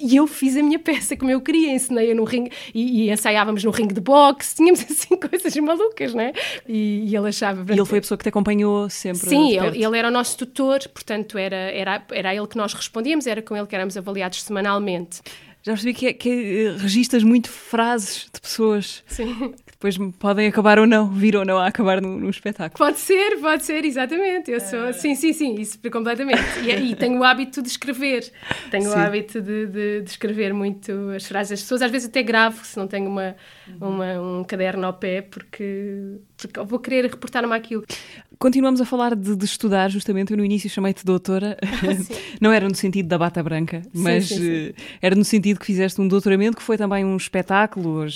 E 0.00 0.16
eu 0.16 0.26
fiz 0.26 0.56
a 0.56 0.62
minha 0.62 0.78
peça 0.78 1.16
como 1.16 1.30
eu 1.30 1.40
queria, 1.40 1.72
ensinei-a 1.72 2.14
no 2.14 2.24
ringue 2.24 2.50
e, 2.74 3.04
e, 3.04 3.10
ensaiávamos 3.10 3.62
no 3.62 3.70
ringue 3.70 3.92
de 3.92 4.00
boxe, 4.00 4.56
tínhamos 4.56 4.80
assim 4.90 5.16
coisas 5.16 5.54
malucas, 5.56 6.14
não 6.14 6.22
é? 6.22 6.32
E, 6.66 7.04
e 7.06 7.16
ele 7.16 7.28
achava. 7.28 7.64
E 7.70 7.76
ele 7.76 7.84
foi 7.84 7.98
a 7.98 8.00
pessoa 8.00 8.16
que 8.16 8.24
te 8.24 8.30
acompanhou 8.30 8.88
sempre? 8.88 9.28
Sim, 9.28 9.58
ele, 9.58 9.84
ele, 9.84 9.98
era 9.98 10.08
o 10.08 10.10
nosso 10.10 10.38
tutor, 10.38 10.80
portanto 10.88 11.36
era, 11.36 11.56
era, 11.56 12.02
era 12.10 12.30
a 12.30 12.34
ele 12.34 12.46
que 12.46 12.56
nós 12.56 12.72
respondíamos, 12.72 13.26
era 13.26 13.42
com 13.42 13.56
ele 13.56 13.66
que 13.66 13.74
éramos 13.74 13.96
avaliados 13.96 14.42
semanalmente. 14.42 15.20
Já 15.62 15.72
percebi 15.72 15.94
que, 15.94 16.06
é, 16.06 16.12
que 16.12 16.28
é, 16.30 16.76
registas 16.76 17.22
muito 17.22 17.48
frases 17.48 18.28
de 18.32 18.40
pessoas 18.40 19.02
Sim 19.06 19.54
depois 19.80 19.96
podem 20.18 20.46
acabar 20.46 20.78
ou 20.78 20.86
não, 20.86 21.08
vir 21.08 21.34
ou 21.34 21.42
não 21.42 21.56
a 21.56 21.66
acabar 21.66 22.02
no, 22.02 22.20
no 22.20 22.28
espetáculo. 22.28 22.76
Pode 22.76 22.98
ser, 22.98 23.40
pode 23.40 23.64
ser, 23.64 23.82
exatamente. 23.82 24.50
Eu 24.50 24.60
sou, 24.60 24.92
sim, 24.92 25.14
sim, 25.14 25.32
sim, 25.32 25.54
isso 25.54 25.78
completamente. 25.90 26.60
E, 26.62 26.92
e 26.92 26.94
tenho 26.94 27.18
o 27.18 27.24
hábito 27.24 27.62
de 27.62 27.68
escrever, 27.68 28.30
tenho 28.70 28.84
sim. 28.84 28.90
o 28.90 28.92
hábito 28.98 29.40
de, 29.40 29.66
de, 29.66 30.02
de, 30.02 30.10
escrever 30.10 30.52
muito 30.52 30.92
as 31.16 31.24
frases 31.24 31.50
das 31.50 31.62
pessoas, 31.62 31.80
às 31.80 31.90
vezes 31.90 32.08
até 32.08 32.22
gravo, 32.22 32.62
se 32.62 32.76
não 32.76 32.86
tenho 32.86 33.08
uma, 33.08 33.34
uma, 33.80 34.20
um 34.20 34.44
caderno 34.44 34.86
ao 34.86 34.92
pé, 34.92 35.22
porque, 35.22 36.18
porque 36.36 36.60
vou 36.60 36.78
querer 36.78 37.06
reportar-me 37.06 37.54
aquilo. 37.54 37.82
Continuamos 38.42 38.80
a 38.80 38.86
falar 38.86 39.14
de, 39.14 39.36
de, 39.36 39.44
estudar, 39.44 39.90
justamente. 39.90 40.30
Eu 40.30 40.38
no 40.38 40.42
início 40.42 40.70
chamei-te 40.70 41.04
doutora. 41.04 41.58
não 42.40 42.50
era 42.50 42.66
no 42.66 42.74
sentido 42.74 43.06
da 43.06 43.18
bata 43.18 43.42
branca, 43.42 43.82
mas 43.92 44.28
sim, 44.28 44.34
sim, 44.34 44.40
sim. 44.40 44.50
Eh, 44.50 44.74
era 45.02 45.14
no 45.14 45.24
sentido 45.26 45.60
que 45.60 45.66
fizeste 45.66 46.00
um 46.00 46.08
doutoramento 46.08 46.56
que 46.56 46.62
foi 46.62 46.78
também 46.78 47.04
um 47.04 47.18
espetáculo, 47.18 48.06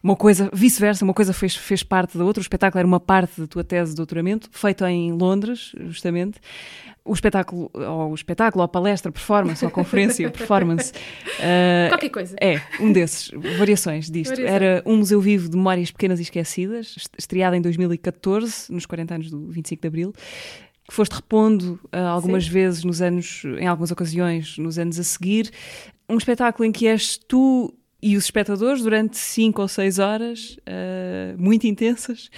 uma 0.00 0.14
coisa, 0.14 0.48
vice-versa, 0.52 1.04
uma 1.04 1.12
coisa 1.12 1.32
fez, 1.32 1.56
fez 1.56 1.82
parte 1.82 2.16
da 2.16 2.24
outra. 2.24 2.40
O 2.40 2.42
espetáculo 2.42 2.78
era 2.78 2.86
uma 2.86 3.00
parte 3.00 3.40
da 3.40 3.46
tua 3.48 3.64
tese 3.64 3.90
de 3.90 3.96
doutoramento, 3.96 4.48
feito 4.52 4.84
em 4.84 5.10
Londres, 5.10 5.72
justamente 5.88 6.40
o 7.10 7.12
espetáculo, 7.12 7.68
ou 7.74 8.12
o 8.12 8.14
espetáculo, 8.14 8.62
ou 8.62 8.64
a 8.64 8.68
palestra, 8.68 9.10
performance, 9.10 9.64
ou 9.64 9.68
a 9.68 9.72
conferência, 9.72 10.30
performance. 10.30 10.92
Uh, 10.92 11.88
Qualquer 11.90 12.08
coisa. 12.10 12.36
É, 12.40 12.62
um 12.78 12.92
desses, 12.92 13.32
variações 13.58 14.08
disto. 14.08 14.36
Variação. 14.36 14.54
Era 14.54 14.82
um 14.86 14.98
museu 14.98 15.20
vivo 15.20 15.48
de 15.48 15.56
memórias 15.56 15.90
pequenas 15.90 16.20
e 16.20 16.22
esquecidas, 16.22 16.94
estreado 17.18 17.56
em 17.56 17.60
2014, 17.60 18.72
nos 18.72 18.86
40 18.86 19.14
anos 19.14 19.30
do 19.30 19.48
25 19.48 19.82
de 19.82 19.88
Abril 19.88 20.12
que 20.88 20.94
foste 20.94 21.12
repondo 21.12 21.78
uh, 21.84 21.98
algumas 21.98 22.46
Sim. 22.46 22.50
vezes 22.50 22.82
nos 22.82 23.00
anos, 23.00 23.44
em 23.44 23.66
algumas 23.66 23.92
ocasiões, 23.92 24.58
nos 24.58 24.76
anos 24.76 24.98
a 24.98 25.04
seguir. 25.04 25.48
Um 26.08 26.16
espetáculo 26.16 26.64
em 26.64 26.72
que 26.72 26.88
és 26.88 27.16
tu 27.16 27.72
e 28.02 28.16
os 28.16 28.24
espectadores 28.24 28.82
durante 28.82 29.16
cinco 29.16 29.62
ou 29.62 29.68
seis 29.68 30.00
horas, 30.00 30.56
uh, 30.60 31.40
muito 31.40 31.64
intensas, 31.64 32.28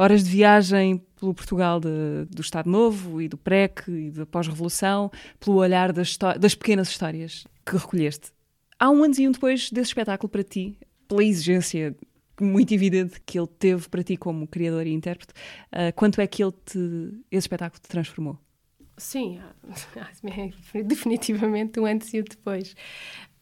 horas 0.00 0.24
de 0.24 0.30
viagem 0.30 0.96
pelo 1.18 1.34
Portugal 1.34 1.78
de, 1.78 2.24
do 2.30 2.40
Estado 2.40 2.70
Novo 2.70 3.20
e 3.20 3.28
do 3.28 3.36
PREC 3.36 3.86
e 3.86 4.10
da 4.10 4.24
pós-revolução, 4.24 5.10
pelo 5.38 5.56
olhar 5.56 5.92
das, 5.92 6.16
das 6.16 6.54
pequenas 6.54 6.88
histórias 6.88 7.46
que 7.66 7.76
recolheste. 7.76 8.32
Há 8.78 8.88
um 8.88 9.04
ano 9.04 9.14
e 9.18 9.28
um 9.28 9.32
depois 9.32 9.70
desse 9.70 9.90
espetáculo 9.90 10.30
para 10.30 10.42
ti, 10.42 10.78
pela 11.06 11.22
exigência 11.22 11.94
muito 12.40 12.72
evidente 12.72 13.20
que 13.20 13.38
ele 13.38 13.46
teve 13.46 13.86
para 13.90 14.02
ti 14.02 14.16
como 14.16 14.46
criador 14.46 14.86
e 14.86 14.92
intérprete, 14.94 15.34
uh, 15.66 15.92
quanto 15.94 16.18
é 16.18 16.26
que 16.26 16.42
ele 16.42 16.52
te, 16.64 16.78
esse 17.30 17.44
espetáculo 17.44 17.78
te 17.82 17.88
transformou? 17.90 18.38
Sim, 18.96 19.38
definitivamente 20.86 21.78
um 21.78 21.84
antes 21.84 22.14
e 22.14 22.20
um 22.20 22.24
depois. 22.24 22.74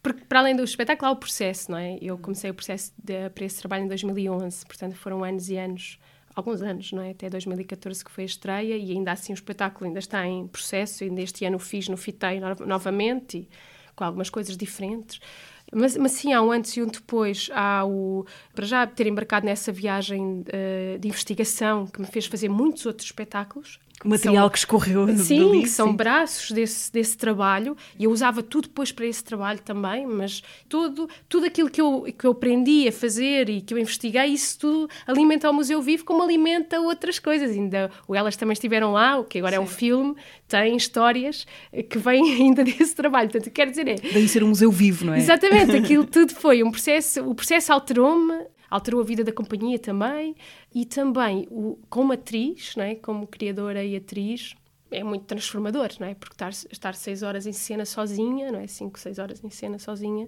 Porque, 0.03 0.25
para 0.25 0.39
além 0.39 0.57
do 0.57 0.63
espetáculo, 0.63 1.09
há 1.09 1.11
o 1.13 1.15
processo, 1.15 1.71
não 1.71 1.77
é? 1.77 1.97
Eu 2.01 2.17
comecei 2.17 2.49
o 2.49 2.53
processo 2.53 2.91
de, 3.01 3.29
para 3.29 3.45
esse 3.45 3.59
trabalho 3.59 3.85
em 3.85 3.87
2011, 3.87 4.65
portanto 4.65 4.95
foram 4.95 5.23
anos 5.23 5.49
e 5.49 5.57
anos 5.57 5.97
alguns 6.39 6.61
anos, 6.61 6.91
não 6.91 7.01
é? 7.01 7.11
Até 7.11 7.29
2014 7.29 8.03
que 8.03 8.11
foi 8.11 8.23
a 8.23 8.25
estreia 8.25 8.77
e 8.77 8.91
ainda 8.91 9.11
assim 9.11 9.33
o 9.33 9.35
espetáculo 9.35 9.85
ainda 9.87 9.99
está 9.99 10.25
em 10.25 10.47
processo. 10.47 11.03
Ainda 11.03 11.21
este 11.21 11.45
ano 11.45 11.59
fiz 11.59 11.87
no 11.87 11.97
Fitei 11.97 12.39
no 12.39 12.65
novamente 12.65 13.37
e 13.37 13.49
com 13.95 14.03
algumas 14.03 14.29
coisas 14.29 14.57
diferentes. 14.57 15.19
Mas, 15.71 15.95
mas 15.97 16.13
sim, 16.13 16.33
há 16.33 16.41
um 16.41 16.51
antes 16.51 16.75
e 16.77 16.81
um 16.81 16.87
depois. 16.87 17.49
Há 17.53 17.85
o. 17.85 18.25
Para 18.55 18.65
já 18.65 18.87
ter 18.87 19.05
embarcado 19.07 19.45
nessa 19.45 19.71
viagem 19.71 20.41
uh, 20.41 20.97
de 20.97 21.07
investigação 21.07 21.85
que 21.85 22.01
me 22.01 22.07
fez 22.07 22.25
fazer 22.25 22.49
muitos 22.49 22.85
outros 22.85 23.05
espetáculos 23.05 23.79
o 24.03 24.09
material 24.09 24.45
são, 24.45 24.49
que 24.49 24.57
escorreu 24.57 25.07
sim, 25.17 25.39
dali, 25.39 25.63
que 25.63 25.69
são 25.69 25.89
sim. 25.89 25.95
braços 25.95 26.51
desse, 26.51 26.91
desse 26.91 27.17
trabalho 27.17 27.75
e 27.97 28.05
eu 28.05 28.11
usava 28.11 28.41
tudo 28.41 28.67
depois 28.67 28.91
para 28.91 29.05
esse 29.05 29.23
trabalho 29.23 29.59
também, 29.59 30.05
mas 30.05 30.41
tudo, 30.67 31.09
tudo 31.27 31.45
aquilo 31.45 31.69
que 31.69 31.81
eu, 31.81 32.05
que 32.17 32.25
eu 32.25 32.31
aprendi 32.31 32.87
a 32.87 32.91
fazer 32.91 33.49
e 33.49 33.61
que 33.61 33.73
eu 33.73 33.77
investiguei, 33.77 34.27
isso 34.27 34.59
tudo 34.59 34.89
alimenta 35.05 35.49
o 35.49 35.53
Museu 35.53 35.81
Vivo 35.81 36.05
como 36.05 36.23
alimenta 36.23 36.79
outras 36.79 37.19
coisas. 37.19 37.51
Ainda, 37.51 37.91
o 38.07 38.15
Elas 38.15 38.35
também 38.35 38.53
estiveram 38.53 38.93
lá, 38.93 39.17
o 39.17 39.23
que 39.23 39.39
agora 39.39 39.53
sim. 39.53 39.57
é 39.57 39.59
um 39.61 39.67
filme, 39.67 40.15
tem 40.47 40.75
histórias 40.75 41.45
que 41.89 41.97
vêm 41.97 42.23
ainda 42.33 42.63
desse 42.63 42.95
trabalho. 42.95 43.29
Portanto, 43.29 43.51
quero 43.51 43.71
dizer 43.71 43.87
é... 43.87 43.95
Daí 43.95 44.27
ser 44.27 44.43
um 44.43 44.49
museu 44.49 44.71
vivo, 44.71 45.05
não 45.05 45.13
é? 45.13 45.17
Exatamente, 45.17 45.75
aquilo 45.75 46.05
tudo 46.05 46.33
foi 46.33 46.63
um 46.63 46.71
processo, 46.71 47.21
o 47.21 47.35
processo 47.35 47.73
alterou-me, 47.73 48.33
alterou 48.69 49.01
a 49.01 49.03
vida 49.03 49.23
da 49.23 49.31
companhia 49.31 49.79
também 49.79 50.35
e 50.73 50.85
também 50.85 51.47
o, 51.49 51.79
como 51.89 52.13
atriz, 52.13 52.75
não 52.75 52.83
é? 52.83 52.95
como 52.95 53.27
criadora 53.27 53.83
e 53.83 53.95
atriz, 53.95 54.55
é 54.91 55.03
muito 55.03 55.25
transformador, 55.25 55.89
não 55.99 56.07
é? 56.07 56.15
Porque 56.15 56.33
estar, 56.33 56.49
estar 56.49 56.95
seis 56.95 57.23
horas 57.23 57.45
em 57.45 57.53
cena 57.53 57.85
sozinha, 57.85 58.51
não 58.51 58.59
é? 58.59 58.67
Cinco, 58.67 58.99
seis 58.99 59.19
horas 59.19 59.43
em 59.43 59.49
cena 59.49 59.77
sozinha. 59.77 60.27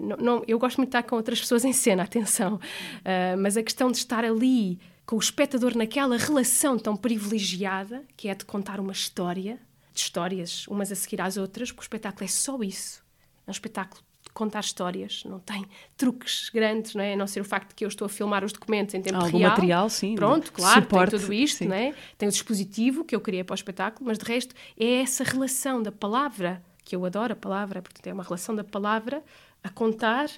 Não, 0.00 0.16
não, 0.16 0.44
eu 0.46 0.58
gosto 0.58 0.76
muito 0.76 0.90
de 0.90 0.98
estar 0.98 1.08
com 1.08 1.16
outras 1.16 1.40
pessoas 1.40 1.64
em 1.64 1.72
cena, 1.72 2.04
atenção. 2.04 2.54
Uh, 2.54 3.36
mas 3.38 3.56
a 3.56 3.62
questão 3.62 3.90
de 3.90 3.98
estar 3.98 4.24
ali 4.24 4.78
com 5.04 5.16
o 5.16 5.18
espectador 5.18 5.76
naquela 5.76 6.16
relação 6.16 6.78
tão 6.78 6.96
privilegiada, 6.96 8.04
que 8.16 8.28
é 8.28 8.34
de 8.34 8.44
contar 8.44 8.78
uma 8.78 8.92
história, 8.92 9.58
de 9.92 10.00
histórias 10.00 10.66
umas 10.68 10.92
a 10.92 10.94
seguir 10.94 11.20
às 11.20 11.36
outras, 11.36 11.72
porque 11.72 11.82
o 11.82 11.86
espetáculo 11.86 12.24
é 12.24 12.28
só 12.28 12.62
isso. 12.62 13.02
É 13.46 13.50
um 13.50 13.52
espetáculo 13.52 14.02
contar 14.32 14.60
histórias, 14.60 15.22
não 15.24 15.38
tem 15.38 15.64
truques 15.96 16.48
grandes, 16.50 16.94
não 16.94 17.02
é? 17.02 17.14
A 17.14 17.16
não 17.16 17.26
ser 17.26 17.40
o 17.40 17.44
facto 17.44 17.70
de 17.70 17.74
que 17.74 17.84
eu 17.84 17.88
estou 17.88 18.06
a 18.06 18.08
filmar 18.08 18.44
os 18.44 18.52
documentos 18.52 18.94
em 18.94 19.02
tempo 19.02 19.16
Algum 19.16 19.38
real. 19.38 19.50
material, 19.50 19.88
sim. 19.88 20.14
Pronto, 20.14 20.52
claro, 20.52 20.82
suporte, 20.82 21.10
tem 21.10 21.20
tudo 21.20 21.32
isto, 21.32 21.58
sim. 21.58 21.68
não 21.68 21.74
é? 21.74 21.94
Tem 22.16 22.28
o 22.28 22.32
dispositivo 22.32 23.04
que 23.04 23.14
eu 23.14 23.20
criei 23.20 23.44
para 23.44 23.54
o 23.54 23.56
espetáculo, 23.56 24.06
mas 24.06 24.18
de 24.18 24.24
resto 24.24 24.54
é 24.78 25.02
essa 25.02 25.24
relação 25.24 25.82
da 25.82 25.92
palavra, 25.92 26.62
que 26.84 26.94
eu 26.94 27.04
adoro 27.04 27.32
a 27.32 27.36
palavra, 27.36 27.82
portanto 27.82 28.06
é 28.06 28.12
uma 28.12 28.22
relação 28.22 28.54
da 28.54 28.64
palavra 28.64 29.22
a 29.62 29.68
contar 29.68 30.28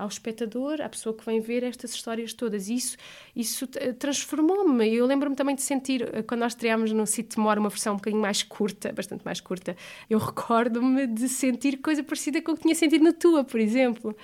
ao 0.00 0.08
espectador, 0.08 0.80
à 0.80 0.88
pessoa 0.88 1.14
que 1.14 1.24
vem 1.24 1.40
ver 1.40 1.62
estas 1.62 1.92
histórias 1.94 2.32
todas. 2.32 2.68
E 2.68 2.74
isso, 2.74 2.96
isso 3.36 3.68
eh, 3.76 3.92
transformou-me. 3.92 4.88
Eu 4.94 5.04
lembro-me 5.04 5.36
também 5.36 5.54
de 5.54 5.60
sentir, 5.60 6.08
eh, 6.12 6.22
quando 6.22 6.40
nós 6.40 6.52
estreámos 6.52 6.90
no 6.92 7.06
Sítio 7.06 7.40
Mora 7.40 7.60
uma 7.60 7.68
versão 7.68 7.92
um 7.92 7.96
bocadinho 7.96 8.22
mais 8.22 8.42
curta, 8.42 8.92
bastante 8.92 9.22
mais 9.24 9.40
curta, 9.40 9.76
eu 10.08 10.18
recordo-me 10.18 11.06
de 11.06 11.28
sentir 11.28 11.76
coisa 11.76 12.02
parecida 12.02 12.40
com 12.40 12.52
o 12.52 12.54
que 12.56 12.62
tinha 12.62 12.74
sentido 12.74 13.04
na 13.04 13.12
tua, 13.12 13.44
por 13.44 13.60
exemplo. 13.60 14.16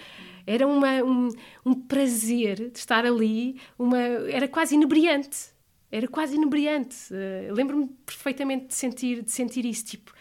Era 0.47 0.67
uma, 0.67 1.03
um, 1.03 1.29
um 1.65 1.75
prazer 1.75 2.71
de 2.71 2.79
estar 2.79 3.05
ali, 3.05 3.61
uma, 3.79 3.99
era 3.99 4.49
quase 4.49 4.77
inebriante. 4.77 5.55
Era 5.93 6.09
quase 6.09 6.37
inebriante. 6.37 6.97
Uh, 7.13 7.53
Lembro-me 7.55 7.89
perfeitamente 8.05 8.67
de 8.69 8.75
sentir, 8.75 9.23
de 9.23 9.31
sentir 9.31 9.65
isso, 9.65 9.85
tipo, 9.85 10.13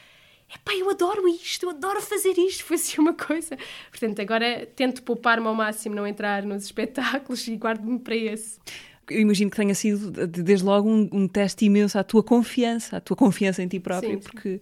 epá, 0.56 0.74
eu 0.76 0.90
adoro 0.90 1.28
isto, 1.28 1.66
eu 1.66 1.70
adoro 1.70 2.02
fazer 2.02 2.38
isto, 2.38 2.64
foi 2.64 2.76
assim 2.76 3.00
uma 3.00 3.14
coisa. 3.14 3.58
Portanto, 3.90 4.22
agora 4.22 4.68
tento 4.76 5.04
poupar-me 5.04 5.48
ao 5.48 5.56
máximo, 5.56 5.96
não 5.96 6.08
entrar 6.08 6.44
nos 6.44 6.66
espetáculos 6.66 7.48
e 7.48 7.56
guardo-me 7.56 8.00
para 8.00 8.16
esse. 8.16 8.60
Eu 9.10 9.20
imagino 9.22 9.52
que 9.52 9.58
tenha 9.58 9.76
sido, 9.76 10.10
desde 10.28 10.66
logo, 10.66 10.90
um, 10.90 11.08
um 11.12 11.28
teste 11.28 11.66
imenso 11.66 11.98
à 11.98 12.04
tua 12.04 12.24
confiança, 12.24 12.98
à 12.98 13.00
tua 13.00 13.16
confiança 13.16 13.62
em 13.62 13.68
ti 13.68 13.80
próprio, 13.80 14.16
Sim, 14.16 14.22
sim. 14.22 14.30
porque 14.32 14.62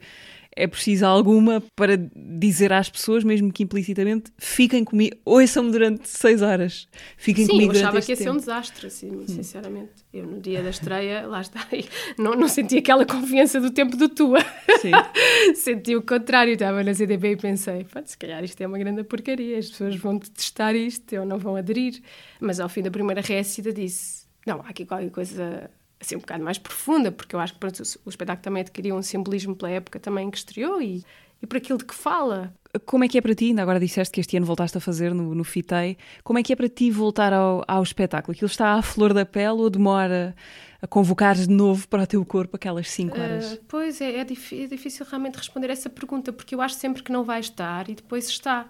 é 0.56 0.68
preciso 0.68 1.06
alguma 1.06 1.62
para 1.76 1.98
dizer 2.16 2.72
às 2.74 2.90
pessoas, 2.90 3.24
mesmo 3.24 3.52
que 3.52 3.64
implicitamente, 3.64 4.32
fiquem 4.38 4.84
comigo, 4.84 5.16
ouçam-me 5.26 5.72
durante 5.72 6.08
seis 6.08 6.42
horas, 6.42 6.88
fiquem 7.18 7.46
Sim, 7.46 7.52
eu 7.52 7.56
comigo 7.56 7.72
achava 7.72 7.92
durante 7.92 8.06
que 8.06 8.12
ia 8.12 8.14
este 8.14 8.24
ser 8.24 8.30
um 8.30 8.34
tempo. 8.34 8.40
desastre, 8.46 8.88
assim, 8.88 9.28
sinceramente. 9.28 9.92
Eu, 10.14 10.26
no 10.28 10.40
dia 10.40 10.62
da 10.62 10.70
estreia, 10.70 11.26
lá 11.28 11.42
está, 11.42 11.60
não, 12.18 12.34
não 12.36 12.48
senti 12.48 12.78
aquela 12.78 13.06
confiança 13.06 13.60
do 13.60 13.72
tempo 13.72 13.98
do 13.98 14.08
tua. 14.10 14.40
Sim. 14.80 14.92
senti 15.56 15.96
o 15.96 16.02
contrário. 16.02 16.54
Estava 16.54 16.84
na 16.84 16.94
CDB 16.94 17.32
e 17.32 17.36
pensei, 17.38 17.84
"Pá, 17.86 18.02
se 18.06 18.18
calhar 18.18 18.44
isto 18.44 18.62
é 18.62 18.68
uma 18.68 18.78
grande 18.78 19.04
porcaria, 19.04 19.58
as 19.58 19.70
pessoas 19.70 19.96
vão 19.96 20.18
detestar 20.18 20.76
isto, 20.76 21.16
ou 21.16 21.26
não 21.26 21.38
vão 21.40 21.56
aderir. 21.56 22.02
Mas 22.40 22.60
ao 22.60 22.70
fim 22.70 22.82
da 22.82 22.92
primeira 22.92 23.22
récita 23.22 23.74
disse, 23.74 24.24
não, 24.46 24.60
há 24.62 24.70
aqui 24.70 24.86
qualquer 24.86 25.10
coisa 25.10 25.70
assim 26.04 26.16
um 26.16 26.20
bocado 26.20 26.44
mais 26.44 26.58
profunda, 26.58 27.12
porque 27.12 27.36
eu 27.36 27.40
acho 27.40 27.54
que 27.54 27.60
pronto, 27.60 27.82
o, 28.06 28.10
espetáculo 28.10 28.44
também 28.44 28.62
adquiriu 28.62 28.96
um 28.96 29.02
simbolismo 29.02 29.56
pela 29.56 29.72
época 29.72 30.00
também 30.00 30.30
que 30.30 30.38
estreou 30.38 30.82
e, 30.82 31.04
e 31.42 31.48
por 31.48 31.58
aquilo 31.58 31.78
de 31.78 31.86
que 31.86 31.96
fala. 31.96 32.54
Como 32.86 33.04
é 33.04 33.08
que 33.08 33.18
é 33.18 33.22
para 33.22 33.36
ti, 33.36 33.46
ainda 33.46 33.62
agora 33.62 33.80
disseste 33.80 34.12
que 34.12 34.20
este 34.20 34.36
ano 34.38 34.46
voltaste 34.46 34.78
a 34.78 34.82
fazer 34.82 35.14
no, 35.14 35.36
no 35.36 35.44
FITEI, 35.44 35.98
como 36.24 36.40
é 36.40 36.44
que 36.44 36.54
é 36.54 36.56
para 36.56 36.68
ti 36.68 36.90
voltar 36.90 37.32
ao, 37.32 37.64
ao 37.68 37.84
espetáculo? 37.84 38.34
Aquilo 38.34 38.48
está 38.48 38.74
à 38.74 38.82
flor 38.82 39.14
da 39.14 39.26
pele 39.26 39.60
ou 39.60 39.70
demora 39.70 40.36
a 40.82 40.88
convocar 40.88 41.36
de 41.36 41.50
novo 41.50 41.88
para 41.88 42.04
o 42.04 42.08
teu 42.08 42.26
corpo 42.26 42.56
aquelas 42.56 42.90
cinco 42.90 43.20
horas? 43.20 43.54
Ah, 43.54 43.64
pois 43.68 44.02
é, 44.02 44.18
é, 44.18 44.20
é 44.20 44.24
difícil 44.24 45.06
realmente 45.10 45.38
responder 45.38 45.70
essa 45.70 45.90
pergunta, 45.90 46.34
porque 46.34 46.54
eu 46.54 46.62
acho 46.62 46.76
sempre 46.76 47.02
que 47.02 47.12
não 47.12 47.24
vai 47.24 47.40
estar 47.40 47.90
e 47.90 47.96
depois 47.96 48.28
está. 48.28 48.68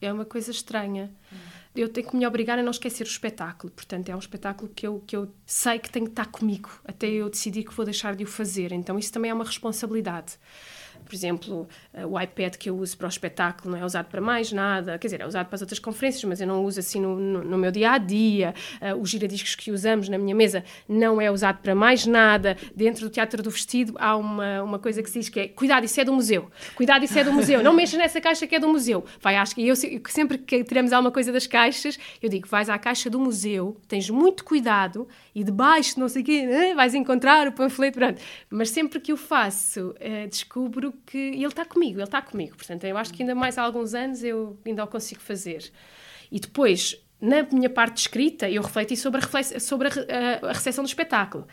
É 0.00 0.12
uma 0.12 0.24
coisa 0.24 0.50
estranha. 0.50 1.12
Eu 1.74 1.88
tenho 1.88 2.06
que 2.06 2.16
me 2.16 2.26
obrigar 2.26 2.58
a 2.58 2.62
não 2.62 2.70
esquecer 2.70 3.06
o 3.06 3.08
espetáculo. 3.08 3.72
Portanto, 3.72 4.08
é 4.08 4.14
um 4.14 4.18
espetáculo 4.18 4.70
que 4.74 4.86
eu, 4.86 5.02
que 5.06 5.16
eu 5.16 5.34
sei 5.46 5.78
que 5.78 5.90
tem 5.90 6.04
que 6.04 6.10
estar 6.10 6.26
comigo 6.26 6.70
até 6.84 7.08
eu 7.08 7.30
decidir 7.30 7.64
que 7.64 7.72
vou 7.72 7.84
deixar 7.84 8.14
de 8.14 8.24
o 8.24 8.26
fazer. 8.26 8.72
Então, 8.72 8.98
isso 8.98 9.12
também 9.12 9.30
é 9.30 9.34
uma 9.34 9.44
responsabilidade. 9.44 10.38
Por 11.04 11.14
exemplo, 11.14 11.68
eh, 11.92 12.06
o 12.06 12.18
iPad 12.20 12.56
que 12.56 12.70
eu 12.70 12.76
uso 12.76 12.96
para 12.96 13.06
o 13.06 13.08
espetáculo 13.08 13.74
não 13.74 13.78
é 13.82 13.84
usado 13.84 14.06
para 14.06 14.20
mais 14.20 14.50
nada, 14.52 14.98
quer 14.98 15.06
dizer, 15.08 15.20
é 15.20 15.26
usado 15.26 15.46
para 15.46 15.56
as 15.56 15.60
outras 15.60 15.78
conferências, 15.78 16.24
mas 16.24 16.40
eu 16.40 16.46
não 16.46 16.64
uso 16.64 16.80
assim 16.80 17.00
no, 17.00 17.16
no, 17.18 17.44
no 17.44 17.58
meu 17.58 17.70
dia 17.70 17.92
a 17.92 17.98
dia. 17.98 18.54
Eh, 18.80 18.94
o 18.94 19.04
giradiscos 19.04 19.54
que 19.54 19.70
usamos 19.70 20.08
na 20.08 20.16
minha 20.18 20.34
mesa 20.34 20.64
não 20.88 21.20
é 21.20 21.30
usado 21.30 21.58
para 21.58 21.74
mais 21.74 22.06
nada. 22.06 22.56
Dentro 22.74 23.06
do 23.06 23.10
Teatro 23.10 23.42
do 23.42 23.50
Vestido 23.50 23.94
há 23.98 24.16
uma, 24.16 24.62
uma 24.62 24.78
coisa 24.78 25.02
que 25.02 25.10
se 25.10 25.18
diz 25.18 25.28
que 25.28 25.40
é: 25.40 25.48
cuidado, 25.48 25.84
isso 25.84 26.00
é 26.00 26.04
do 26.04 26.12
museu, 26.12 26.50
cuidado, 26.74 27.04
isso 27.04 27.18
é 27.18 27.24
do 27.24 27.32
museu, 27.32 27.62
não 27.62 27.72
mexas 27.72 27.98
nessa 27.98 28.20
caixa 28.20 28.46
que 28.46 28.54
é 28.54 28.58
do 28.60 28.68
museu. 28.68 29.04
Vai, 29.20 29.36
acho 29.36 29.54
que 29.54 29.66
eu 29.66 29.76
se- 29.76 30.00
sempre 30.08 30.38
que 30.38 30.64
tiramos 30.64 30.92
alguma 30.92 31.10
coisa 31.12 31.30
das 31.32 31.46
caixas, 31.46 31.98
eu 32.22 32.28
digo: 32.28 32.48
vais 32.48 32.68
à 32.70 32.78
caixa 32.78 33.10
do 33.10 33.18
museu, 33.20 33.76
tens 33.88 34.08
muito 34.08 34.44
cuidado 34.44 35.06
e 35.34 35.44
debaixo, 35.44 35.98
não 36.00 36.08
sei 36.08 36.22
o 36.22 36.24
quê, 36.24 36.46
eh, 36.48 36.74
vais 36.74 36.94
encontrar 36.94 37.46
o 37.48 37.52
panfleto, 37.52 37.98
pronto. 37.98 38.20
Mas 38.50 38.70
sempre 38.70 39.00
que 39.00 39.12
o 39.12 39.16
faço, 39.16 39.94
descubro 40.30 40.92
que 41.06 41.18
ele 41.18 41.46
está 41.46 41.64
comigo, 41.64 41.98
ele 41.98 42.04
está 42.04 42.22
comigo. 42.22 42.56
Portanto, 42.56 42.84
eu 42.84 42.96
acho 42.96 43.12
que 43.12 43.22
ainda 43.22 43.34
mais 43.34 43.58
há 43.58 43.62
alguns 43.62 43.94
anos 43.94 44.22
eu 44.22 44.58
ainda 44.64 44.84
o 44.84 44.86
consigo 44.86 45.20
fazer. 45.20 45.70
E 46.30 46.40
depois, 46.40 46.96
na 47.20 47.42
minha 47.44 47.70
parte 47.70 47.94
de 47.94 48.00
escrita, 48.00 48.50
eu 48.50 48.62
refleti 48.62 48.96
sobre 48.96 49.20
a, 49.20 49.60
sobre 49.60 49.88
a, 49.88 49.90
a, 49.90 50.50
a 50.50 50.52
recepção 50.52 50.84
do 50.84 50.88
espetáculo. 50.88 51.46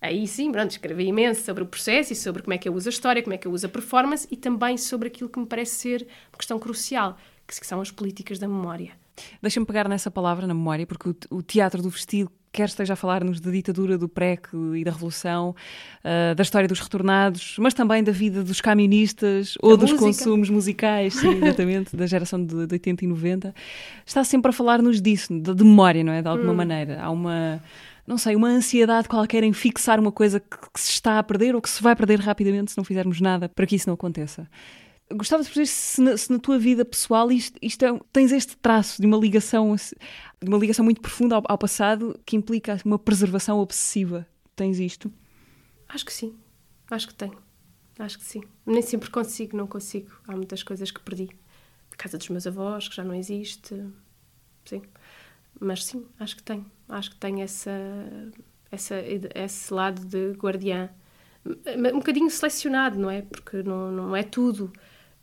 Aí 0.00 0.26
sim, 0.26 0.52
pronto, 0.52 0.70
escrevi 0.70 1.06
imenso 1.06 1.42
sobre 1.42 1.62
o 1.62 1.66
processo 1.66 2.12
e 2.12 2.16
sobre 2.16 2.42
como 2.42 2.52
é 2.52 2.58
que 2.58 2.68
eu 2.68 2.74
uso 2.74 2.88
a 2.88 2.90
história, 2.90 3.22
como 3.22 3.34
é 3.34 3.38
que 3.38 3.46
eu 3.46 3.52
uso 3.52 3.64
a 3.64 3.70
performance 3.70 4.28
e 4.30 4.36
também 4.36 4.76
sobre 4.76 5.08
aquilo 5.08 5.30
que 5.30 5.38
me 5.38 5.46
parece 5.46 5.76
ser 5.76 6.06
uma 6.30 6.36
questão 6.36 6.58
crucial, 6.58 7.16
que 7.46 7.66
são 7.66 7.80
as 7.80 7.90
políticas 7.90 8.38
da 8.38 8.46
memória. 8.46 8.92
Deixa-me 9.40 9.64
pegar 9.64 9.88
nessa 9.88 10.10
palavra 10.10 10.46
na 10.46 10.52
memória, 10.52 10.86
porque 10.86 11.08
o 11.30 11.40
teatro 11.40 11.80
do 11.80 11.88
vestido 11.88 12.30
quer 12.54 12.66
esteja 12.66 12.92
a 12.92 12.96
falar-nos 12.96 13.40
da 13.40 13.50
ditadura 13.50 13.98
do 13.98 14.08
PREC 14.08 14.48
e 14.76 14.84
da 14.84 14.92
Revolução, 14.92 15.54
ah, 16.04 16.34
da 16.34 16.42
história 16.42 16.68
dos 16.68 16.78
retornados, 16.78 17.56
mas 17.58 17.74
também 17.74 18.02
da 18.02 18.12
vida 18.12 18.44
dos 18.44 18.60
camionistas 18.60 19.58
ou 19.60 19.76
dos 19.76 19.90
música. 19.90 20.06
consumos 20.06 20.48
musicais, 20.48 21.14
sim, 21.14 21.34
exatamente, 21.42 21.96
da 21.96 22.06
geração 22.06 22.42
de, 22.44 22.66
de 22.66 22.74
80 22.74 23.04
e 23.04 23.08
90. 23.08 23.54
Está 24.06 24.22
sempre 24.22 24.50
a 24.50 24.52
falar-nos 24.52 25.02
disso, 25.02 25.38
de, 25.38 25.52
de 25.52 25.64
memória, 25.64 26.04
não 26.04 26.12
é? 26.12 26.22
De 26.22 26.28
alguma 26.28 26.54
maneira. 26.54 27.02
Há 27.02 27.10
uma. 27.10 27.60
Não 28.06 28.18
sei, 28.18 28.36
uma 28.36 28.48
ansiedade 28.48 29.08
qualquer 29.08 29.42
em 29.44 29.52
fixar 29.54 29.98
uma 29.98 30.12
coisa 30.12 30.38
que, 30.38 30.56
que 30.74 30.80
se 30.80 30.90
está 30.90 31.18
a 31.18 31.22
perder 31.22 31.54
ou 31.54 31.62
que 31.62 31.70
se 31.70 31.82
vai 31.82 31.96
perder 31.96 32.20
rapidamente 32.20 32.70
se 32.70 32.76
não 32.76 32.84
fizermos 32.84 33.18
nada 33.18 33.48
para 33.48 33.66
que 33.66 33.76
isso 33.76 33.88
não 33.88 33.94
aconteça. 33.94 34.46
Gostava 35.12 35.42
de 35.42 35.48
perceber 35.48 35.66
se 35.66 36.00
na, 36.00 36.16
se 36.16 36.32
na 36.32 36.38
tua 36.38 36.58
vida 36.58 36.84
pessoal 36.84 37.30
isto, 37.30 37.58
isto 37.60 37.84
é- 37.84 38.00
tens 38.12 38.32
este 38.32 38.56
traço 38.56 39.00
de 39.00 39.06
uma 39.06 39.16
ligação 39.18 39.76
de 39.76 40.48
uma 40.48 40.58
ligação 40.58 40.84
muito 40.84 41.00
profunda 41.00 41.36
ao, 41.36 41.42
ao 41.46 41.58
passado 41.58 42.18
que 42.24 42.36
implica 42.36 42.78
uma 42.84 42.98
preservação 42.98 43.58
obsessiva. 43.58 44.26
Tens 44.56 44.78
isto? 44.78 45.12
Acho 45.88 46.04
que 46.06 46.12
sim, 46.12 46.34
acho 46.90 47.08
que 47.08 47.14
tenho, 47.14 47.36
acho 47.98 48.18
que 48.18 48.24
sim. 48.24 48.42
Nem 48.64 48.82
sempre 48.82 49.10
consigo, 49.10 49.56
não 49.56 49.66
consigo. 49.66 50.10
Há 50.26 50.32
muitas 50.34 50.62
coisas 50.62 50.90
que 50.90 51.00
perdi. 51.00 51.28
A 51.92 51.96
casa 51.96 52.18
dos 52.18 52.28
meus 52.30 52.46
avós, 52.46 52.88
que 52.88 52.96
já 52.96 53.04
não 53.04 53.14
existe, 53.14 53.74
sim. 54.64 54.82
Mas 55.60 55.84
sim, 55.84 56.06
acho 56.18 56.36
que 56.36 56.42
tenho. 56.42 56.64
Acho 56.88 57.10
que 57.10 57.16
tenho 57.16 57.40
essa, 57.40 57.70
essa, 58.70 58.96
esse 59.34 59.72
lado 59.72 60.04
de 60.04 60.32
guardiã. 60.32 60.90
Um 61.46 61.98
bocadinho 61.98 62.30
selecionado, 62.30 62.98
não 62.98 63.10
é? 63.10 63.22
Porque 63.22 63.62
não, 63.62 63.92
não 63.92 64.16
é 64.16 64.22
tudo. 64.22 64.72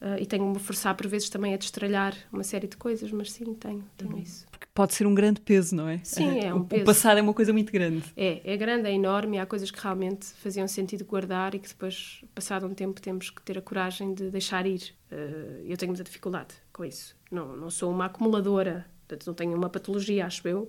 Ah, 0.04 0.20
e 0.20 0.26
tenho-me 0.26 0.58
forçar 0.58 0.95
por 0.97 1.08
vezes 1.08 1.30
também 1.30 1.54
a 1.54 1.58
destralhar 1.58 2.16
uma 2.34 2.43
série 2.43 2.68
de 2.68 2.76
coisas, 2.76 3.12
mas 3.12 3.32
sim, 3.32 3.54
tenho, 3.54 3.84
tenho 3.95 4.18
isso. 4.18 4.47
Porque 4.49 4.66
pode 4.74 4.95
ser 4.95 5.06
um 5.06 5.14
grande 5.14 5.39
peso, 5.41 5.76
não 5.76 5.88
é? 5.88 5.99
Sim, 6.04 6.39
é 6.39 6.52
um 6.54 6.62
O- 6.62 6.66
peso. 6.66 6.82
O 6.82 6.86
passado 6.86 7.20
é 7.20 7.22
uma 7.22 7.34
coisa 7.36 7.54
muito 7.54 7.72
grande. 7.72 8.04
É, 8.18 8.41
é 8.54 8.58
grande, 8.58 8.88
é 8.88 8.93
enorme, 8.93 9.38
e 9.38 9.39
há 9.39 9.45
coisas 9.45 9.70
que 9.70 9.80
realmente 9.80 10.26
faziam 10.26 10.68
sentido 10.68 11.06
guardar 11.06 11.54
e 11.54 11.60
que 11.60 11.68
depois, 11.70 12.24
passado 12.34 12.66
um 12.66 12.74
tempo, 12.74 12.99
temos 12.99 13.30
que 13.30 13.43
ter 13.43 13.60
a 13.60 13.62
coragem 13.62 14.14
de 14.16 14.32
deixar 14.32 14.66
ir. 14.66 14.91
Eh, 15.12 15.62
eu 15.68 15.78
tenho 15.78 15.91
muita 15.91 16.04
dificuldade 16.04 16.56
com 16.74 16.84
isso. 16.84 17.16
Não, 17.32 17.56
não 17.56 17.70
sou 17.70 17.91
uma 17.91 18.06
acumuladora, 18.06 18.88
portanto, 19.08 19.28
não 19.28 19.34
tenho 19.36 19.56
uma 19.56 19.70
patologia, 19.70 20.26
acho 20.26 20.47
eu. 20.47 20.68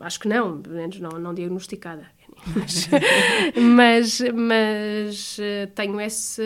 Acho 0.00 0.20
que 0.20 0.28
não, 0.28 0.62
pelo 0.62 0.76
menos 0.76 1.00
não, 1.00 1.10
não 1.18 1.34
diagnosticada. 1.34 2.06
Mas, 2.54 2.88
mas, 3.56 4.20
mas, 4.34 5.38
eh, 5.40 5.66
tenho 5.74 6.00
esse. 6.00 6.42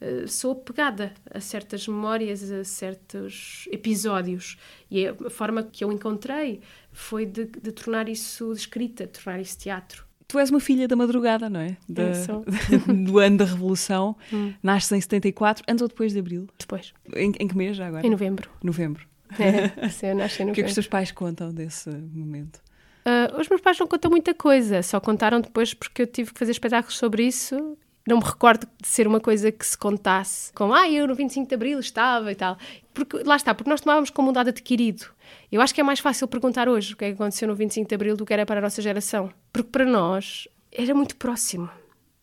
eh, 0.00 0.24
sou 0.26 0.52
apegada 0.52 1.12
a 1.32 1.40
certas 1.40 1.86
memórias, 1.86 2.50
a 2.50 2.64
certos 2.64 3.68
episódios. 3.70 4.56
E 4.90 5.06
a 5.06 5.14
forma 5.30 5.62
que 5.62 5.84
eu 5.84 5.92
encontrei 5.92 6.60
foi 6.92 7.26
de, 7.26 7.44
de 7.46 7.72
tornar 7.72 8.08
isso 8.08 8.52
escrita, 8.52 9.06
de 9.06 9.12
tornar 9.12 9.40
isso 9.40 9.58
teatro. 9.58 10.04
Tu 10.26 10.38
és 10.38 10.48
uma 10.48 10.60
filha 10.60 10.86
da 10.86 10.94
madrugada, 10.94 11.50
não 11.50 11.60
é? 11.60 11.76
Da- 11.88 12.12
do 13.04 13.18
ano 13.18 13.36
da 13.38 13.44
Revolução. 13.44 14.16
Hum. 14.32 14.54
Nasces 14.62 14.92
em 14.92 15.00
74, 15.00 15.64
antes 15.68 15.82
ou 15.82 15.88
depois 15.88 16.12
de 16.12 16.20
Abril? 16.20 16.46
Depois, 16.58 16.92
Em, 17.16 17.32
em 17.38 17.48
que 17.48 17.56
mês 17.56 17.76
já 17.76 17.88
agora? 17.88 18.06
em 18.06 18.10
novembro. 18.10 18.48
Novembro. 18.62 19.08
É, 19.38 19.88
sim, 19.90 20.06
eu 20.06 20.14
nasci 20.16 20.42
em 20.42 20.50
O 20.50 20.52
que 20.52 20.60
é 20.60 20.62
que 20.62 20.62
novembro. 20.62 20.68
os 20.70 20.74
teus 20.74 20.86
pais 20.88 21.12
contam 21.12 21.52
desse 21.54 21.88
momento? 21.88 22.60
Ah, 23.04 23.36
os 23.40 23.48
meus 23.48 23.60
pais 23.60 23.78
não 23.78 23.86
contam 23.86 24.10
muita 24.10 24.34
coisa, 24.34 24.82
só 24.82 25.00
contaram 25.00 25.40
depois 25.40 25.74
porque 25.74 26.02
eu 26.02 26.06
tive 26.06 26.32
que 26.32 26.38
fazer 26.38 26.52
espetáculos 26.52 26.96
sobre 26.96 27.24
isso 27.24 27.76
não 28.06 28.18
me 28.18 28.24
recordo 28.24 28.66
de 28.80 28.88
ser 28.88 29.06
uma 29.06 29.20
coisa 29.20 29.52
que 29.52 29.64
se 29.64 29.76
contasse 29.76 30.52
como, 30.52 30.74
ah, 30.74 30.90
eu 30.90 31.06
no 31.06 31.14
25 31.14 31.48
de 31.48 31.54
Abril 31.54 31.78
estava 31.78 32.32
e 32.32 32.34
tal. 32.34 32.56
Porque, 32.92 33.22
lá 33.22 33.36
está, 33.36 33.54
porque 33.54 33.70
nós 33.70 33.80
tomávamos 33.80 34.10
como 34.10 34.30
um 34.30 34.32
dado 34.32 34.48
adquirido. 34.48 35.06
Eu 35.50 35.60
acho 35.60 35.74
que 35.74 35.80
é 35.80 35.84
mais 35.84 36.00
fácil 36.00 36.26
perguntar 36.26 36.68
hoje 36.68 36.94
o 36.94 36.96
que 36.96 37.04
é 37.04 37.08
que 37.08 37.14
aconteceu 37.14 37.46
no 37.46 37.54
25 37.54 37.88
de 37.88 37.94
Abril 37.94 38.16
do 38.16 38.24
que 38.24 38.32
era 38.32 38.46
para 38.46 38.58
a 38.58 38.62
nossa 38.62 38.82
geração. 38.82 39.30
Porque 39.52 39.70
para 39.70 39.84
nós 39.84 40.48
era 40.72 40.94
muito 40.94 41.16
próximo. 41.16 41.70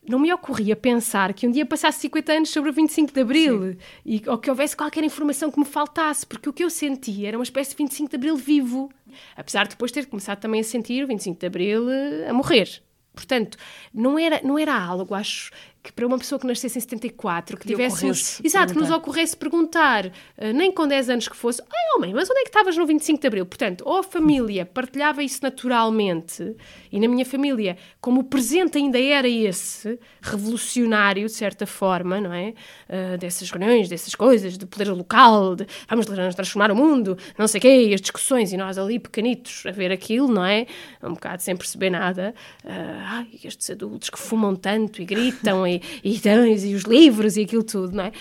Não 0.08 0.20
me 0.20 0.32
ocorria 0.32 0.76
pensar 0.76 1.34
que 1.34 1.45
um 1.45 1.51
dia 1.51 1.66
passasse 1.66 1.99
50 1.99 2.32
anos 2.32 2.49
sobre 2.49 2.70
o 2.70 2.74
25 2.74 3.14
de 3.14 3.20
Abril 3.20 3.78
e, 4.05 4.22
ou 4.26 4.38
que 4.38 4.49
houvesse 4.49 4.76
qualquer 4.76 5.03
informação 5.03 5.51
que 5.51 5.60
me 5.60 5.66
faltasse, 5.66 6.26
porque 6.26 6.47
o 6.47 6.53
que 6.53 6.64
eu 6.64 6.70
sentia 6.70 7.28
era 7.28 7.38
uma 7.38 7.43
espécie 7.43 7.72
de 7.72 7.78
25 7.78 8.10
de 8.10 8.16
Abril 8.16 8.38
vivo. 8.38 8.89
Apesar 9.36 9.64
de 9.64 9.72
depois 9.72 9.91
ter 9.91 10.05
começado 10.05 10.39
também 10.39 10.62
a 10.62 10.64
sentir 10.64 11.03
o 11.03 11.08
25 11.08 11.39
de 11.39 11.45
Abril 11.45 11.89
eh, 11.89 12.30
a 12.30 12.34
morrer. 12.34 12.82
Portanto, 13.14 13.58
não 13.93 14.18
era, 14.18 14.39
não 14.43 14.58
era 14.58 14.80
algo, 14.80 15.14
acho, 15.14 15.51
que 15.84 15.91
para 15.93 16.05
uma 16.05 16.17
pessoa 16.17 16.38
que 16.39 16.45
nascesse 16.45 16.78
em 16.78 16.82
74, 16.82 17.57
que, 17.57 17.67
tivéssemos. 17.67 18.41
Exato, 18.43 18.73
que 18.73 18.80
nos 18.80 18.91
ocorresse 18.91 19.36
perguntar, 19.38 20.07
uh, 20.07 20.11
nem 20.53 20.71
com 20.71 20.88
10 20.88 21.09
anos 21.09 21.28
que 21.28 21.36
fosse, 21.36 21.61
ai 21.61 21.97
homem, 21.97 22.13
mas 22.13 22.30
onde 22.30 22.39
é 22.41 22.43
que 22.43 22.49
estavas 22.49 22.75
no 22.75 22.86
25 22.86 23.21
de 23.21 23.28
Abril? 23.28 23.45
Portanto, 23.45 23.84
ou 23.86 23.99
a 23.99 24.03
família 24.03 24.65
partilhava 24.65 25.23
isso 25.23 25.39
naturalmente, 25.41 26.55
e 26.91 26.99
na 26.99 27.07
minha 27.07 27.25
família, 27.25 27.78
como 28.01 28.21
o 28.21 28.23
presente 28.23 28.78
ainda 28.78 28.99
era 28.99 29.28
esse, 29.28 29.99
revolucionário, 30.21 31.25
de 31.25 31.32
certa 31.32 31.65
forma, 31.65 32.19
não 32.19 32.34
é? 32.34 32.53
Uh, 32.89 33.17
dessas 33.17 33.49
reuniões, 33.49 33.88
dessas 33.88 34.13
coisas, 34.13 34.57
de 34.57 34.65
poder 34.65 34.89
local, 34.89 35.55
de 35.55 35.65
vamos 35.89 36.05
transformar 36.36 36.71
o 36.71 36.75
mundo, 36.75 37.17
não 37.38 37.47
sei 37.47 37.59
o 37.59 37.61
quê, 37.61 37.88
e 37.88 37.93
as 37.93 38.01
discussões, 38.01 38.51
e 38.51 38.57
nós 38.57 38.78
ali 38.78 38.99
pequenitos 38.99 39.65
a 39.65 39.71
ver 39.71 39.91
aquilo, 39.91 40.28
não 40.28 40.43
é? 40.43 40.65
Um 41.01 41.13
bocado 41.13 41.41
sem 41.41 41.55
perceber 41.55 41.89
nada. 41.89 42.34
Uh, 42.63 42.69
ai, 43.05 43.28
estes 43.43 43.69
adultos 43.69 44.09
que 44.09 44.19
fumam 44.19 44.55
tanto 44.55 45.01
e 45.01 45.05
gritam 45.05 45.65
e 45.65 45.76
e, 46.03 46.19
e, 46.19 46.75
os 46.75 46.84
livros 46.84 47.38
e 47.38 47.41
aquilo 47.41 47.63
tudo, 47.63 47.95
não 47.95 48.05
é? 48.05 48.11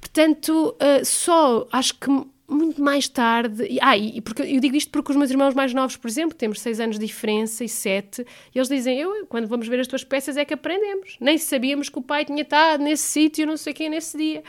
Portanto, 0.00 0.76
uh, 0.76 1.04
só 1.04 1.66
acho 1.72 1.94
que 1.98 2.08
muito 2.48 2.80
mais 2.82 3.08
tarde. 3.08 3.64
E, 3.64 3.78
ah, 3.80 3.96
e 3.96 4.20
porque, 4.20 4.42
eu 4.42 4.60
digo 4.60 4.76
isto 4.76 4.90
porque 4.90 5.10
os 5.10 5.16
meus 5.16 5.30
irmãos 5.30 5.54
mais 5.54 5.72
novos, 5.72 5.96
por 5.96 6.08
exemplo, 6.08 6.36
temos 6.36 6.60
seis 6.60 6.78
anos 6.80 6.98
de 6.98 7.06
diferença 7.06 7.64
e 7.64 7.68
sete, 7.68 8.24
e 8.54 8.58
eles 8.58 8.68
dizem: 8.68 8.98
Eu, 8.98 9.26
quando 9.26 9.46
vamos 9.46 9.66
ver 9.66 9.80
as 9.80 9.86
tuas 9.86 10.04
peças, 10.04 10.36
é 10.36 10.44
que 10.44 10.54
aprendemos. 10.54 11.16
Nem 11.20 11.38
sabíamos 11.38 11.88
que 11.88 11.98
o 11.98 12.02
pai 12.02 12.24
tinha 12.24 12.42
estado 12.42 12.82
nesse 12.82 13.04
sítio, 13.04 13.46
não 13.46 13.56
sei 13.56 13.72
quem, 13.72 13.88
nesse 13.88 14.16
dia 14.16 14.42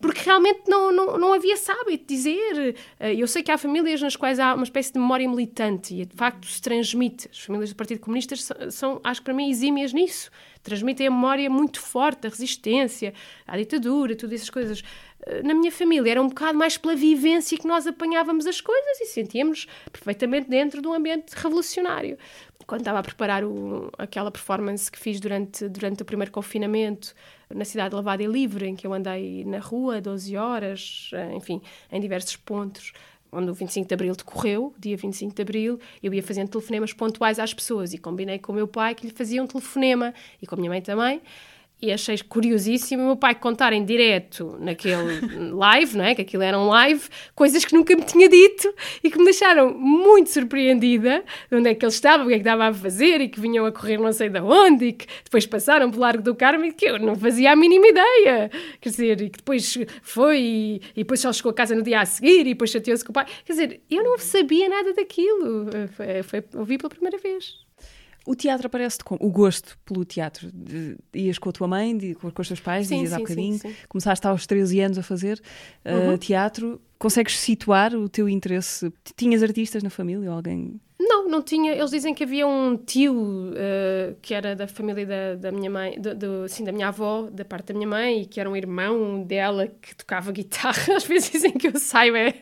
porque 0.00 0.20
realmente 0.24 0.62
não, 0.68 0.92
não, 0.92 1.18
não 1.18 1.32
havia 1.32 1.56
sábio 1.56 1.98
dizer. 2.06 2.76
Eh, 3.00 3.14
eu 3.14 3.26
sei 3.26 3.42
que 3.42 3.50
há 3.50 3.58
famílias 3.58 4.00
nas 4.00 4.14
quais 4.14 4.38
há 4.38 4.54
uma 4.54 4.62
espécie 4.62 4.92
de 4.92 4.98
memória 4.98 5.28
militante 5.28 5.94
e 5.94 6.04
de 6.04 6.14
facto 6.14 6.46
se 6.46 6.62
transmite. 6.62 7.28
As 7.32 7.40
famílias 7.40 7.70
do 7.70 7.76
Partido 7.76 8.00
Comunista 8.00 8.36
são, 8.36 8.70
são 8.70 9.00
acho 9.02 9.20
que 9.20 9.24
para 9.24 9.34
mim, 9.34 9.50
exímias 9.50 9.92
nisso. 9.92 10.30
Transmitem 10.62 11.08
a 11.08 11.10
memória 11.10 11.50
muito 11.50 11.80
forte 11.80 12.22
da 12.22 12.28
resistência, 12.28 13.12
à 13.46 13.56
ditadura, 13.56 14.14
todas 14.14 14.36
essas 14.36 14.50
coisas. 14.50 14.84
Eh, 15.26 15.42
na 15.42 15.52
minha 15.52 15.72
família 15.72 16.12
era 16.12 16.22
um 16.22 16.28
bocado 16.28 16.56
mais 16.56 16.78
pela 16.78 16.94
vivência 16.94 17.58
que 17.58 17.66
nós 17.66 17.84
apanhávamos 17.84 18.46
as 18.46 18.60
coisas 18.60 19.00
e 19.00 19.06
sentíamos 19.06 19.66
perfeitamente 19.90 20.48
dentro 20.48 20.80
de 20.80 20.86
um 20.86 20.92
ambiente 20.92 21.32
revolucionário 21.34 22.16
quando 22.66 22.82
estava 22.82 22.98
a 22.98 23.02
preparar 23.02 23.42
o, 23.44 23.90
aquela 23.96 24.30
performance 24.30 24.92
que 24.92 24.98
fiz 24.98 25.18
durante, 25.18 25.66
durante 25.70 26.02
o 26.02 26.04
primeiro 26.04 26.30
confinamento 26.30 27.14
na 27.54 27.64
cidade 27.64 27.90
de 27.90 27.96
Lavada 27.96 28.22
e 28.22 28.26
Livre, 28.26 28.66
em 28.66 28.76
que 28.76 28.86
eu 28.86 28.92
andei 28.92 29.44
na 29.44 29.58
rua 29.58 30.00
12 30.00 30.36
horas, 30.36 31.10
eh, 31.12 31.34
enfim, 31.34 31.60
em 31.90 32.00
diversos 32.00 32.36
pontos, 32.36 32.92
onde 33.32 33.50
o 33.50 33.54
25 33.54 33.88
de 33.88 33.94
Abril 33.94 34.14
decorreu, 34.14 34.74
dia 34.78 34.96
25 34.96 35.34
de 35.34 35.42
Abril, 35.42 35.80
eu 36.02 36.12
ia 36.12 36.22
fazendo 36.22 36.48
telefonemas 36.48 36.92
pontuais 36.92 37.38
às 37.38 37.52
pessoas 37.52 37.92
e 37.92 37.98
combinei 37.98 38.38
com 38.38 38.52
o 38.52 38.54
meu 38.54 38.66
pai 38.66 38.94
que 38.94 39.06
lhe 39.06 39.12
fazia 39.12 39.42
um 39.42 39.46
telefonema 39.46 40.14
e 40.40 40.46
com 40.46 40.54
a 40.54 40.58
minha 40.58 40.70
mãe 40.70 40.80
também 40.80 41.20
e 41.80 41.92
achei 41.92 42.18
curiosíssimo 42.18 43.02
o 43.02 43.06
meu 43.06 43.16
pai 43.16 43.34
contar 43.34 43.72
em 43.72 43.84
direto 43.84 44.56
naquele 44.60 45.20
live, 45.52 45.96
não 45.96 46.04
é? 46.04 46.14
Que 46.14 46.22
aquilo 46.22 46.42
era 46.42 46.58
um 46.58 46.66
live, 46.66 47.02
coisas 47.34 47.64
que 47.64 47.74
nunca 47.74 47.94
me 47.94 48.02
tinha 48.02 48.28
dito 48.28 48.72
e 49.02 49.10
que 49.10 49.18
me 49.18 49.24
deixaram 49.24 49.72
muito 49.72 50.30
surpreendida 50.30 51.24
de 51.50 51.56
onde 51.56 51.68
é 51.68 51.74
que 51.74 51.84
ele 51.84 51.92
estava, 51.92 52.24
o 52.24 52.26
que 52.26 52.32
é 52.32 52.36
que 52.36 52.40
estava 52.40 52.68
a 52.68 52.74
fazer 52.74 53.20
e 53.20 53.28
que 53.28 53.40
vinham 53.40 53.64
a 53.64 53.72
correr 53.72 53.98
não 53.98 54.12
sei 54.12 54.28
de 54.28 54.40
onde 54.40 54.86
e 54.86 54.92
que 54.92 55.06
depois 55.24 55.46
passaram 55.46 55.90
pelo 55.90 56.02
Largo 56.02 56.22
do 56.22 56.34
Carmo 56.34 56.64
e 56.64 56.72
que 56.72 56.86
eu 56.86 56.98
não 56.98 57.14
fazia 57.14 57.52
a 57.52 57.56
mínima 57.56 57.86
ideia. 57.86 58.50
Quer 58.80 58.88
dizer, 58.88 59.20
e 59.20 59.30
que 59.30 59.38
depois 59.38 59.78
foi 60.02 60.38
e, 60.40 60.82
e 60.96 61.02
depois 61.02 61.20
só 61.20 61.32
chegou 61.32 61.50
a 61.50 61.54
casa 61.54 61.74
no 61.74 61.82
dia 61.82 62.00
a 62.00 62.06
seguir 62.06 62.40
e 62.40 62.54
depois 62.54 62.70
chateou-se 62.70 63.04
com 63.04 63.10
o 63.10 63.14
pai. 63.14 63.26
Quer 63.44 63.52
dizer, 63.52 63.80
eu 63.90 64.02
não 64.02 64.18
sabia 64.18 64.68
nada 64.68 64.92
daquilo. 64.94 65.66
Foi, 65.96 66.22
foi, 66.22 66.44
ouvi 66.54 66.78
pela 66.78 66.90
primeira 66.90 67.18
vez. 67.18 67.67
O 68.28 68.36
teatro 68.36 68.66
aparece-te 68.66 69.04
como 69.04 69.18
o 69.22 69.30
gosto 69.30 69.78
pelo 69.86 70.04
teatro. 70.04 70.50
De, 70.52 70.98
ias 71.14 71.38
com 71.38 71.48
a 71.48 71.52
tua 71.52 71.66
mãe, 71.66 71.96
de, 71.96 72.14
com, 72.14 72.28
os 72.28 72.48
teus 72.48 72.60
pais, 72.60 72.86
sim, 72.86 72.98
dias 72.98 73.14
há 73.14 73.18
bocadinho. 73.18 73.58
Sim, 73.58 73.70
sim. 73.70 73.74
Começaste 73.88 74.26
aos 74.26 74.46
13 74.46 74.80
anos 74.80 74.98
a 74.98 75.02
fazer 75.02 75.40
uh, 75.82 76.10
uhum. 76.10 76.18
teatro. 76.18 76.78
Consegues 76.98 77.38
situar 77.38 77.94
o 77.94 78.06
teu 78.06 78.28
interesse? 78.28 78.92
Tinhas 79.16 79.42
artistas 79.42 79.82
na 79.82 79.88
família? 79.88 80.30
Alguém 80.30 80.78
não, 81.00 81.28
não 81.28 81.40
tinha. 81.40 81.72
Eles 81.72 81.90
dizem 81.90 82.12
que 82.12 82.24
havia 82.24 82.46
um 82.46 82.76
tio 82.76 83.14
uh, 83.14 84.16
que 84.20 84.34
era 84.34 84.56
da 84.56 84.66
família 84.66 85.06
da, 85.06 85.34
da 85.36 85.52
minha 85.52 85.70
mãe, 85.70 86.00
do, 86.00 86.14
do, 86.14 86.48
sim, 86.48 86.64
da 86.64 86.72
minha 86.72 86.88
avó, 86.88 87.28
da 87.30 87.44
parte 87.44 87.72
da 87.72 87.74
minha 87.74 87.88
mãe, 87.88 88.22
e 88.22 88.26
que 88.26 88.40
era 88.40 88.50
um 88.50 88.56
irmão 88.56 89.22
dela 89.22 89.68
que 89.80 89.94
tocava 89.94 90.32
guitarra. 90.32 90.74
Às 90.96 91.04
vezes 91.04 91.30
dizem 91.30 91.52
que 91.52 91.68
eu 91.68 91.78
saiba 91.78 92.18
é 92.18 92.34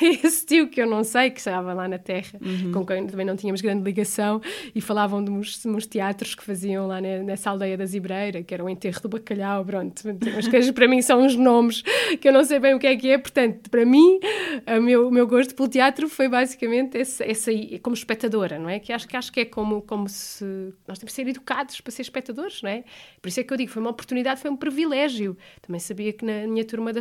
esse 0.00 0.44
tio 0.44 0.68
que 0.68 0.82
eu 0.82 0.88
não 0.88 1.04
sei, 1.04 1.30
que 1.30 1.38
estava 1.38 1.72
lá 1.72 1.86
na 1.86 1.98
terra, 1.98 2.38
uhum. 2.40 2.72
com 2.72 2.84
quem 2.84 3.06
também 3.06 3.24
não 3.24 3.36
tínhamos 3.36 3.60
grande 3.60 3.84
ligação, 3.84 4.40
e 4.74 4.80
falavam 4.80 5.22
de 5.22 5.30
uns, 5.30 5.64
uns 5.64 5.86
teatros 5.86 6.34
que 6.34 6.42
faziam 6.42 6.88
lá 6.88 7.00
nessa 7.00 7.50
aldeia 7.50 7.76
da 7.76 7.86
Zibreira, 7.86 8.42
que 8.42 8.52
era 8.52 8.64
o 8.64 8.68
enterro 8.68 9.00
do 9.02 9.08
bacalhau, 9.08 9.64
pronto. 9.64 10.02
As 10.36 10.48
coisas 10.48 10.72
para 10.72 10.88
mim 10.88 11.00
são 11.00 11.22
uns 11.22 11.36
nomes 11.36 11.82
que 12.20 12.28
eu 12.28 12.32
não 12.32 12.42
sei 12.42 12.58
bem 12.58 12.74
o 12.74 12.78
que 12.78 12.88
é 12.88 12.96
que 12.96 13.08
é, 13.08 13.18
portanto, 13.18 13.70
para 13.70 13.84
mim, 13.86 14.18
o 14.66 14.80
meu, 14.80 15.10
meu 15.12 15.26
gosto 15.28 15.54
pelo 15.54 15.68
teatro 15.68 16.08
foi 16.08 16.28
basicamente 16.28 16.98
esse 16.98 17.50
aí, 17.50 17.78
como 17.78 17.99
espectadora, 18.00 18.58
não 18.58 18.68
é? 18.68 18.78
Que 18.78 18.92
acho 18.92 19.06
que, 19.08 19.16
acho 19.16 19.32
que 19.32 19.40
é 19.40 19.44
como, 19.44 19.82
como 19.82 20.08
se 20.08 20.44
nós 20.86 20.98
temos 20.98 21.12
de 21.12 21.16
ser 21.16 21.28
educados 21.28 21.80
para 21.80 21.92
ser 21.92 22.02
espectadores, 22.02 22.62
não 22.62 22.70
é? 22.70 22.84
Por 23.20 23.28
isso 23.28 23.40
é 23.40 23.44
que 23.44 23.52
eu 23.52 23.56
digo, 23.56 23.70
foi 23.70 23.80
uma 23.80 23.90
oportunidade, 23.90 24.40
foi 24.40 24.50
um 24.50 24.56
privilégio. 24.56 25.36
Também 25.62 25.80
sabia 25.80 26.12
que 26.12 26.24
na 26.24 26.46
minha 26.46 26.64
turma 26.64 26.92
da, 26.92 27.00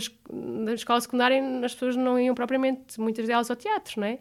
da 0.66 0.74
escola 0.74 1.02
secundária 1.02 1.42
as 1.64 1.74
pessoas 1.74 1.96
não 1.96 2.20
iam 2.20 2.36
propriamente, 2.36 3.00
muitas 3.00 3.28
delas, 3.28 3.50
ao 3.50 3.56
teatro, 3.56 4.00
não 4.00 4.08
é? 4.08 4.20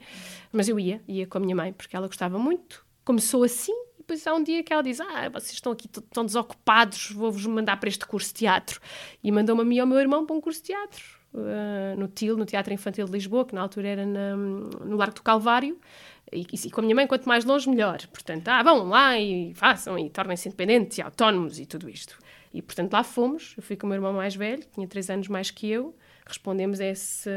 Mas 0.53 0.69
eu 0.69 0.79
ia, 0.79 1.03
ia 1.07 1.27
com 1.27 1.39
a 1.39 1.41
minha 1.41 1.55
mãe, 1.55 1.73
porque 1.73 1.95
ela 1.95 2.07
gostava 2.07 2.39
muito. 2.39 2.85
Começou 3.05 3.43
assim, 3.43 3.73
e 3.73 3.99
depois 3.99 4.27
há 4.27 4.35
um 4.35 4.43
dia 4.43 4.63
que 4.63 4.73
ela 4.73 4.83
diz: 4.83 5.01
Ah, 5.01 5.29
vocês 5.29 5.53
estão 5.53 5.73
aqui 5.73 5.89
tão 5.89 6.25
desocupados, 6.25 7.11
vou-vos 7.11 7.45
mandar 7.47 7.79
para 7.79 7.89
este 7.89 8.07
curso 8.07 8.29
de 8.29 8.35
teatro. 8.35 8.81
E 9.23 9.31
mandou-me 9.31 9.63
a 9.63 9.65
mim 9.65 9.77
e 9.77 9.81
ao 9.81 9.87
meu 9.87 9.99
irmão 9.99 10.27
para 10.27 10.37
um 10.37 10.41
curso 10.41 10.61
de 10.61 10.69
teatro. 10.69 11.19
Uh, 11.33 11.95
no 11.99 12.09
TIL, 12.09 12.39
no 12.39 12.47
Teatro 12.47 12.73
Infantil 12.73 13.05
de 13.05 13.13
Lisboa, 13.13 13.45
que 13.45 13.55
na 13.55 13.61
altura 13.61 13.89
era 13.89 14.07
na, 14.07 14.35
no 14.35 14.97
Largo 14.97 15.17
do 15.17 15.23
Calvário, 15.23 15.79
e, 16.33 16.47
e, 16.53 16.71
com 16.71 16.81
a 16.81 16.83
minha 16.83 16.95
mãe, 16.95 17.07
quanto 17.07 17.29
mais 17.29 17.45
longe, 17.45 17.69
melhor. 17.69 17.99
Portanto, 18.09 18.49
ah, 18.49 18.63
vão 18.63 18.89
lá 18.89 19.19
e 19.19 19.55
façam 19.55 19.99
e 19.99 20.11
tornem-se 20.11 20.49
independentes 20.49 20.99
e 20.99 21.03
autónomos 21.03 21.59
e 21.59 21.67
tudo 21.67 21.89
isto. 21.89 22.19
E, 22.53 22.63
portanto, 22.63 22.93
lá 22.93 23.03
fomos. 23.03 23.55
Eu 23.57 23.63
fui 23.63 23.77
com 23.77 23.87
o 23.87 23.89
meu 23.89 23.97
irmão 23.97 24.13
mais 24.13 24.35
velho, 24.35 24.63
tinha 24.75 24.87
três 24.87 25.09
anos 25.11 25.29
mais 25.29 25.51
que 25.51 25.71
eu 25.71 25.95
respondemos 26.29 26.81
a 26.81 26.85
essa, 26.85 27.31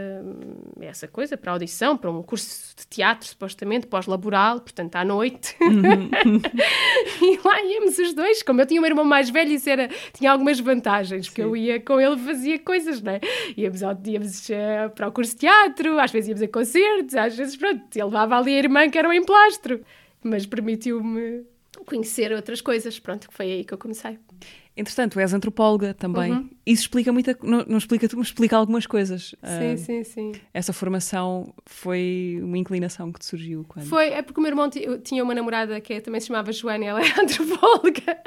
a 0.79 0.85
essa 0.85 1.07
coisa, 1.07 1.37
para 1.37 1.51
a 1.51 1.53
audição, 1.53 1.97
para 1.97 2.11
um 2.11 2.21
curso 2.21 2.75
de 2.75 2.85
teatro, 2.87 3.27
supostamente, 3.27 3.87
pós-laboral, 3.87 4.59
portanto, 4.59 4.95
à 4.97 5.05
noite. 5.05 5.55
Uhum. 5.61 6.09
e 7.21 7.39
lá 7.43 7.63
íamos 7.63 7.97
os 7.97 8.13
dois. 8.13 8.43
Como 8.43 8.59
eu 8.61 8.65
tinha 8.65 8.81
um 8.81 8.85
irmão 8.85 9.05
mais 9.05 9.29
velho, 9.29 9.51
isso 9.53 9.69
era, 9.69 9.89
tinha 10.13 10.31
algumas 10.31 10.59
vantagens, 10.59 11.27
porque 11.27 11.41
Sim. 11.41 11.47
eu 11.47 11.55
ia 11.55 11.79
com 11.79 11.99
ele 11.99 12.17
fazia 12.17 12.59
coisas, 12.59 13.01
não 13.01 13.13
é? 13.13 13.21
Íamos, 13.55 13.81
ao, 13.81 13.97
íamos 14.05 14.49
uh, 14.49 14.89
para 14.93 15.07
o 15.07 15.11
curso 15.11 15.31
de 15.31 15.39
teatro, 15.39 15.97
às 15.97 16.11
vezes 16.11 16.29
íamos 16.29 16.41
a 16.41 16.47
concertos, 16.47 17.15
às 17.15 17.35
vezes, 17.35 17.55
pronto, 17.55 17.83
ele 17.95 18.03
levava 18.03 18.37
ali 18.37 18.55
a 18.55 18.59
irmã 18.59 18.89
que 18.89 18.97
era 18.97 19.07
um 19.07 19.13
emplastro, 19.13 19.81
mas 20.21 20.45
permitiu-me 20.45 21.45
conhecer 21.85 22.31
outras 22.33 22.61
coisas, 22.61 22.99
pronto, 22.99 23.29
que 23.29 23.33
foi 23.33 23.51
aí 23.51 23.63
que 23.63 23.73
eu 23.73 23.77
comecei. 23.77 24.19
Entretanto, 24.75 25.19
és 25.19 25.33
antropóloga 25.33 25.93
também. 25.93 26.31
Uhum. 26.31 26.49
Isso 26.65 26.83
explica 26.83 27.11
muita. 27.11 27.37
Não, 27.43 27.65
não 27.67 27.77
explica 27.77 28.07
tudo, 28.07 28.19
mas 28.19 28.27
explica 28.27 28.55
algumas 28.55 28.87
coisas. 28.87 29.35
Sim, 29.43 29.73
uh, 29.73 29.77
sim, 29.77 30.03
sim. 30.03 30.31
Essa 30.53 30.71
formação 30.71 31.53
foi 31.65 32.39
uma 32.41 32.57
inclinação 32.57 33.11
que 33.11 33.19
te 33.19 33.25
surgiu 33.25 33.65
quando? 33.67 33.85
Foi, 33.85 34.07
é 34.09 34.21
porque 34.21 34.39
o 34.39 34.43
meu 34.43 34.49
irmão 34.49 34.69
tinha 35.03 35.23
uma 35.23 35.35
namorada 35.35 35.79
que 35.81 35.99
também 35.99 36.21
se 36.21 36.27
chamava 36.27 36.53
Joana 36.53 36.85
e 36.85 36.87
ela 36.87 37.05
era 37.05 37.19
antropóloga. 37.21 38.17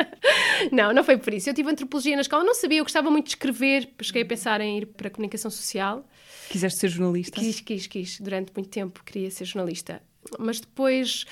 não, 0.71 0.93
não 0.93 1.03
foi 1.03 1.17
por 1.17 1.33
isso. 1.33 1.49
Eu 1.49 1.55
tive 1.55 1.71
antropologia 1.71 2.15
na 2.15 2.23
escola, 2.23 2.45
não 2.45 2.55
sabia, 2.55 2.79
eu 2.79 2.85
gostava 2.85 3.11
muito 3.11 3.25
de 3.27 3.31
escrever, 3.31 3.89
cheguei 4.03 4.23
a 4.23 4.27
pensar 4.27 4.61
em 4.61 4.79
ir 4.79 4.87
para 4.87 5.09
a 5.09 5.11
comunicação 5.11 5.51
social. 5.51 6.07
Quiseste 6.51 6.79
ser 6.79 6.89
jornalista? 6.89 7.41
Quis, 7.41 7.61
quis, 7.61 7.87
quis. 7.87 8.21
Durante 8.21 8.53
muito 8.55 8.69
tempo 8.69 9.03
queria 9.03 9.31
ser 9.31 9.47
jornalista. 9.47 10.03
Mas 10.39 10.61
depois 10.61 11.25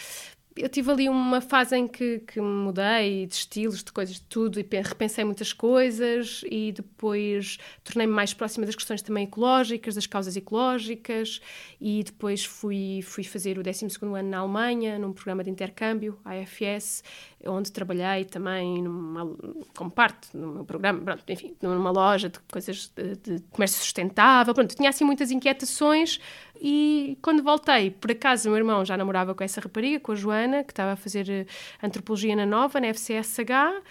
eu 0.56 0.68
tive 0.68 0.90
ali 0.90 1.08
uma 1.08 1.40
fase 1.40 1.76
em 1.76 1.88
que, 1.88 2.20
que 2.20 2.40
mudei 2.40 3.26
de 3.26 3.34
estilos, 3.34 3.82
de 3.82 3.90
coisas, 3.90 4.16
de 4.16 4.22
tudo, 4.22 4.60
e 4.60 4.66
repensei 4.82 5.24
muitas 5.24 5.52
coisas 5.52 6.42
e 6.50 6.72
depois 6.72 7.58
tornei-me 7.82 8.12
mais 8.12 8.34
próxima 8.34 8.66
das 8.66 8.74
questões 8.74 9.02
também 9.02 9.24
ecológicas, 9.24 9.94
das 9.94 10.06
causas 10.06 10.36
ecológicas 10.36 11.40
e 11.80 12.02
depois 12.02 12.44
fui, 12.44 13.00
fui 13.02 13.24
fazer 13.24 13.58
o 13.58 13.62
12 13.62 13.86
ano 14.02 14.30
na 14.30 14.38
Alemanha, 14.38 14.98
num 14.98 15.12
programa 15.12 15.42
de 15.42 15.50
intercâmbio, 15.50 16.18
AFS, 16.24 17.02
onde 17.46 17.72
trabalhei 17.72 18.24
também 18.24 18.82
numa, 18.82 19.34
como 19.76 19.90
parte 19.90 20.36
no 20.36 20.52
meu 20.52 20.64
programa, 20.64 21.00
pronto, 21.00 21.24
enfim, 21.28 21.56
numa 21.62 21.90
loja 21.90 22.28
de 22.28 22.38
coisas 22.40 22.92
de, 22.94 23.16
de 23.16 23.42
comércio 23.50 23.78
sustentável, 23.78 24.54
pronto, 24.54 24.74
tinha 24.74 24.90
assim 24.90 25.04
muitas 25.04 25.30
inquietações 25.30 26.20
e 26.64 27.18
quando 27.20 27.42
voltei, 27.42 27.90
por 27.90 28.12
acaso, 28.12 28.48
meu 28.48 28.58
irmão 28.58 28.84
já 28.84 28.96
namorava 28.96 29.34
com 29.34 29.42
essa 29.42 29.60
rapariga, 29.60 29.98
com 29.98 30.12
a 30.12 30.14
Joana, 30.14 30.41
que 30.64 30.72
estava 30.72 30.92
a 30.92 30.96
fazer 30.96 31.28
eh, 31.28 31.46
antropologia 31.82 32.34
na 32.36 32.46
Nova, 32.46 32.80
na 32.80 32.88
FCSH. 32.88 33.82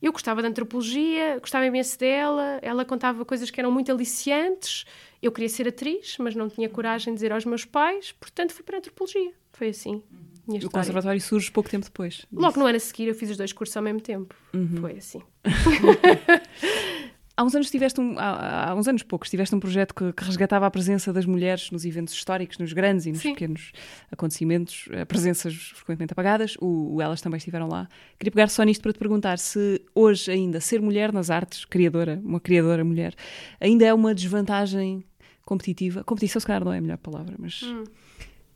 Eu 0.00 0.12
gostava 0.12 0.40
de 0.40 0.48
antropologia, 0.48 1.38
gostava 1.40 1.66
imenso 1.66 1.98
dela, 1.98 2.58
ela 2.62 2.84
contava 2.84 3.24
coisas 3.24 3.50
que 3.50 3.60
eram 3.60 3.72
muito 3.72 3.90
aliciantes. 3.90 4.84
Eu 5.20 5.32
queria 5.32 5.48
ser 5.48 5.66
atriz, 5.66 6.16
mas 6.18 6.36
não 6.36 6.48
tinha 6.48 6.68
coragem 6.68 7.12
de 7.12 7.16
dizer 7.16 7.32
aos 7.32 7.44
meus 7.44 7.64
pais, 7.64 8.12
portanto 8.12 8.52
fui 8.52 8.64
para 8.64 8.76
a 8.76 8.78
antropologia. 8.78 9.32
Foi 9.52 9.68
assim. 9.70 10.02
Minha 10.46 10.64
o 10.64 10.70
conservatório 10.70 11.20
surge 11.20 11.50
pouco 11.50 11.68
tempo 11.68 11.84
depois. 11.84 12.24
Logo 12.32 12.58
no 12.58 12.64
ano 12.64 12.76
a 12.76 12.80
seguir 12.80 13.08
eu 13.08 13.14
fiz 13.14 13.28
os 13.28 13.36
dois 13.36 13.52
cursos 13.52 13.76
ao 13.76 13.82
mesmo 13.82 14.00
tempo. 14.00 14.34
Uhum. 14.54 14.76
Foi 14.80 14.92
assim. 14.92 15.20
Há 17.38 17.44
uns 17.44 17.54
anos 17.54 17.70
tiveste 17.70 18.00
um, 18.00 18.18
há, 18.18 18.70
há, 18.70 18.74
uns 18.74 18.88
anos 18.88 19.04
poucos, 19.04 19.30
tiveste 19.30 19.54
um 19.54 19.60
projeto 19.60 19.94
que, 19.94 20.12
que, 20.12 20.24
resgatava 20.24 20.66
a 20.66 20.70
presença 20.72 21.12
das 21.12 21.24
mulheres 21.24 21.70
nos 21.70 21.84
eventos 21.84 22.12
históricos, 22.12 22.58
nos 22.58 22.72
grandes 22.72 23.06
e 23.06 23.12
nos 23.12 23.20
Sim. 23.20 23.32
pequenos 23.32 23.70
acontecimentos, 24.10 24.88
eh, 24.90 25.04
presenças 25.04 25.54
frequentemente 25.76 26.14
apagadas. 26.14 26.56
O, 26.60 26.96
o, 26.96 27.00
Elas 27.00 27.20
também 27.20 27.38
estiveram 27.38 27.68
lá. 27.68 27.88
Queria 28.18 28.32
pegar 28.32 28.48
só 28.48 28.64
nisto 28.64 28.82
para 28.82 28.92
te 28.92 28.98
perguntar 28.98 29.38
se 29.38 29.80
hoje 29.94 30.32
ainda 30.32 30.60
ser 30.60 30.82
mulher 30.82 31.12
nas 31.12 31.30
artes, 31.30 31.64
criadora, 31.64 32.20
uma 32.24 32.40
criadora 32.40 32.84
mulher, 32.84 33.14
ainda 33.60 33.84
é 33.86 33.94
uma 33.94 34.12
desvantagem 34.12 35.04
competitiva. 35.44 36.02
Competição, 36.02 36.40
se 36.40 36.46
calhar, 36.46 36.64
não 36.64 36.72
é 36.72 36.78
a 36.78 36.80
melhor 36.80 36.98
palavra, 36.98 37.36
mas. 37.38 37.62
Hum. 37.62 37.84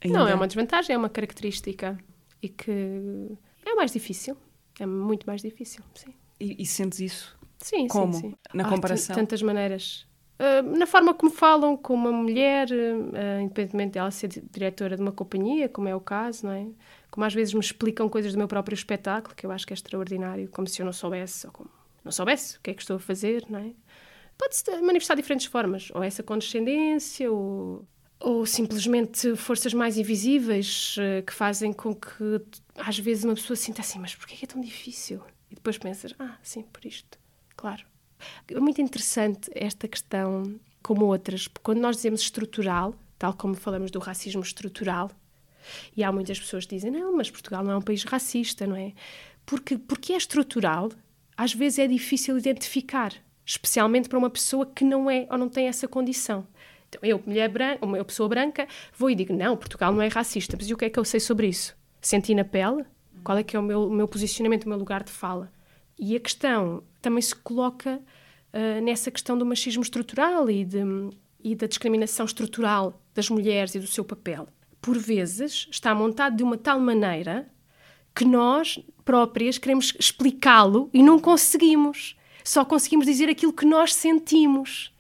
Não, 0.07 0.27
é 0.27 0.35
uma 0.35 0.49
desvantagem, 0.49 0.93
é 0.93 0.99
uma 0.99 1.09
característica 1.09 1.97
e 2.43 2.49
que 2.49 3.31
é 3.65 3.75
mais 3.77 3.93
difícil. 3.93 4.37
É 4.81 4.87
muito 4.87 5.25
mais 5.25 5.41
difícil, 5.41 5.85
sim. 5.95 6.13
E, 6.41 6.61
e 6.61 6.67
sentes 6.67 6.99
isso? 6.99 7.42
Sim, 7.63 7.87
como? 7.89 8.13
sim, 8.13 8.21
sim. 8.21 8.37
Na 8.53 8.69
comparação? 8.69 9.15
tantas 9.15 9.41
maneiras. 9.41 10.07
Uh, 10.39 10.77
na 10.77 10.87
forma 10.87 11.15
como 11.15 11.31
falam 11.31 11.77
com 11.77 11.95
uma 11.95 12.11
mulher, 12.11 12.69
uh, 12.69 13.41
independentemente 13.41 13.93
dela 13.93 14.11
ser 14.11 14.29
diretora 14.51 14.97
de 14.97 15.03
uma 15.03 15.13
companhia, 15.13 15.69
como 15.69 15.89
é 15.89 15.95
o 15.95 16.01
caso, 16.01 16.47
não 16.47 16.53
é? 16.53 16.67
Como 17.11 17.25
às 17.25 17.33
vezes 17.33 17.55
me 17.55 17.61
explicam 17.61 18.09
coisas 18.09 18.33
do 18.33 18.39
meu 18.39 18.49
próprio 18.49 18.75
espetáculo, 18.75 19.37
que 19.37 19.47
eu 19.47 19.53
acho 19.53 19.65
que 19.65 19.73
é 19.73 19.77
extraordinário, 19.77 20.49
como 20.51 20.67
se 20.67 20.83
eu 20.83 20.87
não 20.87 20.93
soubesse, 20.93 21.47
ou 21.47 21.53
como 21.53 21.71
não 22.05 22.11
soubesse 22.11 22.57
o 22.57 22.61
que 22.61 22.71
é 22.71 22.75
que 22.75 22.83
estou 22.83 22.97
a 22.97 22.99
fazer, 22.99 23.45
não 23.49 23.61
é? 23.61 23.71
Pode-se 24.37 24.69
manifestar 24.81 25.15
de 25.15 25.23
diferentes 25.23 25.47
formas, 25.47 25.91
ou 25.95 26.03
essa 26.03 26.25
condescendência, 26.25 27.31
ou, 27.31 27.87
ou 28.19 28.45
simplesmente 28.45 29.37
forças 29.37 29.73
mais 29.73 29.97
invisíveis 29.97 30.97
uh, 30.97 31.23
que 31.25 31.33
fazem 31.33 31.73
com 31.73 31.95
que 31.95 32.41
às 32.79 32.99
vezes 32.99 33.23
uma 33.23 33.35
pessoa 33.35 33.57
sinta 33.57 33.83
assim, 33.83 34.01
mas 34.01 34.17
porquê 34.17 34.45
é 34.45 34.47
tão 34.49 34.61
difícil? 34.61 35.23
E 35.49 35.55
depois 35.55 35.79
pensas, 35.79 36.15
ah, 36.19 36.37
sim, 36.43 36.63
por 36.63 36.85
isto 36.85 37.22
claro. 37.57 37.85
É 38.49 38.61
muito 38.61 38.81
interessante 38.81 39.51
esta 39.55 39.89
questão, 39.89 40.59
como 40.83 41.07
outras, 41.07 41.49
porque 41.49 41.65
quando 41.65 41.81
nós 41.81 41.97
dizemos 41.97 42.21
estrutural, 42.21 42.95
tal 43.19 43.35
como 43.35 43.55
falamos 43.55 43.91
do 43.91 43.99
racismo 43.99 44.43
estrutural, 44.43 45.11
e 45.97 46.03
há 46.03 46.11
muitas 46.11 46.39
pessoas 46.39 46.67
que 46.67 46.75
dizem, 46.75 46.91
não, 46.91 47.17
mas 47.17 47.31
Portugal 47.31 47.65
não 47.65 47.73
é 47.73 47.77
um 47.77 47.83
país 47.83 48.05
racista, 48.05 48.67
não 48.67 48.77
é? 48.77 48.93
Porque, 49.47 49.79
porque 49.79 50.13
é 50.13 50.17
estrutural, 50.17 50.91
às 51.37 51.53
vezes 51.55 51.79
é 51.79 51.87
difícil 51.87 52.37
identificar, 52.37 53.13
especialmente 53.45 54.09
para 54.09 54.19
uma 54.19 54.31
pessoa 54.31 54.67
que 54.67 54.85
não 54.85 55.11
é 55.11 55.27
ou 55.31 55.39
não 55.39 55.49
tem 55.49 55.67
essa 55.67 55.89
condição. 55.89 56.47
Então, 56.89 57.01
eu, 57.03 57.23
mulher 57.25 57.49
branca, 57.49 57.85
uma 57.85 58.05
pessoa 58.05 58.29
branca, 58.29 58.69
vou 58.97 59.09
e 59.11 59.15
digo, 59.15 59.33
não, 59.33 59.57
Portugal 59.57 59.93
não 59.93 60.03
é 60.03 60.09
racista, 60.09 60.57
mas 60.59 60.69
e 60.69 60.75
o 60.75 60.77
que 60.77 60.85
é 60.85 60.91
que 60.91 60.99
eu 60.99 61.05
sei 61.05 61.21
sobre 61.21 61.49
isso? 61.49 61.75
Senti 62.01 62.35
na 62.35 62.45
pele? 62.45 62.85
Qual 63.25 63.39
é 63.39 63.43
que 63.43 63.57
é 63.57 63.59
o 63.59 63.63
meu, 63.63 63.87
o 63.87 63.91
meu 63.91 64.09
posicionamento, 64.09 64.65
o 64.65 64.69
meu 64.69 64.79
lugar 64.79 65.03
de 65.03 65.11
fala? 65.11 65.51
E 66.05 66.17
a 66.17 66.21
questão 66.21 66.83
também 67.01 67.23
se 67.23 67.33
coloca 67.33 68.03
uh, 68.53 68.83
nessa 68.83 69.09
questão 69.09 69.39
do 69.39 69.47
machismo 69.47 69.85
estrutural 69.85 70.51
e, 70.51 70.65
de, 70.65 70.81
e 71.45 71.55
da 71.55 71.69
discriminação 71.69 72.27
estrutural 72.27 73.01
das 73.15 73.31
mulheres 73.31 73.77
e 73.77 73.79
do 73.79 73.87
seu 73.87 74.05
papel. 74.05 74.49
Por 74.81 74.99
vezes 74.99 75.69
está 75.71 75.95
montado 75.95 76.37
de 76.37 76.43
uma 76.43 76.59
tal 76.59 76.81
maneira 76.81 77.49
que 78.13 78.25
nós 78.25 78.81
próprias 79.05 79.59
queremos 79.59 79.95
explicá-lo 79.97 80.91
e 80.93 81.05
não 81.05 81.21
conseguimos. 81.21 82.17
Só 82.43 82.65
conseguimos 82.65 83.07
dizer 83.07 83.29
aquilo 83.29 83.53
que 83.53 83.65
nós 83.65 83.95
sentimos. 83.95 84.93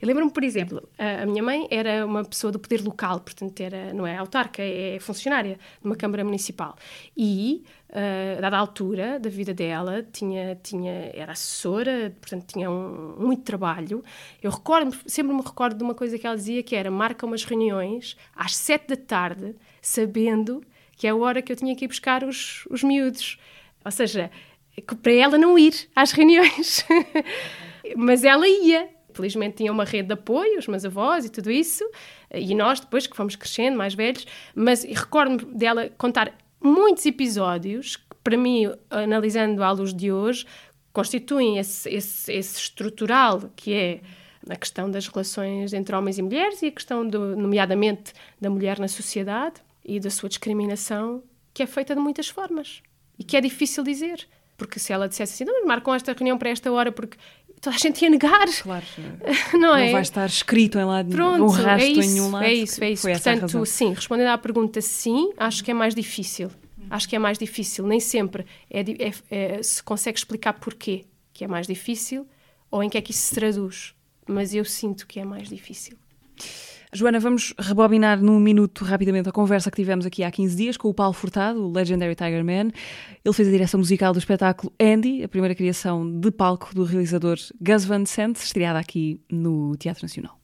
Eu 0.00 0.08
lembro-me, 0.08 0.30
por 0.30 0.42
exemplo, 0.42 0.88
a, 0.98 1.26
minha 1.26 1.42
mãe 1.42 1.66
era 1.70 2.06
uma 2.06 2.24
pessoa 2.24 2.52
do 2.52 2.58
poder 2.58 2.82
local, 2.82 3.20
portanto, 3.20 3.60
era, 3.60 3.92
não 3.92 4.06
é 4.06 4.16
autarca, 4.16 4.62
é 4.62 4.98
funcionária 5.00 5.58
de 5.80 5.86
uma 5.86 5.96
Câmara 5.96 6.24
Municipal. 6.24 6.76
E, 7.16 7.64
uh, 7.90 8.40
dada 8.40 8.56
a 8.56 8.60
altura 8.60 9.18
da 9.18 9.30
vida 9.30 9.52
dela, 9.54 10.06
tinha, 10.12 10.58
tinha, 10.62 11.10
era 11.14 11.32
assessora, 11.32 12.14
portanto, 12.20 12.46
tinha 12.46 12.70
um, 12.70 13.16
muito 13.18 13.42
trabalho. 13.42 14.02
Eu 14.42 14.50
recordo, 14.50 14.96
sempre 15.06 15.34
me 15.34 15.42
recordo 15.42 15.76
de 15.76 15.84
uma 15.84 15.94
coisa 15.94 16.18
que 16.18 16.26
ela 16.26 16.36
dizia, 16.36 16.62
que 16.62 16.74
era 16.74 16.90
marca 16.90 17.26
umas 17.26 17.44
reuniões 17.44 18.16
às 18.34 18.56
sete 18.56 18.88
da 18.88 18.96
tarde, 18.96 19.54
sabendo 19.80 20.62
que 20.96 21.06
é 21.06 21.10
a 21.10 21.16
hora 21.16 21.40
que 21.40 21.50
eu 21.50 21.56
tinha 21.56 21.74
que 21.74 21.86
ir 21.86 21.88
buscar 21.88 22.22
os, 22.24 22.66
os 22.68 22.82
miúdos. 22.82 23.38
Ou 23.82 23.90
seja, 23.90 24.30
para 25.02 25.12
ela 25.12 25.38
não 25.38 25.58
ir 25.58 25.88
às 25.94 26.12
reuniões. 26.12 26.84
Mas 27.96 28.24
ela 28.24 28.46
ia, 28.46 28.88
felizmente 29.20 29.56
tinha 29.56 29.70
uma 29.70 29.84
rede 29.84 30.08
de 30.08 30.14
apoio, 30.14 30.58
os 30.58 30.66
meus 30.66 30.84
avós 30.84 31.24
e 31.24 31.28
tudo 31.28 31.50
isso, 31.50 31.84
e 32.32 32.54
nós 32.54 32.80
depois 32.80 33.06
que 33.06 33.16
fomos 33.16 33.36
crescendo, 33.36 33.76
mais 33.76 33.94
velhos, 33.94 34.26
mas 34.54 34.82
recordo-me 34.84 35.54
dela 35.54 35.90
contar 35.98 36.32
muitos 36.60 37.04
episódios 37.06 37.96
que, 37.96 38.16
para 38.24 38.36
mim, 38.36 38.70
analisando 38.90 39.62
à 39.62 39.70
luz 39.70 39.94
de 39.94 40.10
hoje, 40.10 40.46
constituem 40.92 41.58
esse, 41.58 41.88
esse, 41.88 42.32
esse 42.32 42.58
estrutural 42.58 43.50
que 43.54 43.72
é 43.72 44.00
a 44.48 44.56
questão 44.56 44.90
das 44.90 45.06
relações 45.06 45.72
entre 45.72 45.94
homens 45.94 46.18
e 46.18 46.22
mulheres 46.22 46.62
e 46.62 46.66
a 46.66 46.70
questão, 46.72 47.06
do, 47.06 47.36
nomeadamente, 47.36 48.12
da 48.40 48.48
mulher 48.48 48.78
na 48.78 48.88
sociedade 48.88 49.60
e 49.84 50.00
da 50.00 50.10
sua 50.10 50.28
discriminação, 50.28 51.22
que 51.52 51.62
é 51.62 51.66
feita 51.66 51.94
de 51.94 52.00
muitas 52.00 52.28
formas 52.28 52.82
e 53.18 53.24
que 53.24 53.36
é 53.36 53.40
difícil 53.40 53.84
dizer. 53.84 54.26
Porque 54.56 54.78
se 54.78 54.92
ela 54.92 55.08
dissesse 55.08 55.42
assim, 55.42 55.50
não, 55.50 55.66
marcam 55.66 55.94
esta 55.94 56.12
reunião 56.12 56.36
para 56.36 56.50
esta 56.50 56.70
hora 56.70 56.92
porque 56.92 57.16
toda 57.60 57.76
a 57.76 57.78
gente 57.78 58.02
ia 58.02 58.10
negar. 58.10 58.46
Claro. 58.62 58.86
Não, 59.52 59.76
é? 59.76 59.86
não 59.86 59.92
vai 59.92 60.02
estar 60.02 60.26
escrito 60.26 60.78
em 60.78 60.84
lado 60.84 61.10
Pronto, 61.10 61.44
um 61.44 61.48
rastro 61.48 61.86
é 61.86 61.86
isso, 61.86 62.00
em 62.00 62.12
nenhum 62.14 62.30
lado. 62.30 62.44
É 62.44 62.54
isso, 62.54 62.82
é 62.82 62.90
isso. 62.90 63.06
Portanto, 63.06 63.66
sim, 63.66 63.92
respondendo 63.92 64.28
à 64.28 64.38
pergunta 64.38 64.80
sim, 64.80 65.32
acho 65.36 65.62
que 65.62 65.70
é 65.70 65.74
mais 65.74 65.94
difícil. 65.94 66.50
Acho 66.88 67.08
que 67.08 67.14
é 67.14 67.18
mais 67.18 67.38
difícil. 67.38 67.86
Nem 67.86 68.00
sempre 68.00 68.44
é, 68.68 68.80
é, 68.80 69.12
é, 69.30 69.62
se 69.62 69.82
consegue 69.82 70.18
explicar 70.18 70.54
porquê 70.54 71.04
que 71.32 71.44
é 71.44 71.48
mais 71.48 71.66
difícil 71.66 72.26
ou 72.70 72.82
em 72.82 72.88
que 72.88 72.98
é 72.98 73.00
que 73.00 73.12
isso 73.12 73.22
se 73.22 73.34
traduz. 73.34 73.94
Mas 74.26 74.54
eu 74.54 74.64
sinto 74.64 75.06
que 75.06 75.20
é 75.20 75.24
mais 75.24 75.48
difícil. 75.48 75.96
Joana, 76.92 77.20
vamos 77.20 77.54
rebobinar 77.56 78.20
num 78.20 78.40
minuto 78.40 78.84
rapidamente 78.84 79.28
a 79.28 79.32
conversa 79.32 79.70
que 79.70 79.76
tivemos 79.76 80.04
aqui 80.04 80.24
há 80.24 80.30
15 80.30 80.56
dias 80.56 80.76
com 80.76 80.88
o 80.88 80.94
Paulo 80.94 81.12
Furtado, 81.12 81.64
o 81.64 81.72
Legendary 81.72 82.16
Tiger 82.16 82.44
Man. 82.44 82.72
Ele 83.24 83.32
fez 83.32 83.46
a 83.46 83.50
direção 83.52 83.78
musical 83.78 84.12
do 84.12 84.18
espetáculo 84.18 84.72
Andy, 84.80 85.22
a 85.22 85.28
primeira 85.28 85.54
criação 85.54 86.18
de 86.18 86.32
palco 86.32 86.74
do 86.74 86.82
realizador 86.82 87.36
Gus 87.60 87.84
Van 87.84 88.04
Sant, 88.04 88.36
estreada 88.36 88.80
aqui 88.80 89.20
no 89.30 89.76
Teatro 89.76 90.02
Nacional. 90.02 90.36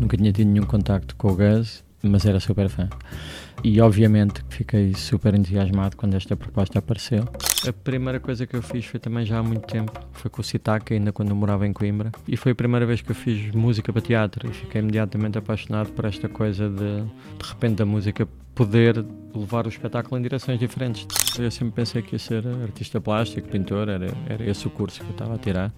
Nunca 0.00 0.16
tinha 0.16 0.32
tido 0.32 0.48
nenhum 0.48 0.66
contacto 0.66 1.14
com 1.14 1.28
o 1.28 1.36
Gus, 1.36 1.84
mas 2.02 2.26
era 2.26 2.40
super 2.40 2.68
fã 2.68 2.88
e 3.64 3.80
obviamente 3.80 4.44
fiquei 4.48 4.94
super 4.94 5.34
entusiasmado 5.34 5.96
quando 5.96 6.14
esta 6.14 6.36
proposta 6.36 6.78
apareceu. 6.78 7.24
A 7.66 7.72
primeira 7.72 8.20
coisa 8.20 8.46
que 8.46 8.54
eu 8.54 8.62
fiz 8.62 8.84
foi 8.84 9.00
também 9.00 9.24
já 9.24 9.38
há 9.38 9.42
muito 9.42 9.66
tempo, 9.66 9.92
foi 10.12 10.30
com 10.30 10.40
o 10.40 10.44
Sitaka, 10.44 10.94
ainda 10.94 11.12
quando 11.12 11.30
eu 11.30 11.36
morava 11.36 11.66
em 11.66 11.72
Coimbra, 11.72 12.12
e 12.28 12.36
foi 12.36 12.52
a 12.52 12.54
primeira 12.54 12.86
vez 12.86 13.00
que 13.00 13.10
eu 13.10 13.14
fiz 13.14 13.52
música 13.52 13.92
para 13.92 14.02
teatro 14.02 14.48
e 14.48 14.52
fiquei 14.52 14.80
imediatamente 14.80 15.38
apaixonado 15.38 15.90
por 15.92 16.04
esta 16.04 16.28
coisa 16.28 16.68
de, 16.68 17.02
de 17.02 17.48
repente, 17.48 17.82
a 17.82 17.86
música 17.86 18.28
poder 18.54 19.04
levar 19.34 19.66
o 19.66 19.68
espetáculo 19.68 20.18
em 20.18 20.22
direções 20.22 20.58
diferentes. 20.58 21.06
Eu 21.38 21.50
sempre 21.50 21.74
pensei 21.74 22.02
que 22.02 22.14
ia 22.14 22.18
ser 22.18 22.46
artista 22.62 23.00
plástico, 23.00 23.48
pintor, 23.48 23.88
era, 23.88 24.06
era 24.28 24.48
esse 24.48 24.66
o 24.66 24.70
curso 24.70 25.00
que 25.00 25.06
eu 25.06 25.12
estava 25.12 25.34
a 25.34 25.38
tirar, 25.38 25.72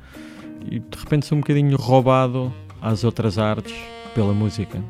e 0.70 0.78
de 0.78 0.98
repente 0.98 1.26
sou 1.26 1.38
um 1.38 1.40
bocadinho 1.40 1.76
roubado 1.76 2.52
às 2.80 3.02
outras 3.02 3.38
artes 3.38 3.74
pela 4.18 4.34
música. 4.34 4.82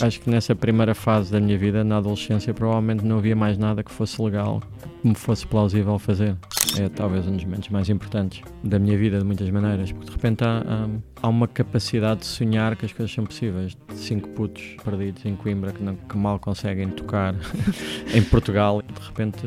Acho 0.00 0.20
que 0.20 0.28
nessa 0.28 0.56
primeira 0.56 0.92
fase 0.92 1.30
da 1.30 1.38
minha 1.38 1.56
vida, 1.56 1.84
na 1.84 1.98
adolescência, 1.98 2.52
provavelmente 2.52 3.04
não 3.04 3.18
havia 3.18 3.36
mais 3.36 3.56
nada 3.56 3.80
que 3.84 3.92
fosse 3.92 4.20
legal, 4.20 4.60
que 5.00 5.06
me 5.06 5.14
fosse 5.14 5.46
plausível 5.46 6.00
fazer. 6.00 6.36
É 6.76 6.88
talvez 6.88 7.24
um 7.28 7.36
dos 7.36 7.44
momentos 7.44 7.68
mais 7.68 7.88
importantes 7.88 8.42
da 8.64 8.80
minha 8.80 8.98
vida, 8.98 9.20
de 9.20 9.24
muitas 9.24 9.48
maneiras, 9.50 9.92
porque 9.92 10.06
de 10.06 10.10
repente 10.10 10.42
há, 10.42 10.88
há, 11.22 11.28
uma 11.28 11.46
capacidade 11.46 12.22
de 12.22 12.26
sonhar 12.26 12.74
que 12.74 12.84
as 12.84 12.92
coisas 12.92 13.14
são 13.14 13.24
possíveis. 13.24 13.76
Cinco 13.94 14.30
putos 14.30 14.74
perdidos 14.84 15.24
em 15.26 15.36
Coimbra 15.36 15.70
que, 15.70 15.80
não, 15.80 15.94
que 15.94 16.16
mal 16.16 16.40
conseguem 16.40 16.88
tocar 16.88 17.36
em 18.12 18.22
Portugal, 18.24 18.82
de 18.82 19.06
repente 19.06 19.46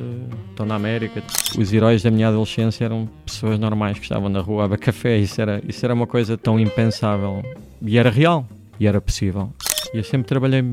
estão 0.50 0.66
na 0.66 0.76
América. 0.76 1.22
Os 1.60 1.74
heróis 1.74 2.02
da 2.02 2.10
minha 2.10 2.30
adolescência 2.30 2.86
eram 2.86 3.10
pessoas 3.26 3.60
normais 3.60 4.00
que 4.00 4.06
estavam 4.06 4.30
na 4.30 4.40
rua 4.40 4.64
a 4.64 4.68
beber 4.70 4.80
café. 4.80 5.18
Isso 5.18 5.42
era, 5.42 5.62
isso 5.68 5.86
era 5.86 5.94
uma 5.94 6.08
coisa 6.08 6.38
tão 6.38 6.58
impensável 6.58 7.44
e 7.82 7.98
era 7.98 8.10
real 8.10 8.48
e 8.80 8.88
era 8.88 9.00
possível. 9.02 9.54
E 9.94 9.98
eu 9.98 10.04
sempre 10.04 10.28
trabalhei 10.28 10.64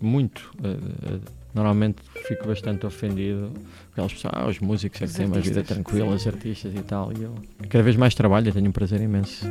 muito. 0.00 0.50
Uh, 0.58 1.14
uh, 1.14 1.20
normalmente 1.54 2.02
fico 2.26 2.48
bastante 2.48 2.84
ofendido 2.84 3.52
porque 3.86 4.00
elas 4.00 4.12
pessoas, 4.12 4.34
ah, 4.36 4.46
os 4.48 4.58
músicos 4.58 5.00
é 5.00 5.06
que 5.06 5.12
têm 5.12 5.26
uma 5.26 5.40
vida 5.40 5.62
tranquila, 5.62 6.14
os 6.14 6.26
artistas 6.26 6.74
e 6.74 6.82
tal. 6.82 7.12
E 7.16 7.22
eu 7.22 7.34
cada 7.68 7.84
vez 7.84 7.96
mais 7.96 8.14
trabalho 8.14 8.48
e 8.48 8.52
tenho 8.52 8.68
um 8.68 8.72
prazer 8.72 9.00
imenso. 9.00 9.46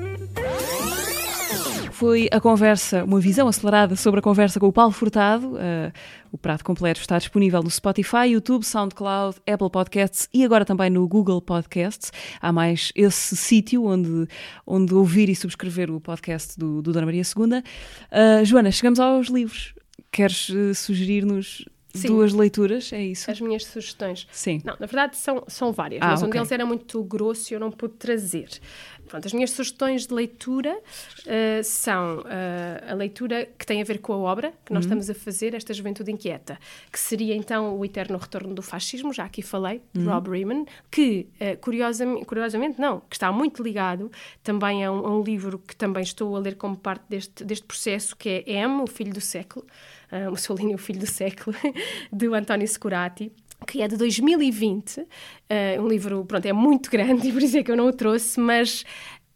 Foi 1.94 2.28
a 2.32 2.42
conversa, 2.42 3.04
uma 3.04 3.20
visão 3.20 3.48
acelerada 3.48 3.96
sobre 3.96 4.20
a 4.20 4.24
conversa 4.24 4.60
com 4.60 4.68
o 4.68 4.74
Paulo 4.74 4.92
Furtado. 4.92 5.54
Uh, 5.54 5.94
o 6.32 6.38
prato 6.40 6.66
completo 6.66 7.00
está 7.00 7.20
disponível 7.20 7.62
no 7.62 7.70
Spotify, 7.70 8.30
YouTube, 8.30 8.64
SoundCloud, 8.64 9.38
Apple 9.46 9.70
Podcasts 9.70 10.28
e 10.34 10.44
agora 10.44 10.66
também 10.66 10.90
no 10.90 11.08
Google 11.08 11.40
Podcasts. 11.40 12.12
Há 12.42 12.52
mais 12.52 12.92
esse 12.96 13.38
sítio 13.38 13.86
onde, 13.86 14.28
onde 14.66 14.92
ouvir 14.96 15.30
e 15.30 15.36
subscrever 15.36 15.92
o 15.92 16.02
podcast 16.02 16.58
do, 16.58 16.82
do 16.82 16.92
Dona 16.92 17.06
Maria 17.06 17.22
II. 17.22 17.60
Uh, 17.60 18.44
Joana, 18.44 18.72
chegamos 18.72 19.00
aos 19.00 19.28
livros. 19.28 19.76
Queres 20.12 20.50
uh, 20.50 20.74
sugerir-nos 20.74 21.64
Sim. 21.94 22.08
duas 22.08 22.34
leituras, 22.34 22.92
é 22.92 23.04
isso? 23.04 23.30
As 23.30 23.40
minhas 23.40 23.66
sugestões. 23.66 24.28
Sim. 24.32 24.62
Não, 24.66 24.76
na 24.80 24.88
verdade 24.88 25.16
são, 25.16 25.44
são 25.48 25.72
várias, 25.72 26.02
ah, 26.02 26.08
mas 26.08 26.24
okay. 26.24 26.28
um 26.28 26.32
deles 26.32 26.52
era 26.52 26.66
muito 26.66 27.04
grosso 27.04 27.54
e 27.54 27.56
eu 27.56 27.60
não 27.60 27.72
pude 27.72 27.94
trazer. 27.96 28.50
Pronto, 29.14 29.28
as 29.28 29.34
minhas 29.34 29.52
sugestões 29.52 30.08
de 30.08 30.14
leitura 30.16 30.76
uh, 30.76 31.64
são 31.64 32.22
uh, 32.22 32.92
a 32.92 32.96
leitura 32.96 33.46
que 33.46 33.64
tem 33.64 33.80
a 33.80 33.86
ver 33.86 34.00
com 34.00 34.12
a 34.12 34.18
obra 34.18 34.52
que 34.66 34.74
nós 34.74 34.86
uhum. 34.86 34.90
estamos 34.90 35.08
a 35.08 35.14
fazer, 35.14 35.54
esta 35.54 35.72
Juventude 35.72 36.12
Inquieta, 36.12 36.58
que 36.92 36.98
seria 36.98 37.36
então 37.36 37.78
o 37.78 37.86
Eterno 37.86 38.18
Retorno 38.18 38.56
do 38.56 38.64
Fascismo, 38.64 39.14
já 39.14 39.26
aqui 39.26 39.44
falei, 39.44 39.84
de 39.94 40.00
uhum. 40.00 40.12
Rob 40.12 40.32
Riemann, 40.32 40.66
que 40.90 41.28
uh, 41.40 41.56
curiosamente, 41.62 42.26
curiosamente 42.26 42.82
não, 42.82 43.02
que 43.02 43.16
está 43.16 43.32
muito 43.32 43.62
ligado 43.62 44.12
também 44.44 44.84
a 44.84 44.92
um, 44.92 45.06
a 45.06 45.16
um, 45.16 45.22
livro 45.22 45.60
que 45.60 45.76
também 45.76 46.02
estou 46.02 46.36
a 46.36 46.40
ler 46.40 46.56
como 46.56 46.76
parte 46.76 47.04
deste, 47.08 47.44
deste 47.44 47.68
processo, 47.68 48.16
que 48.16 48.44
é 48.48 48.52
M, 48.64 48.82
o 48.82 48.88
Filho 48.88 49.14
do 49.14 49.22
Século, 49.22 49.64
uh, 50.12 50.32
Mussolini, 50.32 50.74
o 50.74 50.80
Filho 50.80 51.02
do 51.02 51.08
Século, 51.08 51.56
do 52.12 52.34
António 52.34 52.68
Securati 52.68 53.32
que 53.64 53.82
é 53.82 53.88
de 53.88 53.98
2020, 53.98 55.02
uh, 55.02 55.08
eh, 55.50 55.78
um 55.80 55.88
livro, 55.88 56.26
pronto, 56.26 56.46
é 56.46 56.54
muito 56.54 56.90
grande 56.90 57.28
e 57.30 57.32
por 57.32 57.42
isso 57.42 57.58
é 57.58 57.64
que 57.64 57.72
eu 57.72 57.78
não 57.78 57.88
o 57.88 57.94
trouxe, 57.94 58.40
mas 58.40 58.86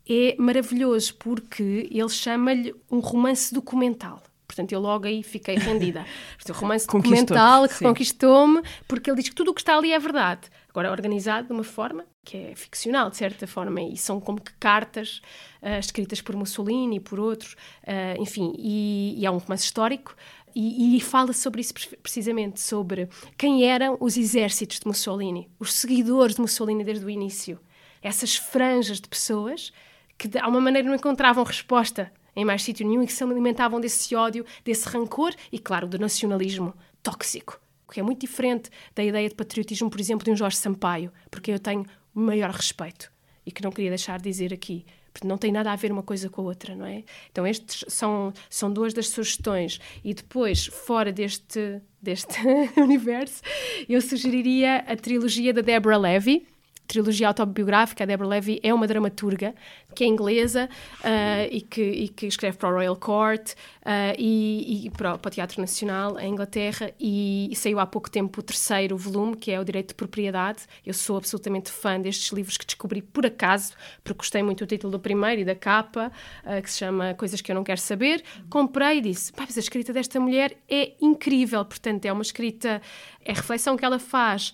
é 0.09 0.35
maravilhoso 0.37 1.15
porque 1.15 1.87
ele 1.91 2.09
chama-lhe 2.09 2.73
um 2.89 2.99
romance 2.99 3.53
documental. 3.53 4.21
Portanto, 4.47 4.71
eu 4.71 4.79
logo 4.79 5.05
aí 5.05 5.21
fiquei 5.21 5.55
rendida. 5.59 6.05
o 6.49 6.53
romance 6.53 6.87
documental 6.87 7.67
que 7.67 7.79
conquistou-me, 7.79 8.61
porque 8.87 9.09
ele 9.09 9.17
diz 9.17 9.29
que 9.29 9.35
tudo 9.35 9.51
o 9.51 9.53
que 9.53 9.61
está 9.61 9.77
ali 9.77 9.91
é 9.91 9.99
verdade. 9.99 10.49
Agora, 10.69 10.91
organizado 10.91 11.47
de 11.47 11.53
uma 11.53 11.63
forma 11.63 12.05
que 12.23 12.37
é 12.37 12.55
ficcional, 12.55 13.09
de 13.09 13.17
certa 13.17 13.47
forma, 13.47 13.81
e 13.81 13.95
são 13.95 14.19
como 14.19 14.41
que 14.41 14.51
cartas 14.59 15.21
uh, 15.61 15.79
escritas 15.79 16.21
por 16.21 16.35
Mussolini 16.35 16.97
e 16.97 16.99
por 16.99 17.19
outros, 17.19 17.53
uh, 17.83 18.21
enfim, 18.21 18.53
e, 18.57 19.15
e 19.17 19.25
é 19.25 19.31
um 19.31 19.37
romance 19.37 19.63
histórico, 19.63 20.13
e, 20.59 20.97
e, 20.97 20.99
fala 20.99 21.33
sobre 21.33 21.61
isso 21.61 21.73
precisamente, 22.01 22.59
sobre 22.59 23.07
quem 23.37 23.63
eram 23.63 23.95
os 23.99 24.17
exércitos 24.17 24.79
de 24.79 24.87
Mussolini, 24.87 25.47
os 25.59 25.71
seguidores 25.71 26.33
de 26.33 26.41
Mussolini 26.41 26.83
desde 26.83 27.05
o 27.05 27.09
início. 27.11 27.59
Essas 28.01 28.35
franjas 28.35 28.99
de 28.99 29.07
pessoas 29.07 29.71
que, 30.17 30.27
de 30.27 30.39
alguma 30.39 30.59
maneira, 30.59 30.87
não 30.87 30.95
encontravam 30.95 31.43
resposta 31.43 32.11
em 32.35 32.43
mais 32.43 32.63
sítio 32.63 32.87
nenhum 32.87 33.03
e 33.03 33.05
que 33.05 33.13
se 33.13 33.23
alimentavam 33.23 33.79
desse 33.79 34.15
ódio, 34.15 34.43
desse 34.65 34.89
rancor 34.89 35.31
e, 35.51 35.59
claro, 35.59 35.87
do 35.87 35.99
nacionalismo 35.99 36.73
tóxico, 37.03 37.61
que 37.91 37.99
é 37.99 38.03
muito 38.03 38.21
diferente 38.21 38.71
da 38.95 39.03
ideia 39.03 39.29
de 39.29 39.35
patriotismo, 39.35 39.91
por 39.91 39.99
exemplo, 39.99 40.25
de 40.25 40.31
um 40.31 40.35
Jorge 40.35 40.57
Sampaio, 40.57 41.11
porque 41.29 41.51
eu 41.51 41.59
tenho 41.59 41.85
o 42.15 42.19
maior 42.19 42.49
respeito 42.49 43.11
e 43.45 43.51
que 43.51 43.63
não 43.63 43.71
queria 43.71 43.91
deixar 43.91 44.17
de 44.17 44.23
dizer 44.23 44.51
aqui 44.51 44.85
não 45.25 45.37
tem 45.37 45.51
nada 45.51 45.71
a 45.71 45.75
ver 45.75 45.91
uma 45.91 46.03
coisa 46.03 46.29
com 46.29 46.41
a 46.41 46.45
outra, 46.45 46.75
não 46.75 46.85
é? 46.85 47.03
Então, 47.31 47.45
estes 47.45 47.85
são, 47.87 48.33
são 48.49 48.71
duas 48.71 48.93
das 48.93 49.09
sugestões. 49.09 49.79
E 50.03 50.13
depois, 50.13 50.65
fora 50.65 51.11
deste, 51.11 51.81
deste 52.01 52.37
universo, 52.77 53.41
eu 53.87 54.01
sugeriria 54.01 54.77
a 54.87 54.95
trilogia 54.95 55.53
da 55.53 55.61
Deborah 55.61 55.97
Levy, 55.97 56.45
trilogia 56.87 57.27
autobiográfica. 57.27 58.03
A 58.03 58.07
Deborah 58.07 58.29
Levy 58.29 58.59
é 58.63 58.73
uma 58.73 58.87
dramaturga 58.87 59.53
que 59.93 60.03
é 60.03 60.07
inglesa 60.07 60.69
uh, 60.99 61.47
e, 61.49 61.61
que, 61.61 61.81
e, 61.81 62.07
que, 62.09 62.27
escreve 62.27 62.55
para 62.57 62.69
o 62.69 62.73
Royal 62.73 62.95
Court 62.95 63.53
uh, 63.81 64.15
e, 64.17 64.85
e 64.85 64.89
para, 64.91 65.17
para, 65.17 65.27
o 65.27 65.31
Teatro 65.31 65.59
Nacional 65.59 66.19
em 66.19 66.31
Inglaterra 66.31 66.91
e, 66.99 67.49
e, 67.51 67.55
saiu 67.55 67.79
há 67.79 67.85
pouco 67.85 68.09
tempo 68.09 68.39
o 68.39 68.43
terceiro 68.43 68.95
volume, 68.95 69.35
que 69.35 69.51
é 69.51 69.59
o 69.59 69.63
Direito 69.63 69.89
de 69.89 69.95
Propriedade. 69.95 70.59
Eu 70.85 70.93
sou 70.93 71.17
absolutamente 71.17 71.71
fã 71.71 71.99
destes 71.99 72.31
livros 72.31 72.57
que 72.57 72.65
descobri 72.65 73.01
por 73.01 73.25
acaso, 73.25 73.73
porque 74.03 74.19
gostei 74.19 74.43
muito 74.43 74.63
do 74.65 74.67
título 74.67 74.91
do 74.91 74.99
primeiro 74.99 75.41
e 75.41 75.45
da 75.45 75.55
capa, 75.55 76.11
uh, 76.43 76.61
que 76.61 76.69
se 76.69 76.77
chama 76.77 77.15
Coisas 77.15 77.41
que 77.41 77.51
eu 77.51 77.55
não 77.55 77.63
quero 77.63 77.81
saber. 77.81 78.23
Comprei 78.49 78.99
e 78.99 79.01
disse, 79.01 79.33
mas 79.35 79.57
a 79.57 79.59
escrita 79.59 79.91
desta 79.91 80.19
mulher 80.19 80.55
é 80.69 80.93
incrível, 81.01 81.65
portanto 81.65 82.05
é 82.05 82.13
uma 82.13 82.21
escrita, 82.21 82.81
é 83.25 83.31
a 83.31 83.35
reflexão 83.35 83.75
que 83.75 83.83
ela 83.83 83.99
faz 83.99 84.53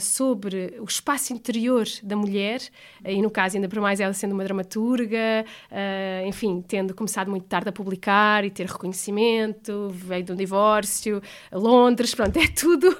sobre 0.00 0.74
o 0.80 0.84
espaço 0.84 1.32
interior 1.32 1.59
da 2.02 2.16
mulher, 2.16 2.60
e 3.04 3.20
no 3.20 3.30
caso 3.30 3.56
ainda 3.56 3.68
por 3.68 3.80
mais 3.80 4.00
ela 4.00 4.12
sendo 4.12 4.32
uma 4.32 4.44
dramaturga 4.44 5.44
uh, 5.70 6.26
enfim, 6.26 6.62
tendo 6.66 6.94
começado 6.94 7.30
muito 7.30 7.46
tarde 7.46 7.68
a 7.68 7.72
publicar 7.72 8.44
e 8.44 8.50
ter 8.50 8.66
reconhecimento, 8.66 9.90
veio 9.90 10.22
de 10.22 10.32
um 10.32 10.36
divórcio, 10.36 11.22
Londres, 11.52 12.14
pronto, 12.14 12.36
é 12.38 12.48
tudo. 12.48 12.96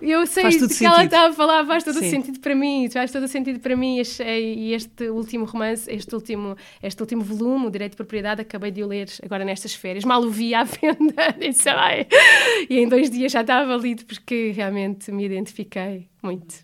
Eu 0.00 0.26
sei 0.26 0.44
faz 0.44 0.56
que 0.56 0.68
sentido. 0.68 0.86
ela 0.86 1.04
estava 1.04 1.28
a 1.28 1.32
falar, 1.32 1.66
faz 1.66 1.84
todo 1.84 1.96
o 1.96 2.00
sentido 2.00 2.40
para 2.40 2.54
mim, 2.54 2.88
faz 2.90 3.10
todo 3.10 3.24
o 3.24 3.28
sentido 3.28 3.60
para 3.60 3.76
mim. 3.76 4.00
E 4.00 4.72
este 4.72 5.08
último 5.08 5.44
romance, 5.44 5.90
este 5.90 6.14
último, 6.14 6.56
este 6.82 7.00
último 7.02 7.22
volume, 7.22 7.66
O 7.66 7.70
Direito 7.70 7.92
de 7.92 7.96
Propriedade, 7.96 8.42
acabei 8.42 8.70
de 8.70 8.82
o 8.82 8.86
ler 8.86 9.08
agora 9.22 9.44
nestas 9.44 9.74
férias. 9.74 10.04
Mal 10.04 10.22
o 10.22 10.30
vi 10.30 10.54
à 10.54 10.64
venda, 10.64 11.34
disse, 11.38 11.68
ai. 11.68 12.06
e 12.68 12.78
em 12.78 12.88
dois 12.88 13.10
dias 13.10 13.32
já 13.32 13.40
estava 13.40 13.76
lido, 13.76 14.04
porque 14.04 14.52
realmente 14.54 15.10
me 15.10 15.24
identifiquei 15.24 16.08
muito. 16.22 16.54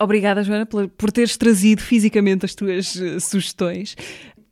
Obrigada, 0.00 0.42
Joana, 0.42 0.64
por, 0.64 1.12
teres 1.12 1.36
trazido 1.36 1.82
fisicamente 1.82 2.46
as 2.46 2.54
tuas 2.54 2.94
uh, 2.94 3.20
sugestões. 3.20 3.94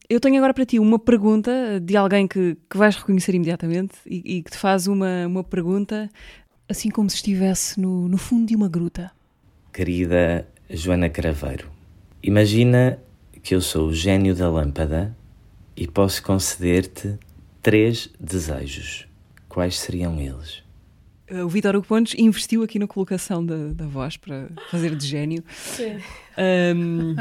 Eu 0.08 0.20
tenho 0.20 0.36
agora 0.36 0.52
para 0.52 0.66
ti 0.66 0.78
uma 0.78 0.98
pergunta 0.98 1.80
de 1.80 1.96
alguém 1.96 2.28
que, 2.28 2.56
que 2.68 2.76
vais 2.76 2.96
reconhecer 2.96 3.34
imediatamente 3.34 3.94
e, 4.06 4.36
e, 4.36 4.42
que 4.42 4.50
te 4.50 4.58
faz 4.58 4.86
uma, 4.86 5.26
uma 5.26 5.42
pergunta 5.42 6.10
assim 6.68 6.90
como 6.90 7.08
se 7.08 7.16
estivesse 7.16 7.80
no, 7.80 8.08
no 8.08 8.18
fundo 8.18 8.46
de 8.46 8.54
uma 8.54 8.68
gruta. 8.68 9.10
Querida 9.72 10.46
Joana 10.68 11.08
Craveiro, 11.08 11.70
imagina 12.22 12.98
que 13.42 13.54
eu 13.54 13.60
sou 13.62 13.88
o 13.88 13.94
gênio 13.94 14.34
da 14.34 14.50
lâmpada 14.50 15.16
e 15.74 15.86
posso 15.86 16.22
conceder-te 16.22 17.18
três 17.62 18.10
desejos. 18.20 19.08
Quais 19.48 19.78
seriam 19.78 20.20
eles? 20.20 20.62
Eh, 21.30 21.42
o 21.42 21.48
Vitor 21.48 21.76
Hugo 21.76 21.86
Pontes 21.86 22.14
investiu 22.18 22.62
aqui 22.62 22.78
na 22.78 22.86
colocação 22.86 23.44
da, 23.44 23.72
da 23.72 23.86
voz 23.86 24.16
para 24.16 24.48
fazer 24.70 24.94
de 24.96 25.06
gênio. 25.06 25.44
Sim. 25.50 25.98
Um, 26.38 27.16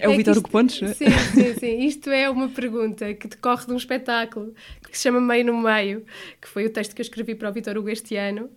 é, 0.00 0.06
é 0.06 0.08
o 0.08 0.16
Vitor 0.16 0.36
Hugo 0.36 0.50
Pontes? 0.50 0.96
Sim, 0.96 1.10
sim, 1.10 1.54
sim. 1.54 1.78
Isto 1.86 2.10
é 2.10 2.28
uma 2.28 2.48
pergunta 2.48 3.14
que 3.14 3.28
decorre 3.28 3.66
de 3.66 3.72
um 3.72 3.76
espetáculo 3.76 4.52
que 4.90 4.98
se 4.98 5.04
chama 5.04 5.20
Meio 5.20 5.46
no 5.46 5.56
Meio, 5.62 6.04
que 6.40 6.48
foi 6.48 6.66
o 6.66 6.70
texto 6.70 6.94
que 6.94 7.00
eu 7.00 7.04
escrevi 7.04 7.34
para 7.34 7.48
o 7.48 7.52
Vitor 7.52 7.78
Hugo 7.78 7.88
este 7.88 8.16
ano. 8.16 8.50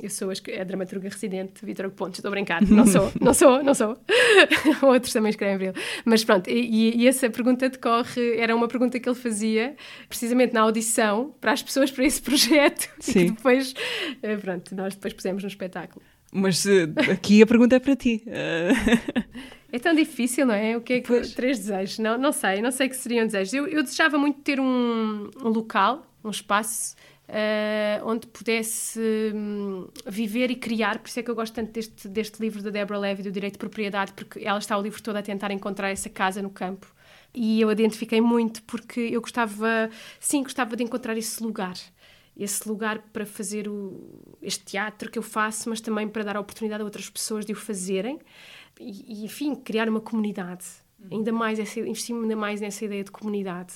Eu 0.00 0.10
sou 0.10 0.30
a, 0.30 0.60
a 0.60 0.64
dramaturga 0.64 1.08
residente 1.08 1.64
Vitor 1.64 1.86
Hugo 1.86 1.96
Pontes, 1.96 2.18
estou 2.18 2.28
a 2.28 2.32
brincar, 2.32 2.62
não 2.62 2.86
sou, 2.86 3.10
não 3.20 3.34
sou, 3.34 3.62
não 3.62 3.74
sou. 3.74 3.96
Outros 4.82 5.12
também 5.12 5.30
escrevem 5.30 5.56
para 5.58 5.66
ele. 5.68 5.86
Mas 6.04 6.22
pronto, 6.22 6.48
e, 6.48 7.02
e, 7.02 7.08
essa 7.08 7.28
pergunta 7.30 7.68
decorre, 7.68 8.36
era 8.38 8.54
uma 8.54 8.68
pergunta 8.68 9.00
que 9.00 9.08
ele 9.08 9.16
fazia 9.16 9.74
precisamente 10.08 10.52
na 10.52 10.60
audição 10.60 11.34
para 11.40 11.52
as 11.52 11.62
pessoas 11.62 11.90
para 11.90 12.04
esse 12.04 12.20
projeto 12.22 12.88
sim. 13.00 13.18
e 13.18 13.24
que 13.24 13.30
depois, 13.32 13.72
uh, 13.72 14.40
pronto, 14.40 14.74
nós 14.74 14.94
depois 14.94 15.14
pusemos 15.14 15.42
no 15.42 15.48
espetáculo. 15.48 16.04
Mas 16.36 16.64
uh, 16.64 16.92
aqui 17.12 17.40
a 17.40 17.46
pergunta 17.46 17.76
é 17.76 17.78
para 17.78 17.94
ti. 17.94 18.24
É 19.72 19.78
tão 19.80 19.92
difícil, 19.92 20.46
não 20.46 20.54
é? 20.54 20.76
O 20.76 20.80
que 20.80 20.92
é 20.94 21.00
que 21.00 21.08
pois. 21.08 21.32
três 21.34 21.58
desejos? 21.58 21.98
Não, 21.98 22.16
não 22.16 22.30
sei, 22.30 22.62
não 22.62 22.70
sei 22.70 22.88
que 22.88 22.96
seriam 22.96 23.26
desejos. 23.26 23.54
Eu, 23.54 23.66
eu 23.66 23.82
desejava 23.82 24.16
muito 24.16 24.40
ter 24.40 24.60
um, 24.60 25.28
um 25.42 25.48
local, 25.48 26.06
um 26.22 26.30
espaço 26.30 26.94
uh, 27.28 28.06
onde 28.08 28.26
pudesse 28.26 29.00
um, 29.34 29.88
viver 30.06 30.50
e 30.50 30.54
criar. 30.54 30.98
Por 30.98 31.08
isso 31.08 31.18
é 31.18 31.22
que 31.22 31.30
eu 31.30 31.34
gosto 31.34 31.54
tanto 31.54 31.72
deste, 31.72 32.08
deste 32.08 32.40
livro 32.40 32.62
da 32.62 32.70
Deborah 32.70 33.00
Levy, 33.00 33.22
do 33.22 33.32
Direito 33.32 33.54
de 33.54 33.58
Propriedade, 33.58 34.12
porque 34.12 34.40
ela 34.44 34.58
está 34.58 34.78
o 34.78 34.82
livro 34.82 35.02
todo 35.02 35.16
a 35.16 35.22
tentar 35.22 35.50
encontrar 35.50 35.90
essa 35.90 36.08
casa 36.08 36.40
no 36.40 36.50
campo. 36.50 36.86
E 37.34 37.60
eu 37.60 37.70
identifiquei 37.70 38.20
muito 38.20 38.62
porque 38.62 39.00
eu 39.00 39.20
gostava, 39.20 39.90
sim, 40.20 40.42
gostava 40.44 40.76
de 40.76 40.84
encontrar 40.84 41.16
esse 41.16 41.42
lugar 41.42 41.74
esse 42.36 42.68
lugar 42.68 42.98
para 43.12 43.24
fazer 43.24 43.68
o, 43.68 44.36
este 44.42 44.64
teatro 44.64 45.10
que 45.10 45.18
eu 45.18 45.22
faço, 45.22 45.68
mas 45.68 45.80
também 45.80 46.08
para 46.08 46.24
dar 46.24 46.36
a 46.36 46.40
oportunidade 46.40 46.82
a 46.82 46.84
outras 46.84 47.08
pessoas 47.08 47.44
de 47.44 47.52
o 47.52 47.56
fazerem 47.56 48.18
e, 48.80 49.22
e 49.22 49.24
enfim, 49.24 49.54
criar 49.54 49.88
uma 49.88 50.00
comunidade. 50.00 50.64
Ainda 51.10 51.32
mais, 51.32 51.58
investir 51.76 52.16
ainda 52.16 52.34
mais 52.34 52.60
nessa 52.60 52.84
ideia 52.84 53.04
de 53.04 53.10
comunidade. 53.10 53.74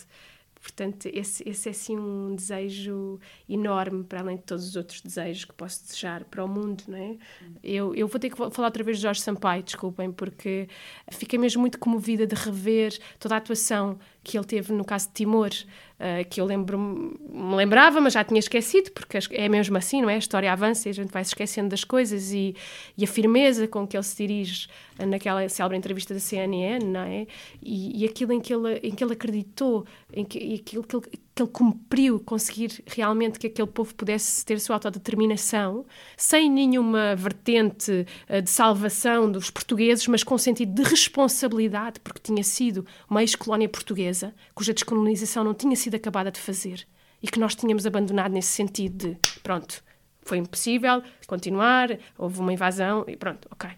Portanto, 0.61 1.09
esse, 1.13 1.49
esse 1.49 1.69
é 1.69 1.71
assim 1.71 1.97
um 1.97 2.35
desejo 2.35 3.21
enorme, 3.49 4.03
para 4.03 4.21
além 4.21 4.37
de 4.37 4.43
todos 4.43 4.67
os 4.67 4.77
outros 4.77 5.01
desejos 5.01 5.45
que 5.45 5.53
posso 5.53 5.85
desejar 5.85 6.25
para 6.25 6.45
o 6.45 6.49
mundo, 6.49 6.83
não 6.89 6.99
é? 6.99 7.17
Eu, 7.63 7.95
eu 7.95 8.09
vou 8.09 8.19
ter 8.19 8.31
que 8.31 8.37
falar 8.37 8.67
outra 8.67 8.83
vez 8.83 8.97
de 8.97 9.05
Jorge 9.05 9.21
Sampaio, 9.21 9.63
desculpem, 9.63 10.11
porque 10.11 10.69
fiquei 11.13 11.39
mesmo 11.39 11.61
muito 11.61 11.79
comovida 11.79 12.27
de 12.27 12.35
rever 12.35 12.99
toda 13.21 13.37
a 13.37 13.39
atuação 13.39 13.99
que 14.23 14.37
ele 14.37 14.47
teve 14.47 14.73
no 14.73 14.85
caso 14.85 15.09
de 15.09 15.15
Timor, 15.15 15.51
uh, 15.51 16.29
que 16.29 16.41
eu 16.41 16.45
lembro 16.45 16.79
me 16.79 17.55
lembrava, 17.55 18.01
mas 18.01 18.13
já 18.13 18.25
tinha 18.25 18.39
esquecido, 18.39 18.91
porque 18.93 19.19
é 19.33 19.49
mesmo 19.49 19.77
assim, 19.77 20.03
não 20.03 20.11
é? 20.11 20.15
A 20.15 20.19
história 20.19 20.53
avança 20.53 20.89
e 20.89 20.91
a 20.91 20.95
gente 20.95 21.11
vai 21.11 21.25
se 21.25 21.31
esquecendo 21.31 21.69
das 21.69 21.85
coisas 21.85 22.33
e, 22.33 22.55
e 22.97 23.05
a 23.05 23.07
firmeza 23.07 23.67
com 23.67 23.87
que 23.87 23.97
ele 23.97 24.05
se 24.05 24.17
dirige 24.17 24.69
naquela 25.07 25.49
célebre 25.49 25.79
entrevista 25.79 26.13
da 26.13 26.21
CNN, 26.21 26.85
não 26.85 27.01
é? 27.01 27.27
E, 27.63 28.03
e 28.03 28.05
aquilo 28.05 28.33
em 28.33 28.41
que 28.41 28.53
ele, 28.53 28.81
em 28.83 28.91
que 28.95 29.03
ele 29.03 29.13
acreditou, 29.13 29.87
em 30.13 30.25
que, 30.25 30.39
e 30.39 30.55
aquilo 30.55 30.83
que 30.83 30.97
ele, 30.97 31.07
que 31.39 31.43
ele 31.43 31.51
cumpriu, 31.51 32.19
conseguir 32.19 32.83
realmente 32.85 33.39
que 33.39 33.47
aquele 33.47 33.69
povo 33.69 33.95
pudesse 33.95 34.45
ter 34.45 34.59
sua 34.59 34.75
autodeterminação, 34.75 35.87
sem 36.17 36.51
nenhuma 36.51 37.15
vertente 37.15 38.05
uh, 38.29 38.43
de 38.43 38.51
salvação 38.51 39.31
dos 39.31 39.49
portugueses, 39.49 40.09
mas 40.09 40.25
com 40.25 40.37
sentido 40.37 40.75
de 40.75 40.83
responsabilidade, 40.83 42.01
porque 42.01 42.21
tinha 42.21 42.43
sido 42.43 42.85
uma 43.09 43.23
ex-colónia 43.23 43.69
portuguesa, 43.69 44.35
cuja 44.53 44.75
descolonização 44.75 45.45
não 45.45 45.55
tinha 45.55 45.77
sido 45.77 45.95
acabada 45.95 46.33
de 46.33 46.41
fazer 46.41 46.85
e 47.23 47.29
que 47.29 47.39
nós 47.39 47.55
tínhamos 47.55 47.87
abandonado 47.87 48.33
nesse 48.33 48.49
sentido 48.49 49.11
de, 49.11 49.17
pronto, 49.41 49.83
foi 50.23 50.39
impossível 50.39 51.03
continuar, 51.29 51.99
houve 52.17 52.41
uma 52.41 52.53
invasão 52.53 53.05
e 53.07 53.17
pronto, 53.17 53.49
ok, 53.53 53.71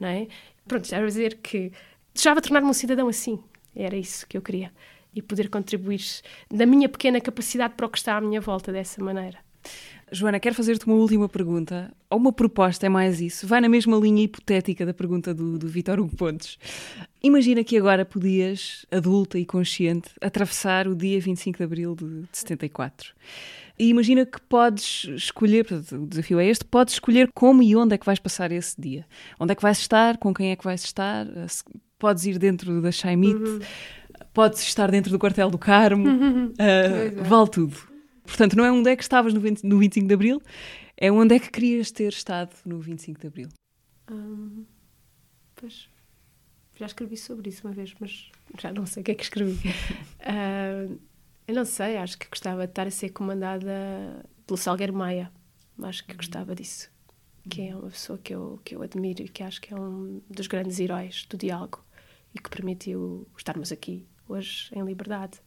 não 0.00 0.08
é? 0.08 0.26
Pronto, 0.66 0.88
já 0.88 0.98
a 0.98 1.06
dizer 1.06 1.38
que 1.40 1.70
desejava 2.12 2.40
tornar-me 2.40 2.68
um 2.68 2.72
cidadão 2.72 3.06
assim, 3.06 3.38
era 3.74 3.96
isso 3.96 4.26
que 4.26 4.36
eu 4.36 4.42
queria 4.42 4.72
e 5.14 5.22
poder 5.22 5.48
contribuir 5.48 6.02
da 6.50 6.66
minha 6.66 6.88
pequena 6.88 7.20
capacidade 7.20 7.74
para 7.74 7.86
o 7.86 7.88
que 7.88 7.98
está 7.98 8.16
à 8.16 8.20
minha 8.20 8.40
volta 8.40 8.72
dessa 8.72 9.02
maneira. 9.02 9.38
Joana, 10.12 10.38
quero 10.38 10.54
fazer-te 10.54 10.86
uma 10.86 10.96
última 10.96 11.28
pergunta, 11.28 11.92
ou 12.10 12.18
uma 12.18 12.32
proposta, 12.32 12.86
é 12.86 12.88
mais 12.88 13.20
isso. 13.20 13.46
Vai 13.46 13.60
na 13.60 13.68
mesma 13.68 13.96
linha 13.96 14.22
hipotética 14.22 14.84
da 14.84 14.94
pergunta 14.94 15.32
do, 15.32 15.58
do 15.58 15.66
Vitor 15.66 15.98
Hugo 15.98 16.14
Pontes. 16.14 16.58
Imagina 17.22 17.64
que 17.64 17.76
agora 17.76 18.04
podias, 18.04 18.84
adulta 18.92 19.38
e 19.38 19.44
consciente, 19.44 20.10
atravessar 20.20 20.86
o 20.86 20.94
dia 20.94 21.20
25 21.20 21.58
de 21.58 21.64
abril 21.64 21.96
de, 21.96 22.22
de 22.22 22.28
74. 22.32 23.14
E 23.76 23.88
imagina 23.88 24.24
que 24.24 24.40
podes 24.42 25.04
escolher, 25.16 25.66
o 25.92 26.06
desafio 26.06 26.38
é 26.38 26.46
este, 26.46 26.64
podes 26.64 26.94
escolher 26.94 27.30
como 27.34 27.62
e 27.62 27.74
onde 27.74 27.94
é 27.94 27.98
que 27.98 28.06
vais 28.06 28.20
passar 28.20 28.52
esse 28.52 28.80
dia. 28.80 29.04
Onde 29.40 29.52
é 29.52 29.54
que 29.56 29.62
vais 29.62 29.78
estar, 29.78 30.18
com 30.18 30.32
quem 30.32 30.52
é 30.52 30.56
que 30.56 30.64
vais 30.64 30.84
estar, 30.84 31.26
podes 31.98 32.24
ir 32.24 32.38
dentro 32.38 32.80
da 32.80 32.92
Chaimite. 32.92 33.42
Uhum 33.42 33.60
podes 34.34 34.60
estar 34.62 34.90
dentro 34.90 35.10
do 35.10 35.18
quartel 35.18 35.48
do 35.48 35.56
Carmo, 35.56 36.06
uh, 36.10 37.24
vale 37.24 37.48
tudo. 37.48 37.76
Portanto, 38.24 38.56
não 38.56 38.64
é 38.64 38.72
onde 38.72 38.90
é 38.90 38.96
que 38.96 39.02
estavas 39.02 39.32
no, 39.32 39.40
20, 39.40 39.62
no 39.64 39.78
25 39.78 40.08
de 40.08 40.14
Abril, 40.14 40.42
é 40.96 41.10
onde 41.10 41.36
é 41.36 41.38
que 41.38 41.50
querias 41.50 41.90
ter 41.90 42.12
estado 42.12 42.50
no 42.66 42.80
25 42.80 43.20
de 43.20 43.26
Abril. 43.26 43.48
Hum, 44.10 44.64
pois, 45.54 45.88
já 46.74 46.86
escrevi 46.86 47.16
sobre 47.16 47.48
isso 47.48 47.66
uma 47.66 47.72
vez, 47.72 47.94
mas 48.00 48.30
já 48.60 48.72
não 48.72 48.84
sei 48.84 49.02
o 49.02 49.04
que 49.04 49.12
é 49.12 49.14
que 49.14 49.22
escrevi. 49.22 49.68
uh, 49.68 50.98
eu 51.46 51.54
não 51.54 51.64
sei, 51.64 51.96
acho 51.96 52.18
que 52.18 52.28
gostava 52.28 52.66
de 52.66 52.72
estar 52.72 52.86
a 52.86 52.90
ser 52.90 53.10
comandada 53.10 54.26
pelo 54.46 54.56
Salgueiro 54.56 54.92
Maia. 54.92 55.30
Acho 55.82 56.04
que 56.04 56.14
gostava 56.14 56.54
disso. 56.54 56.90
Que 57.48 57.68
é 57.68 57.76
uma 57.76 57.90
pessoa 57.90 58.18
que 58.18 58.34
eu, 58.34 58.58
que 58.64 58.74
eu 58.74 58.82
admiro 58.82 59.22
e 59.22 59.28
que 59.28 59.42
acho 59.42 59.60
que 59.60 59.74
é 59.74 59.76
um 59.76 60.22
dos 60.30 60.46
grandes 60.46 60.80
heróis 60.80 61.26
do 61.28 61.36
diálogo 61.36 61.84
e 62.34 62.38
que 62.38 62.48
permitiu 62.48 63.28
estarmos 63.36 63.70
aqui 63.70 64.06
hoje 64.28 64.70
em 64.72 64.84
liberdade. 64.84 65.40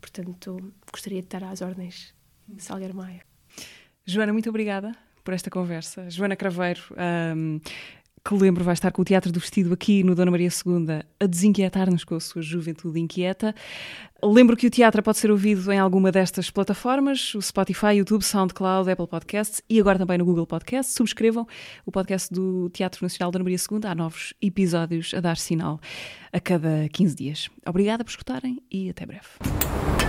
Portanto, 0.00 0.72
gostaria 0.90 1.20
de 1.20 1.26
estar 1.26 1.44
às 1.44 1.60
ordens 1.60 2.14
de 2.48 2.62
Salgueiro 2.62 2.94
Maia. 2.94 3.22
Joana, 4.04 4.32
muito 4.32 4.48
obrigada 4.48 4.96
por 5.22 5.34
esta 5.34 5.50
conversa. 5.50 6.08
Joana 6.10 6.34
Craveiro, 6.36 6.82
um, 7.36 7.60
que 8.24 8.34
lembro 8.34 8.62
vai 8.62 8.74
estar 8.74 8.92
com 8.92 9.02
o 9.02 9.04
Teatro 9.04 9.32
do 9.32 9.40
Vestido 9.40 9.72
aqui 9.72 10.04
no 10.04 10.14
Dona 10.14 10.30
Maria 10.30 10.48
II 10.48 11.02
a 11.18 11.26
desinquietar-nos 11.26 12.04
com 12.04 12.14
a 12.14 12.20
sua 12.20 12.42
juventude 12.42 13.00
inquieta. 13.00 13.54
Lembro 14.22 14.56
que 14.56 14.66
o 14.66 14.70
teatro 14.70 15.02
pode 15.02 15.16
ser 15.16 15.30
ouvido 15.30 15.72
em 15.72 15.78
alguma 15.78 16.12
destas 16.12 16.50
plataformas, 16.50 17.34
o 17.34 17.40
Spotify, 17.40 17.94
YouTube, 17.94 18.22
SoundCloud, 18.22 18.90
Apple 18.90 19.06
Podcasts 19.06 19.62
e 19.68 19.80
agora 19.80 19.98
também 19.98 20.18
no 20.18 20.24
Google 20.26 20.46
Podcasts. 20.46 20.94
Subscrevam 20.94 21.46
o 21.86 21.90
podcast 21.90 22.32
do 22.32 22.68
Teatro 22.70 23.02
Nacional 23.02 23.30
Dona 23.30 23.44
Maria 23.44 23.58
II. 23.58 23.80
Há 23.84 23.94
novos 23.94 24.34
episódios 24.42 25.14
a 25.14 25.20
dar 25.20 25.38
sinal 25.38 25.80
a 26.32 26.38
cada 26.38 26.88
15 26.92 27.16
dias. 27.16 27.50
Obrigada 27.66 28.04
por 28.04 28.10
escutarem 28.10 28.62
e 28.70 28.90
até 28.90 29.06
breve. 29.06 29.99